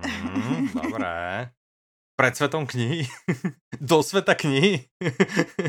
Mm, 0.00 0.68
dobré. 0.76 1.50
Pred 2.16 2.32
svetom 2.36 2.64
knihy? 2.64 3.04
Do 3.88 4.00
sveta 4.00 4.32
knihy? 4.32 4.88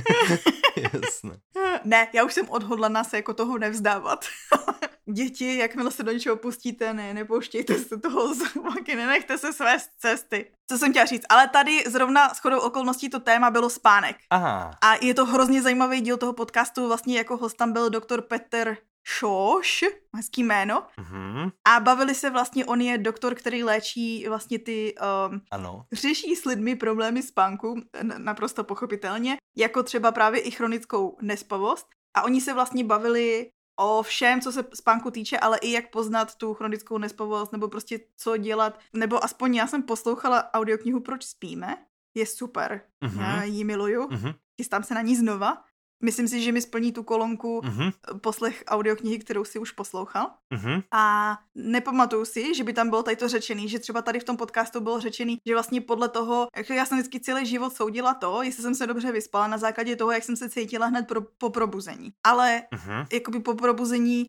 Jasné. 0.83 1.43
Ne, 1.83 2.07
já 2.13 2.23
už 2.23 2.33
jsem 2.33 2.49
odhodlaná 2.49 3.03
se 3.03 3.15
jako 3.17 3.33
toho 3.33 3.57
nevzdávat. 3.57 4.25
Děti, 5.13 5.57
jakmile 5.57 5.91
se 5.91 6.03
do 6.03 6.11
něčeho 6.11 6.35
pustíte, 6.35 6.93
ne, 6.93 7.13
nepouštějte 7.13 7.75
se 7.75 7.97
toho 7.97 8.33
z 8.33 8.55
vlaky, 8.55 8.95
nenechte 8.95 9.37
se 9.37 9.53
své 9.53 9.77
cesty. 9.99 10.51
Co 10.69 10.77
jsem 10.77 10.91
chtěla 10.91 11.05
říct, 11.05 11.25
ale 11.29 11.47
tady 11.47 11.83
zrovna 11.87 12.29
shodou 12.33 12.59
okolností 12.59 13.09
to 13.09 13.19
téma 13.19 13.51
bylo 13.51 13.69
spánek. 13.69 14.15
Aha. 14.29 14.71
A 14.83 14.95
je 15.05 15.13
to 15.13 15.25
hrozně 15.25 15.61
zajímavý 15.61 16.01
díl 16.01 16.17
toho 16.17 16.33
podcastu, 16.33 16.87
vlastně 16.87 17.17
jako 17.17 17.37
host 17.37 17.57
tam 17.57 17.73
byl 17.73 17.89
doktor 17.89 18.21
Petr 18.21 18.77
Šoš, 19.09 19.83
hezký 20.15 20.43
jméno, 20.43 20.83
Mhm. 20.97 21.49
a 21.67 21.79
bavili 21.79 22.15
se 22.15 22.29
vlastně, 22.29 22.65
on 22.65 22.81
je 22.81 22.97
doktor, 22.97 23.35
který 23.35 23.63
léčí 23.63 24.25
vlastně 24.29 24.59
ty, 24.59 24.95
um, 25.29 25.41
Ano. 25.51 25.85
řeší 25.91 26.35
s 26.35 26.45
lidmi 26.45 26.75
problémy 26.75 27.23
spánku, 27.23 27.81
naprosto 28.17 28.63
pochopitelně, 28.63 29.37
jako 29.57 29.83
třeba 29.83 30.11
právě 30.11 30.39
i 30.41 30.51
chronickou 30.51 31.17
nespavost. 31.21 31.66
A 32.13 32.21
oni 32.23 32.41
se 32.41 32.53
vlastně 32.53 32.83
bavili 32.83 33.51
o 33.79 34.03
všem, 34.03 34.41
co 34.41 34.51
se 34.51 34.63
spánku 34.73 35.11
týče, 35.11 35.39
ale 35.39 35.57
i 35.57 35.71
jak 35.71 35.89
poznat 35.91 36.35
tu 36.35 36.53
chronickou 36.53 36.97
nespavost, 36.97 37.51
nebo 37.51 37.67
prostě 37.67 37.99
co 38.17 38.37
dělat, 38.37 38.79
nebo 38.93 39.23
aspoň 39.23 39.55
já 39.55 39.67
jsem 39.67 39.83
poslouchala 39.83 40.53
audioknihu 40.53 40.99
Proč 40.99 41.23
spíme, 41.25 41.77
je 42.15 42.25
super, 42.25 42.81
Mhm. 43.03 43.19
já 43.19 43.43
ji 43.43 43.63
miluju, 43.63 44.07
Mhm. 44.11 44.31
chystám 44.61 44.83
se 44.83 44.93
na 44.93 45.01
ní 45.01 45.15
znova. 45.15 45.63
Myslím 46.03 46.27
si, 46.27 46.41
že 46.41 46.51
mi 46.51 46.61
splní 46.61 46.91
tu 46.91 47.03
kolonku 47.03 47.61
Mhm. 47.63 47.91
poslech 48.21 48.63
audioknihy, 48.67 49.19
kterou 49.19 49.45
si 49.45 49.59
už 49.59 49.71
poslouchal. 49.71 50.31
Mhm. 50.53 50.81
A 50.91 51.37
nepamatuju 51.55 52.25
si, 52.25 52.55
že 52.55 52.63
by 52.63 52.73
tam 52.73 52.89
bylo 52.89 53.03
tady 53.03 53.15
to 53.15 53.27
řečený, 53.27 53.69
že 53.69 53.79
třeba 53.79 54.01
tady 54.01 54.19
v 54.19 54.23
tom 54.23 54.37
podcastu 54.37 54.79
bylo 54.79 54.99
řečený, 54.99 55.37
že 55.47 55.53
vlastně 55.53 55.81
podle 55.81 56.09
toho, 56.09 56.47
jako 56.57 56.73
já 56.73 56.85
jsem 56.85 56.97
vždycky 56.97 57.19
celý 57.19 57.45
život 57.45 57.73
soudila 57.73 58.13
to, 58.13 58.41
jestli 58.41 58.63
jsem 58.63 58.75
se 58.75 58.87
dobře 58.87 59.11
vyspala 59.11 59.47
na 59.47 59.57
základě 59.57 59.95
toho, 59.95 60.11
jak 60.11 60.23
jsem 60.23 60.35
se 60.35 60.49
cítila 60.49 60.85
hned 60.85 61.07
pro, 61.07 61.21
po 61.37 61.49
probuzení. 61.49 62.11
Ale 62.25 62.63
Mhm. 62.73 63.05
jakoby 63.13 63.39
po 63.39 63.53
probuzení 63.53 64.25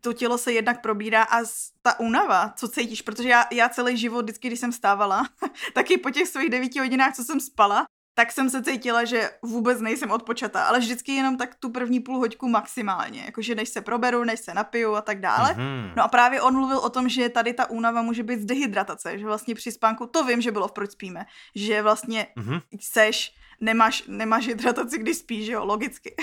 to 0.00 0.12
tělo 0.12 0.38
se 0.38 0.52
jednak 0.52 0.82
probírá 0.82 1.22
a 1.22 1.36
ta 1.82 2.00
únava, 2.00 2.52
co 2.56 2.68
cítíš, 2.68 3.02
protože 3.02 3.28
já, 3.28 3.44
já 3.52 3.68
celý 3.68 3.96
život, 3.96 4.22
vždycky, 4.22 4.48
když 4.48 4.60
jsem 4.60 4.72
stávala, 4.72 5.28
taky 5.74 5.98
po 5.98 6.10
těch 6.10 6.28
svých 6.28 6.50
devíti 6.50 6.78
hodinách, 6.78 7.16
co 7.16 7.24
jsem 7.24 7.40
spala, 7.40 7.84
tak 8.20 8.32
jsem 8.32 8.50
se 8.50 8.62
cítila, 8.62 9.04
že 9.04 9.30
vůbec 9.42 9.80
nejsem 9.80 10.10
odpočatá, 10.10 10.64
ale 10.64 10.78
vždycky 10.78 11.12
jenom 11.12 11.36
tak 11.36 11.54
tu 11.54 11.70
první 11.70 12.00
půl 12.00 12.18
hoďku 12.18 12.48
maximálně, 12.48 13.22
jakože 13.26 13.54
než 13.54 13.68
se 13.68 13.80
proberu, 13.80 14.24
než 14.24 14.40
se 14.40 14.54
napiju 14.54 14.94
a 14.94 15.00
tak 15.00 15.20
dále. 15.20 15.54
Mhm. 15.54 15.90
No 15.96 16.02
a 16.04 16.08
právě 16.08 16.42
on 16.42 16.54
mluvil 16.54 16.78
o 16.78 16.90
tom, 16.90 17.08
že 17.08 17.28
tady 17.28 17.52
ta 17.52 17.70
únava 17.70 18.02
může 18.02 18.22
být 18.22 18.40
z 18.40 18.44
dehydratace, 18.44 19.18
že 19.18 19.24
vlastně 19.26 19.54
při 19.54 19.72
spánku, 19.72 20.06
to 20.06 20.24
vím, 20.24 20.40
že 20.40 20.52
bylo 20.52 20.68
v 20.68 20.72
Proč 20.72 20.90
spíme, 20.90 21.26
že 21.54 21.82
vlastně 21.82 22.26
Mhm. 22.36 22.60
seš, 22.80 23.32
nemáš, 23.60 24.04
nemáš 24.06 24.46
hydrataci, 24.46 24.98
když 24.98 25.16
spíš, 25.16 25.48
jo, 25.48 25.64
logicky. 25.64 26.14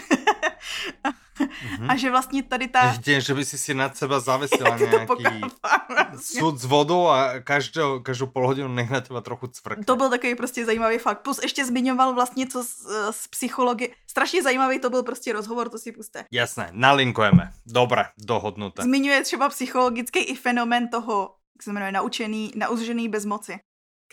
Mhm. 1.61 1.91
A 1.91 1.95
že 1.95 2.11
vlastně 2.11 2.43
tady 2.43 2.67
ta... 2.67 2.91
Vidím, 2.91 3.21
že 3.21 3.33
by 3.33 3.45
si 3.45 3.57
si 3.57 3.73
nad 3.73 3.97
seba 3.97 4.19
zavesila 4.19 4.77
nejaký 4.77 5.05
pokápám, 5.05 5.85
vlastně. 5.89 6.41
sud 6.41 6.59
s 6.59 6.65
vodou 6.65 7.07
a 7.07 7.39
každou, 7.39 7.99
každou 7.99 8.27
pol 8.27 8.47
hodinu 8.47 8.67
nech 8.67 8.89
na 8.89 9.01
teba 9.01 9.21
trochu 9.21 9.47
cvrkne. 9.47 9.83
To 9.85 9.95
byl 9.95 10.09
takový 10.09 10.35
prostě 10.35 10.65
zajímavý 10.65 10.97
fakt. 10.97 11.21
Plus 11.21 11.39
ještě 11.43 11.65
zmiňoval 11.65 12.13
vlastně 12.13 12.47
co 12.47 12.63
z, 12.63 12.69
z 13.11 13.27
psychologie. 13.27 13.89
Strašně 14.07 14.43
zajímavý 14.43 14.79
to 14.79 14.89
byl 14.89 15.03
prostě 15.03 15.33
rozhovor, 15.33 15.69
to 15.69 15.77
si 15.77 15.91
puste. 15.91 16.25
Jasné, 16.31 16.69
nalinkujeme. 16.71 17.51
Dobre, 17.65 18.05
dohodnuté. 18.17 18.83
Zmiňuje 18.83 19.23
třeba 19.23 19.49
psychologický 19.49 20.19
i 20.19 20.35
fenomén 20.35 20.89
toho, 20.89 21.35
jak 21.55 21.63
se 21.63 21.73
jmenuje, 21.73 21.91
naučený, 21.91 22.51
naužený 22.55 23.09
bezmoci, 23.09 23.59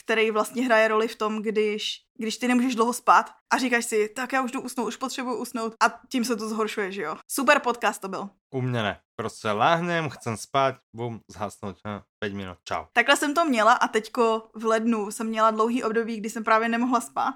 který 0.00 0.30
vlastně 0.30 0.64
hraje 0.64 0.88
roli 0.88 1.08
v 1.08 1.16
tom, 1.16 1.42
když, 1.42 2.00
když 2.18 2.38
ty 2.38 2.48
nemůžeš 2.48 2.74
dlouho 2.74 2.92
spát 2.92 3.30
a 3.52 3.58
říkáš 3.58 3.84
si, 3.84 4.08
tak 4.08 4.32
já 4.32 4.42
už 4.42 4.52
jdu 4.52 4.60
usnout, 4.60 4.88
už 4.88 4.96
potřebuji 4.96 5.36
usnout 5.36 5.74
a 5.82 6.00
tím 6.10 6.24
se 6.24 6.36
to 6.36 6.48
zhoršuje, 6.48 6.92
že 6.92 7.02
jo. 7.02 7.16
Super 7.30 7.60
podcast 7.60 8.00
to 8.00 8.08
byl. 8.08 8.28
U 8.54 8.60
mňa 8.60 8.82
ne. 8.82 9.00
Prostě 9.16 9.48
láhnem, 9.48 10.10
chcem 10.10 10.36
spať, 10.36 10.74
bum, 10.96 11.20
zhasnout. 11.30 11.76
Hm, 11.86 12.00
5 12.18 12.34
minut, 12.34 12.58
čau. 12.64 12.84
Takhle 12.92 13.16
jsem 13.16 13.34
to 13.34 13.44
měla 13.44 13.72
a 13.72 13.88
teďko 13.88 14.48
v 14.54 14.64
lednu 14.64 15.10
jsem 15.10 15.26
měla 15.26 15.50
dlouhý 15.50 15.84
období, 15.84 16.16
kdy 16.16 16.30
jsem 16.30 16.44
právě 16.44 16.68
nemohla 16.68 17.00
spát. 17.00 17.34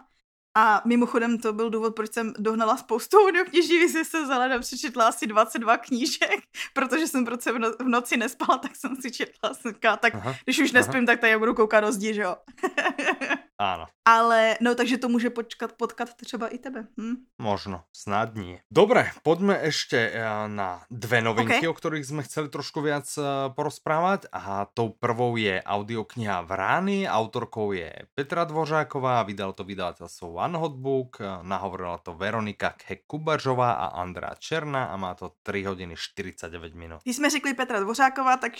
A 0.58 0.82
mimochodem 0.84 1.38
to 1.38 1.52
byl 1.52 1.70
důvod, 1.70 1.94
proč 1.94 2.12
jsem 2.12 2.32
dohnala 2.38 2.76
spoustu 2.76 3.16
audiokniží, 3.26 3.78
když 3.78 3.92
jsem 3.92 4.04
se 4.04 4.26
za 4.26 4.38
ledem 4.38 4.60
přečetla 4.60 5.08
asi 5.08 5.26
22 5.26 5.76
knížek, 5.76 6.40
protože 6.72 7.06
jsem 7.06 7.24
prostě 7.24 7.52
v, 7.52 7.58
no- 7.58 7.72
v 7.78 7.88
noci 7.88 8.16
nespala, 8.16 8.58
tak 8.58 8.76
jsem 8.76 8.96
si 8.96 9.10
četla. 9.10 9.54
Jsem 9.54 9.72
říkala, 9.72 9.96
tak 9.96 10.14
Aha, 10.14 10.34
když 10.44 10.58
už 10.58 10.72
nespím, 10.72 11.06
tak 11.06 11.20
tady 11.20 11.38
budu 11.38 11.54
koukat 11.54 11.84
do 11.84 11.92
zdi, 11.92 12.14
že 12.14 12.22
jo. 12.22 12.36
áno. 13.58 13.90
Ale, 14.08 14.56
no 14.64 14.74
takže 14.74 14.98
to 14.98 15.08
může 15.08 15.30
počkat, 15.30 15.72
potkat 15.72 16.14
třeba 16.14 16.48
i 16.48 16.58
tebe. 16.58 16.86
Hm? 16.96 17.28
Možno, 17.38 17.84
snad 17.92 18.34
nie. 18.34 18.64
Dobre, 18.72 19.12
poďme 19.20 19.60
ešte 19.60 20.00
eh, 20.00 20.24
na 20.48 20.80
dve 20.88 21.20
novinky, 21.20 21.68
OK. 21.68 21.74
o 21.74 21.76
ktorých 21.76 22.08
sme 22.08 22.22
chceli 22.24 22.48
trošku 22.48 22.80
viac 22.80 23.04
eh, 23.20 23.52
porozprávať. 23.52 24.32
A 24.32 24.64
tou 24.72 24.96
prvou 24.96 25.36
je 25.36 25.60
audiokniha 25.60 26.40
Vrány, 26.48 27.04
autorkou 27.04 27.76
je 27.76 28.08
Petra 28.16 28.48
Dvořáková, 28.48 29.20
vydal 29.28 29.52
to 29.52 29.66
vydavateľstvo 29.66 30.24
One 30.32 30.56
Hot 30.56 30.76
Book, 30.80 31.20
eh, 31.20 31.28
nahovorila 31.44 32.00
to 32.00 32.16
Veronika 32.16 32.72
Kekubažová 32.80 33.76
a 33.76 33.86
Andrá 34.00 34.32
Černá 34.40 34.88
a 34.88 34.96
má 34.96 35.12
to 35.12 35.36
3 35.44 35.68
hodiny 35.68 35.94
49 35.98 36.72
minut. 36.74 36.98
Když 37.04 37.16
jsme 37.16 37.30
řekli 37.30 37.54
Petra 37.54 37.80
Dvořáková, 37.80 38.36
tak 38.36 38.52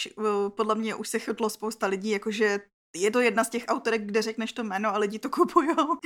podle 0.57 0.75
mě 0.75 0.95
už 0.95 1.09
se 1.09 1.19
chytlo 1.19 1.51
spousta 1.51 1.87
lidí, 1.87 2.11
jakože 2.11 2.59
je 3.01 3.11
to 3.11 3.21
jedna 3.21 3.45
z 3.45 3.49
těch 3.51 3.65
autorek, 3.69 4.03
kde 4.07 4.23
řekneš 4.23 4.53
to 4.53 4.65
jméno 4.65 4.95
a 4.95 4.99
lidi 4.99 5.19
to 5.19 5.31
kupujou. 5.31 5.97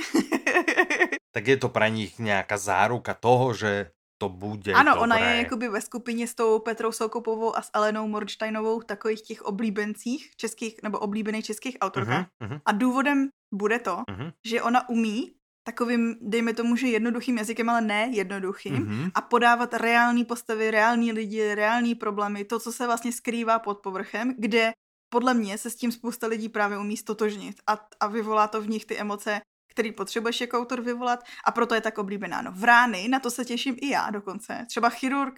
Tak 1.33 1.47
je 1.47 1.57
to 1.57 1.73
pre 1.73 1.89
nich 1.89 2.21
nejaká 2.21 2.61
záruka 2.61 3.17
toho, 3.17 3.57
že 3.57 3.89
to 4.21 4.29
bude 4.29 4.69
ano, 4.69 4.93
dobré. 4.93 5.03
ona 5.03 5.17
je 5.17 5.37
jakoby 5.37 5.67
ve 5.67 5.81
skupině 5.81 6.27
s 6.27 6.35
tou 6.35 6.59
Petrou 6.59 6.91
Soukupovou 6.91 7.57
a 7.57 7.61
s 7.61 7.69
Alenou 7.73 8.07
Morčtajnovou 8.07 8.81
takových 8.81 9.21
těch 9.21 9.41
oblíbencích 9.41 10.29
českých, 10.37 10.83
nebo 10.83 10.99
oblíbených 10.99 11.45
českých 11.45 11.77
autorkách. 11.81 12.25
Mhm, 12.39 12.49
mhm, 12.49 12.59
A 12.65 12.71
důvodem 12.71 13.29
bude 13.53 13.79
to, 13.79 14.03
mhm, 14.09 14.31
že 14.45 14.61
ona 14.61 14.89
umí 14.89 15.33
takovým, 15.63 16.15
dejme 16.21 16.53
tomu, 16.53 16.75
že 16.75 16.87
jednoduchým 16.87 17.37
jazykem, 17.37 17.69
ale 17.69 17.81
ne 17.81 18.09
jednoduchým, 18.13 18.75
mhm. 18.75 19.11
a 19.15 19.21
podávat 19.21 19.73
reální 19.73 20.25
postavy, 20.25 20.71
reální 20.71 21.11
lidi, 21.11 21.55
reální 21.55 21.95
problémy, 21.95 22.45
to, 22.45 22.59
co 22.59 22.71
se 22.71 22.85
vlastně 22.85 23.11
skrývá 23.11 23.59
pod 23.59 23.79
povrchem, 23.79 24.35
kde 24.37 24.71
podle 25.13 25.33
mě 25.33 25.57
se 25.57 25.69
s 25.69 25.75
tím 25.75 25.91
spousta 25.91 26.27
lidí 26.27 26.49
právě 26.49 26.77
umí 26.77 26.97
stotožnit 26.97 27.55
a, 27.67 27.87
a 27.99 28.07
vyvolá 28.07 28.47
to 28.47 28.61
v 28.61 28.69
nich 28.69 28.85
ty 28.85 28.97
emoce, 28.97 29.41
který 29.71 29.91
potřebuješ 29.91 30.41
jako 30.41 30.57
autor 30.57 30.81
vyvolat 30.81 31.23
a 31.45 31.51
proto 31.51 31.75
je 31.75 31.81
tak 31.81 31.97
oblíbená. 31.97 32.41
No, 32.41 32.51
v 32.51 32.63
rány, 32.63 33.07
na 33.07 33.19
to 33.19 33.31
se 33.31 33.45
těším 33.45 33.75
i 33.81 33.89
já 33.89 34.09
dokonce. 34.09 34.65
Třeba 34.67 34.89
chirurg, 34.89 35.35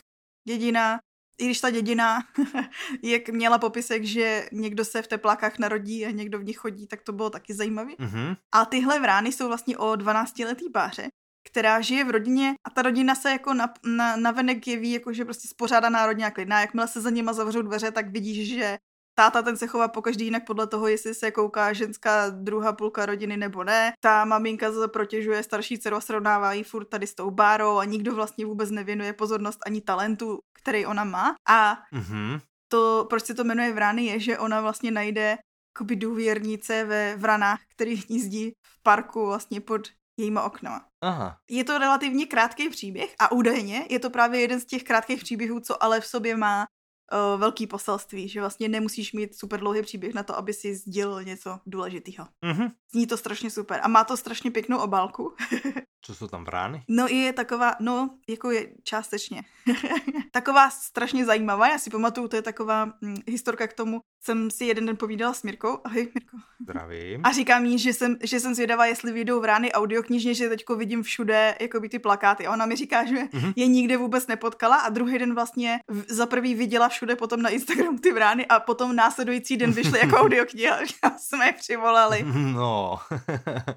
dědina, 0.47 0.99
i 1.37 1.45
když 1.45 1.61
ta 1.61 1.69
dědina, 1.69 2.19
jak 3.03 3.29
měla 3.29 3.57
popisek, 3.57 4.03
že 4.03 4.47
někdo 4.51 4.85
se 4.85 5.01
v 5.01 5.07
teplákách 5.07 5.59
narodí 5.59 6.05
a 6.05 6.11
někdo 6.11 6.39
v 6.39 6.43
nich 6.43 6.57
chodí, 6.57 6.87
tak 6.87 7.01
to 7.01 7.11
bylo 7.11 7.29
taky 7.29 7.53
zajímavý. 7.53 7.95
Mhm. 7.99 8.35
A 8.55 8.65
tyhle 8.65 8.99
vrány 8.99 9.31
jsou 9.31 9.47
vlastně 9.47 9.77
o 9.77 9.91
12-letý 9.91 10.69
páře, 10.69 11.07
která 11.47 11.81
žije 11.81 12.03
v 12.03 12.09
rodině 12.09 12.55
a 12.63 12.69
ta 12.69 12.81
rodina 12.81 13.15
se 13.15 13.31
jako 13.31 13.53
na, 13.53 13.73
na, 13.85 14.15
na 14.15 14.31
venek 14.31 14.67
jeví 14.67 14.91
jako, 14.91 15.13
že 15.13 15.25
prostě 15.25 15.47
spořádaná 15.47 16.05
rodina 16.05 16.31
klidná. 16.31 16.61
Jakmile 16.61 16.87
se 16.87 17.01
za 17.01 17.09
nima 17.09 17.33
zavřou 17.33 17.61
dveře, 17.61 17.91
tak 17.91 18.09
vidíš, 18.09 18.55
že 18.55 18.77
táta 19.15 19.41
ten 19.41 19.57
se 19.57 19.67
chová 19.67 19.87
pokaždý 19.87 20.25
jinak 20.25 20.45
podle 20.45 20.67
toho, 20.67 20.87
jestli 20.87 21.13
se 21.13 21.31
kouká 21.31 21.73
ženská 21.73 22.29
druhá 22.29 22.73
půlka 22.73 23.05
rodiny 23.05 23.37
nebo 23.37 23.63
ne. 23.63 23.93
Ta 23.99 24.25
maminka 24.25 24.71
zase 24.71 24.87
protěžuje 24.87 25.43
starší 25.43 25.79
dceru 25.79 25.95
a 25.95 26.01
srovnává 26.01 26.53
ji 26.53 26.63
furt 26.63 26.85
tady 26.85 27.07
s 27.07 27.15
tou 27.15 27.31
bárou 27.31 27.77
a 27.77 27.85
nikdo 27.85 28.15
vlastně 28.15 28.45
vůbec 28.45 28.71
nevěnuje 28.71 29.13
pozornost 29.13 29.59
ani 29.65 29.81
talentu, 29.81 30.39
který 30.61 30.85
ona 30.85 31.03
má. 31.03 31.35
A 31.49 31.77
mm-hmm. 31.93 32.41
to, 32.67 33.05
proč 33.09 33.25
se 33.25 33.33
to 33.33 33.43
jmenuje 33.43 33.73
Vrany, 33.73 34.05
je, 34.05 34.19
že 34.19 34.39
ona 34.39 34.61
vlastně 34.61 34.91
najde 34.91 35.37
jakoby 35.75 35.95
důvěrnice 35.95 36.83
ve 36.83 37.15
vranách, 37.15 37.59
který 37.75 37.95
hnízdí 37.95 38.51
v 38.51 38.83
parku 38.83 39.25
vlastně 39.25 39.61
pod 39.61 39.81
jejíma 40.19 40.43
oknama. 40.43 40.85
Aha. 41.03 41.37
Je 41.49 41.63
to 41.63 41.77
relativně 41.77 42.25
krátký 42.25 42.69
příběh 42.69 43.15
a 43.19 43.31
údajně 43.31 43.85
je 43.89 43.99
to 43.99 44.09
právě 44.09 44.41
jeden 44.41 44.59
z 44.59 44.65
těch 44.65 44.83
krátkých 44.83 45.23
příběhů, 45.23 45.59
co 45.59 45.83
ale 45.83 46.01
v 46.01 46.05
sobě 46.05 46.37
má 46.37 46.65
uh, 47.13 47.39
velký 47.39 47.67
poselství, 47.67 48.27
že 48.27 48.39
vlastně 48.39 48.69
nemusíš 48.69 49.13
mít 49.13 49.35
super 49.35 49.59
dlouhý 49.59 49.81
příběh 49.81 50.13
na 50.13 50.23
to, 50.23 50.37
aby 50.37 50.53
si 50.53 50.75
sdělil 50.75 51.23
něco 51.23 51.59
důležitého. 51.65 52.27
Mm-hmm. 52.43 52.71
Zní 52.91 53.07
to 53.07 53.17
strašně 53.17 53.49
super 53.49 53.79
a 53.83 53.87
má 53.87 54.03
to 54.03 54.17
strašně 54.17 54.51
pěknou 54.51 54.77
obálku. 54.77 55.35
Co 56.05 56.15
jsou 56.15 56.27
tam 56.27 56.43
brány? 56.43 56.83
No 56.87 57.07
je 57.07 57.33
taková, 57.33 57.75
no 57.79 58.09
jako 58.27 58.51
je 58.51 58.67
částečně. 58.83 59.43
taková 60.31 60.69
strašně 60.69 61.25
zajímavá, 61.25 61.67
já 61.67 61.79
si 61.79 61.89
pamatuju, 61.89 62.27
to 62.27 62.35
je 62.35 62.41
taková 62.41 62.85
hm, 62.85 63.15
historka 63.27 63.67
k 63.67 63.73
tomu, 63.73 64.01
jsem 64.25 64.51
si 64.51 64.65
jeden 64.65 64.85
den 64.85 64.97
povídala 64.97 65.33
s 65.33 65.43
Mirkou. 65.43 65.79
Ahoj, 65.83 66.07
Mirko. 66.13 66.37
Zdravím. 66.61 67.21
A 67.23 67.31
říkám 67.31 67.65
jí, 67.65 67.79
že 67.79 67.93
jsem, 67.93 68.17
že 68.23 68.39
jsem 68.39 68.55
zvědavá, 68.55 68.85
jestli 68.85 69.11
vyjdou 69.11 69.41
v 69.41 69.45
rány 69.45 69.71
audioknižně, 69.71 70.33
že 70.33 70.49
teďko 70.49 70.75
vidím 70.75 71.03
všude 71.03 71.55
jakoby 71.61 71.89
ty 71.89 71.99
plakáty. 71.99 72.47
A 72.47 72.53
ona 72.53 72.65
mi 72.65 72.75
říká, 72.75 73.05
že 73.05 73.15
mm-hmm. 73.15 73.53
je 73.55 73.67
nikde 73.67 73.97
vůbec 73.97 74.27
nepotkala 74.27 74.75
a 74.75 74.89
druhý 74.89 75.19
den 75.19 75.35
vlastně 75.35 75.79
za 76.09 76.25
prvý 76.25 76.55
viděla 76.55 76.89
všude 76.89 77.15
potom 77.15 77.41
na 77.41 77.49
Instagramu 77.49 77.97
ty 77.99 78.13
vrány 78.13 78.45
a 78.45 78.59
potom 78.59 78.95
následující 78.95 79.57
den 79.57 79.71
vyšly 79.71 79.99
jako 79.99 80.15
audiokniha. 80.21 80.79
jsme 81.17 81.45
je 81.45 81.53
přivolali. 81.53 82.25
No. 82.53 82.99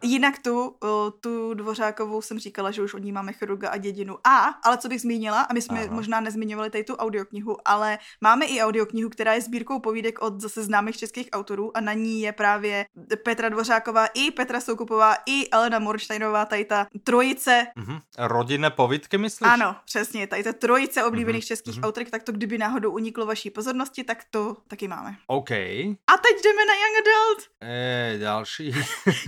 Jinak 0.03 0.39
tu, 0.39 0.75
tu 1.21 1.55
dvořákovou 1.55 2.18
jsem 2.23 2.39
říkala, 2.39 2.71
že 2.71 2.83
už 2.83 2.95
od 2.95 2.99
ní 2.99 3.13
máme 3.13 3.33
chirurga 3.33 3.69
a 3.69 3.77
dědinu. 3.77 4.19
A, 4.25 4.39
ale 4.65 4.79
co 4.79 4.89
bych 4.89 5.01
zmínila, 5.01 5.43
a 5.43 5.53
my 5.53 5.63
jsme 5.63 5.85
Aha. 5.85 5.95
možná 5.95 6.21
nezmiňovali 6.21 6.71
tady 6.71 6.85
tu 6.85 6.97
audioknihu, 6.97 7.57
ale 7.65 7.99
máme 8.21 8.47
i 8.47 8.63
audioknihu, 8.63 9.11
která 9.11 9.35
je 9.35 9.41
sbírkou 9.41 9.81
povídek 9.81 10.23
od 10.23 10.41
zase 10.41 10.65
známých 10.65 10.97
českých 10.97 11.29
autorů 11.33 11.77
a 11.77 11.81
na 11.81 11.93
ní 11.93 12.21
je 12.21 12.33
právě 12.33 12.87
Petra 13.25 13.49
Dvořáková 13.49 14.07
i 14.07 14.31
Petra 14.31 14.61
Soukupová 14.61 15.17
i 15.27 15.51
Elena 15.51 15.79
Morsteinová, 15.79 16.45
tady 16.45 16.65
ta 16.65 16.87
trojice. 17.05 17.67
Mm-hmm. 17.77 18.01
Rodinné 18.19 18.71
povídky, 18.71 19.19
myslíš? 19.19 19.51
Ano, 19.53 19.77
přesně, 19.85 20.27
tady 20.27 20.43
ta 20.45 20.53
trojice 20.53 21.05
oblíbených 21.05 21.45
mm-hmm. 21.45 21.49
českých 21.49 21.75
mm-hmm. 21.75 21.87
autorek, 21.87 22.11
tak 22.11 22.23
to 22.23 22.33
kdyby 22.33 22.59
náhodou 22.59 22.91
uniklo 22.91 23.27
vaší 23.27 23.51
pozornosti, 23.51 24.05
tak 24.05 24.25
to 24.31 24.57
taky 24.69 24.89
máme. 24.89 25.17
OK. 25.27 25.51
A 25.51 26.13
teď 26.23 26.43
jdeme 26.45 26.65
na 26.67 26.75
Young 26.75 26.97
Adult. 27.01 27.49
Eh, 27.63 28.19
další. 28.19 28.75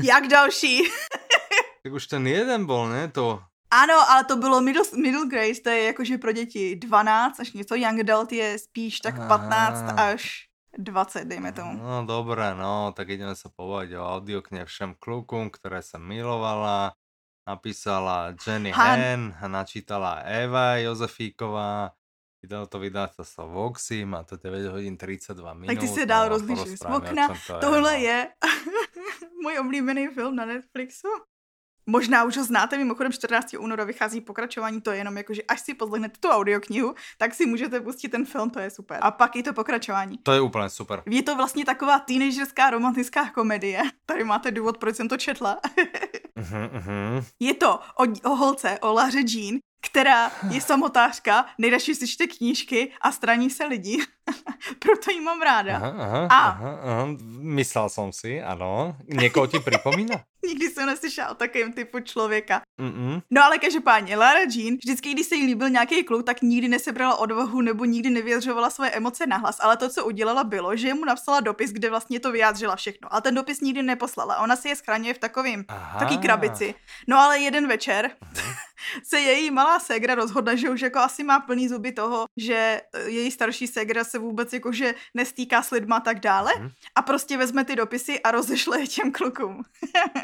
Jak 0.03 0.29
další? 0.29 0.83
tak 1.83 1.93
už 1.93 2.07
ten 2.07 2.27
jeden 2.27 2.67
bol, 2.67 2.89
ne? 2.89 3.09
To 3.09 3.41
ano, 3.71 3.95
ale 4.11 4.25
to 4.25 4.37
bylo 4.37 4.61
middle, 4.61 4.83
middle 4.97 5.27
grade, 5.27 5.63
to 5.63 5.71
je 5.71 5.83
jakože 5.85 6.19
pro 6.19 6.33
děti 6.33 6.77
12 6.77 7.41
až 7.41 7.53
něco, 7.53 7.75
young 7.75 8.01
adult 8.01 8.33
je 8.33 8.59
spíš 8.59 9.01
tak 9.01 9.15
15 9.29 9.85
až 9.97 10.51
20, 10.79 11.25
dejme 11.25 11.53
tomu. 11.53 11.83
No 11.83 12.07
dobré, 12.07 12.55
no, 12.55 12.95
tak 12.95 13.11
ideme 13.11 13.35
sa 13.35 13.51
povedať 13.51 13.99
o 13.99 14.07
audiokne 14.07 14.63
Všem 14.65 14.95
klukům, 14.99 15.51
které 15.51 15.83
jsem 15.83 16.03
milovala. 16.03 16.95
Napísala 17.49 18.35
Jenny 18.47 18.71
Han, 18.71 19.35
Han 19.39 19.53
načítala 19.53 20.23
Eva 20.23 20.79
Jozefíková, 20.79 21.91
vydalo 22.43 22.67
to 22.71 22.79
vydavateľstvo 22.79 23.43
Voxy, 23.51 24.07
má 24.07 24.23
to 24.23 24.39
9 24.39 24.71
hodin 24.71 24.95
32 24.95 25.55
minut. 25.55 25.75
Tak 25.75 25.81
ty 25.83 25.89
si 25.89 26.07
dál 26.07 26.29
rozlížit 26.29 26.79
z 26.79 26.87
okna. 26.87 27.29
To 27.29 27.59
Tohle 27.59 27.99
je, 27.99 28.07
je 28.07 28.29
můj 29.43 29.59
oblíbený 29.59 30.09
film 30.15 30.37
na 30.37 30.45
Netflixu. 30.47 31.09
Možná 31.87 32.25
už 32.25 32.37
ho 32.37 32.45
znáte, 32.45 32.79
mimochodem 32.79 33.13
14. 33.13 33.55
února 33.59 33.85
vychází 33.85 34.21
pokračování, 34.21 34.81
to 34.81 34.91
je 34.91 34.99
jenom 34.99 35.17
jako, 35.17 35.35
že 35.35 35.43
až 35.43 35.61
si 35.61 35.75
pozlechnete 35.75 36.19
tu 36.21 36.29
audioknihu, 36.29 36.95
tak 37.19 37.35
si 37.35 37.47
můžete 37.47 37.81
pustit 37.81 38.09
ten 38.09 38.25
film, 38.25 38.51
to 38.51 38.59
je 38.61 38.71
super. 38.71 38.99
A 39.03 39.11
pak 39.11 39.37
i 39.37 39.43
to 39.43 39.53
pokračování. 39.53 40.19
To 40.23 40.33
je 40.33 40.41
úplně 40.41 40.69
super. 40.69 41.03
Je 41.07 41.23
to 41.23 41.37
vlastně 41.37 41.65
taková 41.65 41.99
teenagerská 41.99 42.71
romantická 42.71 43.31
komedie. 43.31 43.83
Tady 44.07 44.25
máte 44.25 44.51
důvod, 44.51 44.79
proč 44.79 44.97
jsem 44.97 45.09
to 45.09 45.17
četla. 45.17 45.61
uh-huh, 46.37 46.71
uh-huh. 46.79 47.25
Je 47.41 47.55
to 47.55 47.75
o, 47.75 48.31
o 48.31 48.37
holce, 48.37 48.79
o 48.79 48.93
Laře 48.93 49.23
Jean, 49.27 49.59
která 49.83 50.31
je 50.51 50.61
samotářka, 50.61 51.47
nejradši 51.59 51.95
si 51.95 52.09
čte 52.09 52.27
knížky 52.27 52.93
a 53.01 53.13
straní 53.13 53.51
se 53.51 53.65
lidi. 53.65 53.99
Proto 54.79 55.11
jí 55.11 55.21
mám 55.21 55.43
ráda. 55.43 55.77
Aha, 55.77 55.95
aha, 55.99 56.27
a... 56.31 56.49
aha, 56.49 56.79
aha. 56.83 57.09
Myslel 57.41 57.89
jsem 57.89 58.13
si, 58.13 58.43
ano. 58.43 58.97
Někoho 59.07 59.47
ti 59.47 59.59
připomíná? 59.59 60.17
Nikdy 60.47 60.71
jsem 60.71 60.87
neslyšela 60.87 61.29
o 61.29 61.35
takovém 61.35 61.73
typu 61.73 62.01
člověka. 62.01 62.63
Mm-mm. 62.81 63.23
No 63.31 63.45
ale 63.45 63.59
každopádně, 63.59 64.17
Lara 64.17 64.41
Jean, 64.41 64.75
vždycky, 64.75 65.13
když 65.13 65.27
se 65.27 65.35
jí 65.35 65.47
líbil 65.47 65.71
nějaký 65.71 66.05
kluk, 66.05 66.27
tak 66.27 66.43
nikdy 66.43 66.69
nesebrala 66.69 67.17
odvahu 67.17 67.61
nebo 67.61 67.85
nikdy 67.85 68.11
nevyjadřovala 68.11 68.71
svoje 68.71 68.91
emoce 68.91 69.27
nahlas, 69.27 69.57
ale 69.61 69.77
to, 69.77 69.89
co 69.89 70.05
udělala, 70.05 70.45
bylo, 70.45 70.77
že 70.77 70.95
mu 70.95 71.05
napsala 71.05 71.41
dopis, 71.41 71.73
kde 71.73 71.91
vlastně 71.91 72.21
to 72.21 72.33
vyjádřila 72.33 72.77
všechno. 72.77 73.15
A 73.15 73.21
ten 73.21 73.35
dopis 73.35 73.61
nikdy 73.61 73.83
neposlala. 73.83 74.39
Ona 74.39 74.57
si 74.57 74.69
je 74.69 74.77
schraňuje 74.77 75.15
v 75.15 75.19
takovým, 75.19 75.65
taký 75.99 76.19
krabici. 76.19 76.75
No 77.09 77.19
ale 77.19 77.39
jeden 77.39 77.69
večer 77.69 78.11
se 79.05 79.21
její 79.21 79.51
malá 79.51 79.79
ségra 79.79 80.15
rozhodla, 80.15 80.55
že 80.55 80.71
už 80.71 80.81
jako 80.81 80.99
asi 80.99 81.25
má 81.25 81.41
plný 81.41 81.69
zuby 81.69 81.93
toho, 81.93 82.25
že 82.37 82.81
eh, 82.95 83.09
její 83.09 83.31
starší 83.31 83.67
ségra 83.67 84.05
se 84.05 84.19
vůbec 84.21 84.53
jakože 84.53 84.95
nestýká 85.15 85.63
s 85.63 85.71
lidma 85.71 85.97
a 85.97 86.01
tak 86.01 86.21
dále. 86.21 86.53
Mm. 86.61 86.71
A 86.95 87.03
prostě 87.03 87.37
vezme 87.37 87.65
ty 87.65 87.77
dopisy 87.77 88.21
a 88.21 88.31
rozešle 88.31 88.81
je 88.81 88.87
těm 88.87 89.13
klukům. 89.13 89.63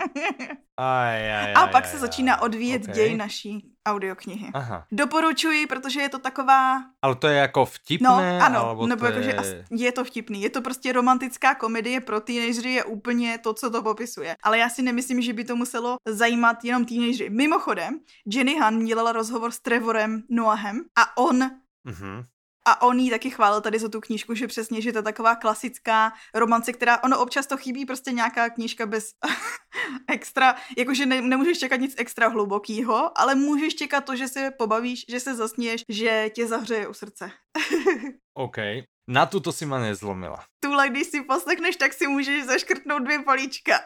aj, 0.76 1.32
aj, 1.32 1.54
a 1.54 1.66
pak 1.66 1.84
aj, 1.84 1.90
se 1.90 1.96
aj, 1.96 2.00
začíná 2.00 2.42
odvíjet 2.42 2.82
okay. 2.82 2.94
děj 2.94 3.16
naší 3.16 3.76
audioknihy. 3.86 4.50
Aha. 4.54 4.86
Doporučuji, 4.92 5.66
protože 5.66 6.00
je 6.00 6.08
to 6.08 6.18
taková... 6.18 6.82
Ale 7.02 7.14
to 7.14 7.26
je 7.26 7.38
jako 7.38 7.64
vtipné? 7.64 8.08
No, 8.08 8.44
ano, 8.44 8.86
nebo 8.86 9.06
jakože 9.06 9.30
je... 9.30 9.64
je 9.70 9.92
to 9.92 10.04
vtipný. 10.04 10.42
Je 10.42 10.50
to 10.50 10.62
prostě 10.62 10.92
romantická 10.92 11.54
komedie 11.54 12.00
pro 12.00 12.20
teenagery, 12.20 12.72
je 12.72 12.84
úplně 12.84 13.38
to, 13.38 13.54
co 13.54 13.70
to 13.70 13.82
popisuje. 13.82 14.36
Ale 14.42 14.58
já 14.58 14.68
si 14.68 14.82
nemyslím, 14.82 15.22
že 15.22 15.32
by 15.32 15.44
to 15.44 15.56
muselo 15.56 15.96
zajímat 16.06 16.64
jenom 16.64 16.84
teenagery. 16.84 17.30
Mimochodem, 17.30 18.00
Jenny 18.26 18.58
Han 18.58 18.84
dělala 18.84 19.12
rozhovor 19.12 19.50
s 19.50 19.60
Trevorem 19.60 20.22
Noahem 20.30 20.84
a 20.98 21.16
on 21.16 21.50
uh-huh. 21.86 22.24
A 22.68 22.82
on 22.82 22.98
jí 22.98 23.10
taky 23.10 23.30
chválil 23.30 23.60
tady 23.60 23.78
za 23.78 23.88
tu 23.88 24.00
knížku, 24.00 24.34
že 24.34 24.46
přesně, 24.46 24.80
že 24.80 24.92
to 24.92 24.98
je 24.98 25.02
taková 25.02 25.36
klasická 25.36 26.12
romance, 26.34 26.72
která, 26.72 27.02
ono 27.04 27.18
občas 27.20 27.46
to 27.46 27.56
chybí 27.56 27.86
prostě 27.86 28.12
nějaká 28.12 28.50
knížka 28.50 28.86
bez 28.86 29.10
extra, 30.08 30.56
jakože 30.78 31.06
ne, 31.06 31.20
nemůžeš 31.20 31.58
čekat 31.58 31.76
nic 31.80 31.94
extra 31.98 32.28
hlubokýho, 32.28 33.18
ale 33.18 33.34
můžeš 33.34 33.74
čekat 33.74 34.04
to, 34.04 34.16
že 34.16 34.28
se 34.28 34.50
pobavíš, 34.50 35.04
že 35.08 35.20
se 35.20 35.34
zasněš, 35.34 35.84
že 35.88 36.30
tě 36.34 36.46
zahřeje 36.46 36.88
u 36.88 36.94
srdce. 36.94 37.30
OK. 38.34 38.56
Na 39.08 39.26
tuto 39.26 39.52
si 39.52 39.66
ma 39.66 39.78
nezlomila. 39.78 40.44
Tuhle, 40.60 40.88
když 40.88 41.06
si 41.06 41.22
poslechneš, 41.22 41.76
tak 41.76 41.92
si 41.92 42.06
můžeš 42.06 42.44
zaškrtnout 42.44 43.02
dvě 43.02 43.18
políčka. 43.18 43.80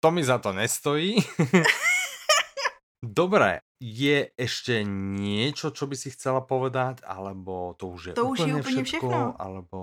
to 0.00 0.10
mi 0.10 0.24
za 0.24 0.38
to 0.38 0.52
nestojí. 0.52 1.16
Dobré, 3.04 3.58
je 3.84 4.32
ešte 4.40 4.80
niečo, 4.88 5.68
čo 5.68 5.84
by 5.84 5.92
si 5.92 6.08
chcela 6.16 6.40
povedať, 6.40 7.04
alebo 7.04 7.76
to 7.76 7.92
už 7.92 8.00
je 8.00 8.14
to 8.16 8.24
úplne, 8.24 8.32
už 8.32 8.40
je 8.40 8.54
úplne 8.56 8.82
všetko, 8.88 9.08
všechno. 9.12 9.36
alebo 9.36 9.78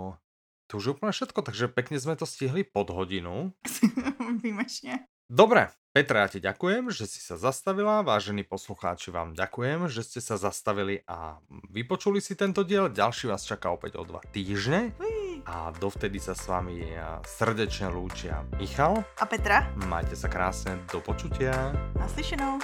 to 0.65 0.81
už 0.81 0.83
je 0.89 0.93
úplne 0.97 1.13
všetko, 1.13 1.39
takže 1.45 1.65
pekne 1.69 2.01
sme 2.01 2.17
to 2.17 2.25
stihli 2.25 2.65
pod 2.65 2.89
hodinu. 2.89 3.53
Výjimečne. 4.41 5.05
Dobre, 5.31 5.69
Petra, 5.93 6.25
ja 6.25 6.27
ti 6.27 6.39
ďakujem, 6.41 6.91
že 6.91 7.05
si 7.07 7.21
sa 7.21 7.37
zastavila. 7.37 8.03
Vážení 8.03 8.41
poslucháči, 8.43 9.13
vám 9.13 9.37
ďakujem, 9.37 9.87
že 9.87 10.03
ste 10.03 10.19
sa 10.19 10.35
zastavili 10.35 11.05
a 11.05 11.39
vypočuli 11.71 12.19
si 12.19 12.33
tento 12.35 12.65
diel. 12.65 12.91
Ďalší 12.91 13.31
vás 13.31 13.45
čaká 13.45 13.69
opäť 13.71 14.01
o 14.01 14.03
dva 14.03 14.19
týždne. 14.33 14.91
A 15.47 15.71
dovtedy 15.75 16.19
sa 16.19 16.35
s 16.35 16.47
vami 16.49 16.83
srdečne 17.23 17.91
lúčia 17.91 18.43
Michal 18.59 19.03
a 19.19 19.25
Petra. 19.27 19.67
Majte 19.87 20.15
sa 20.19 20.27
krásne, 20.27 20.79
do 20.91 20.99
počutia. 20.99 21.75
Naslyšenou. 21.95 22.59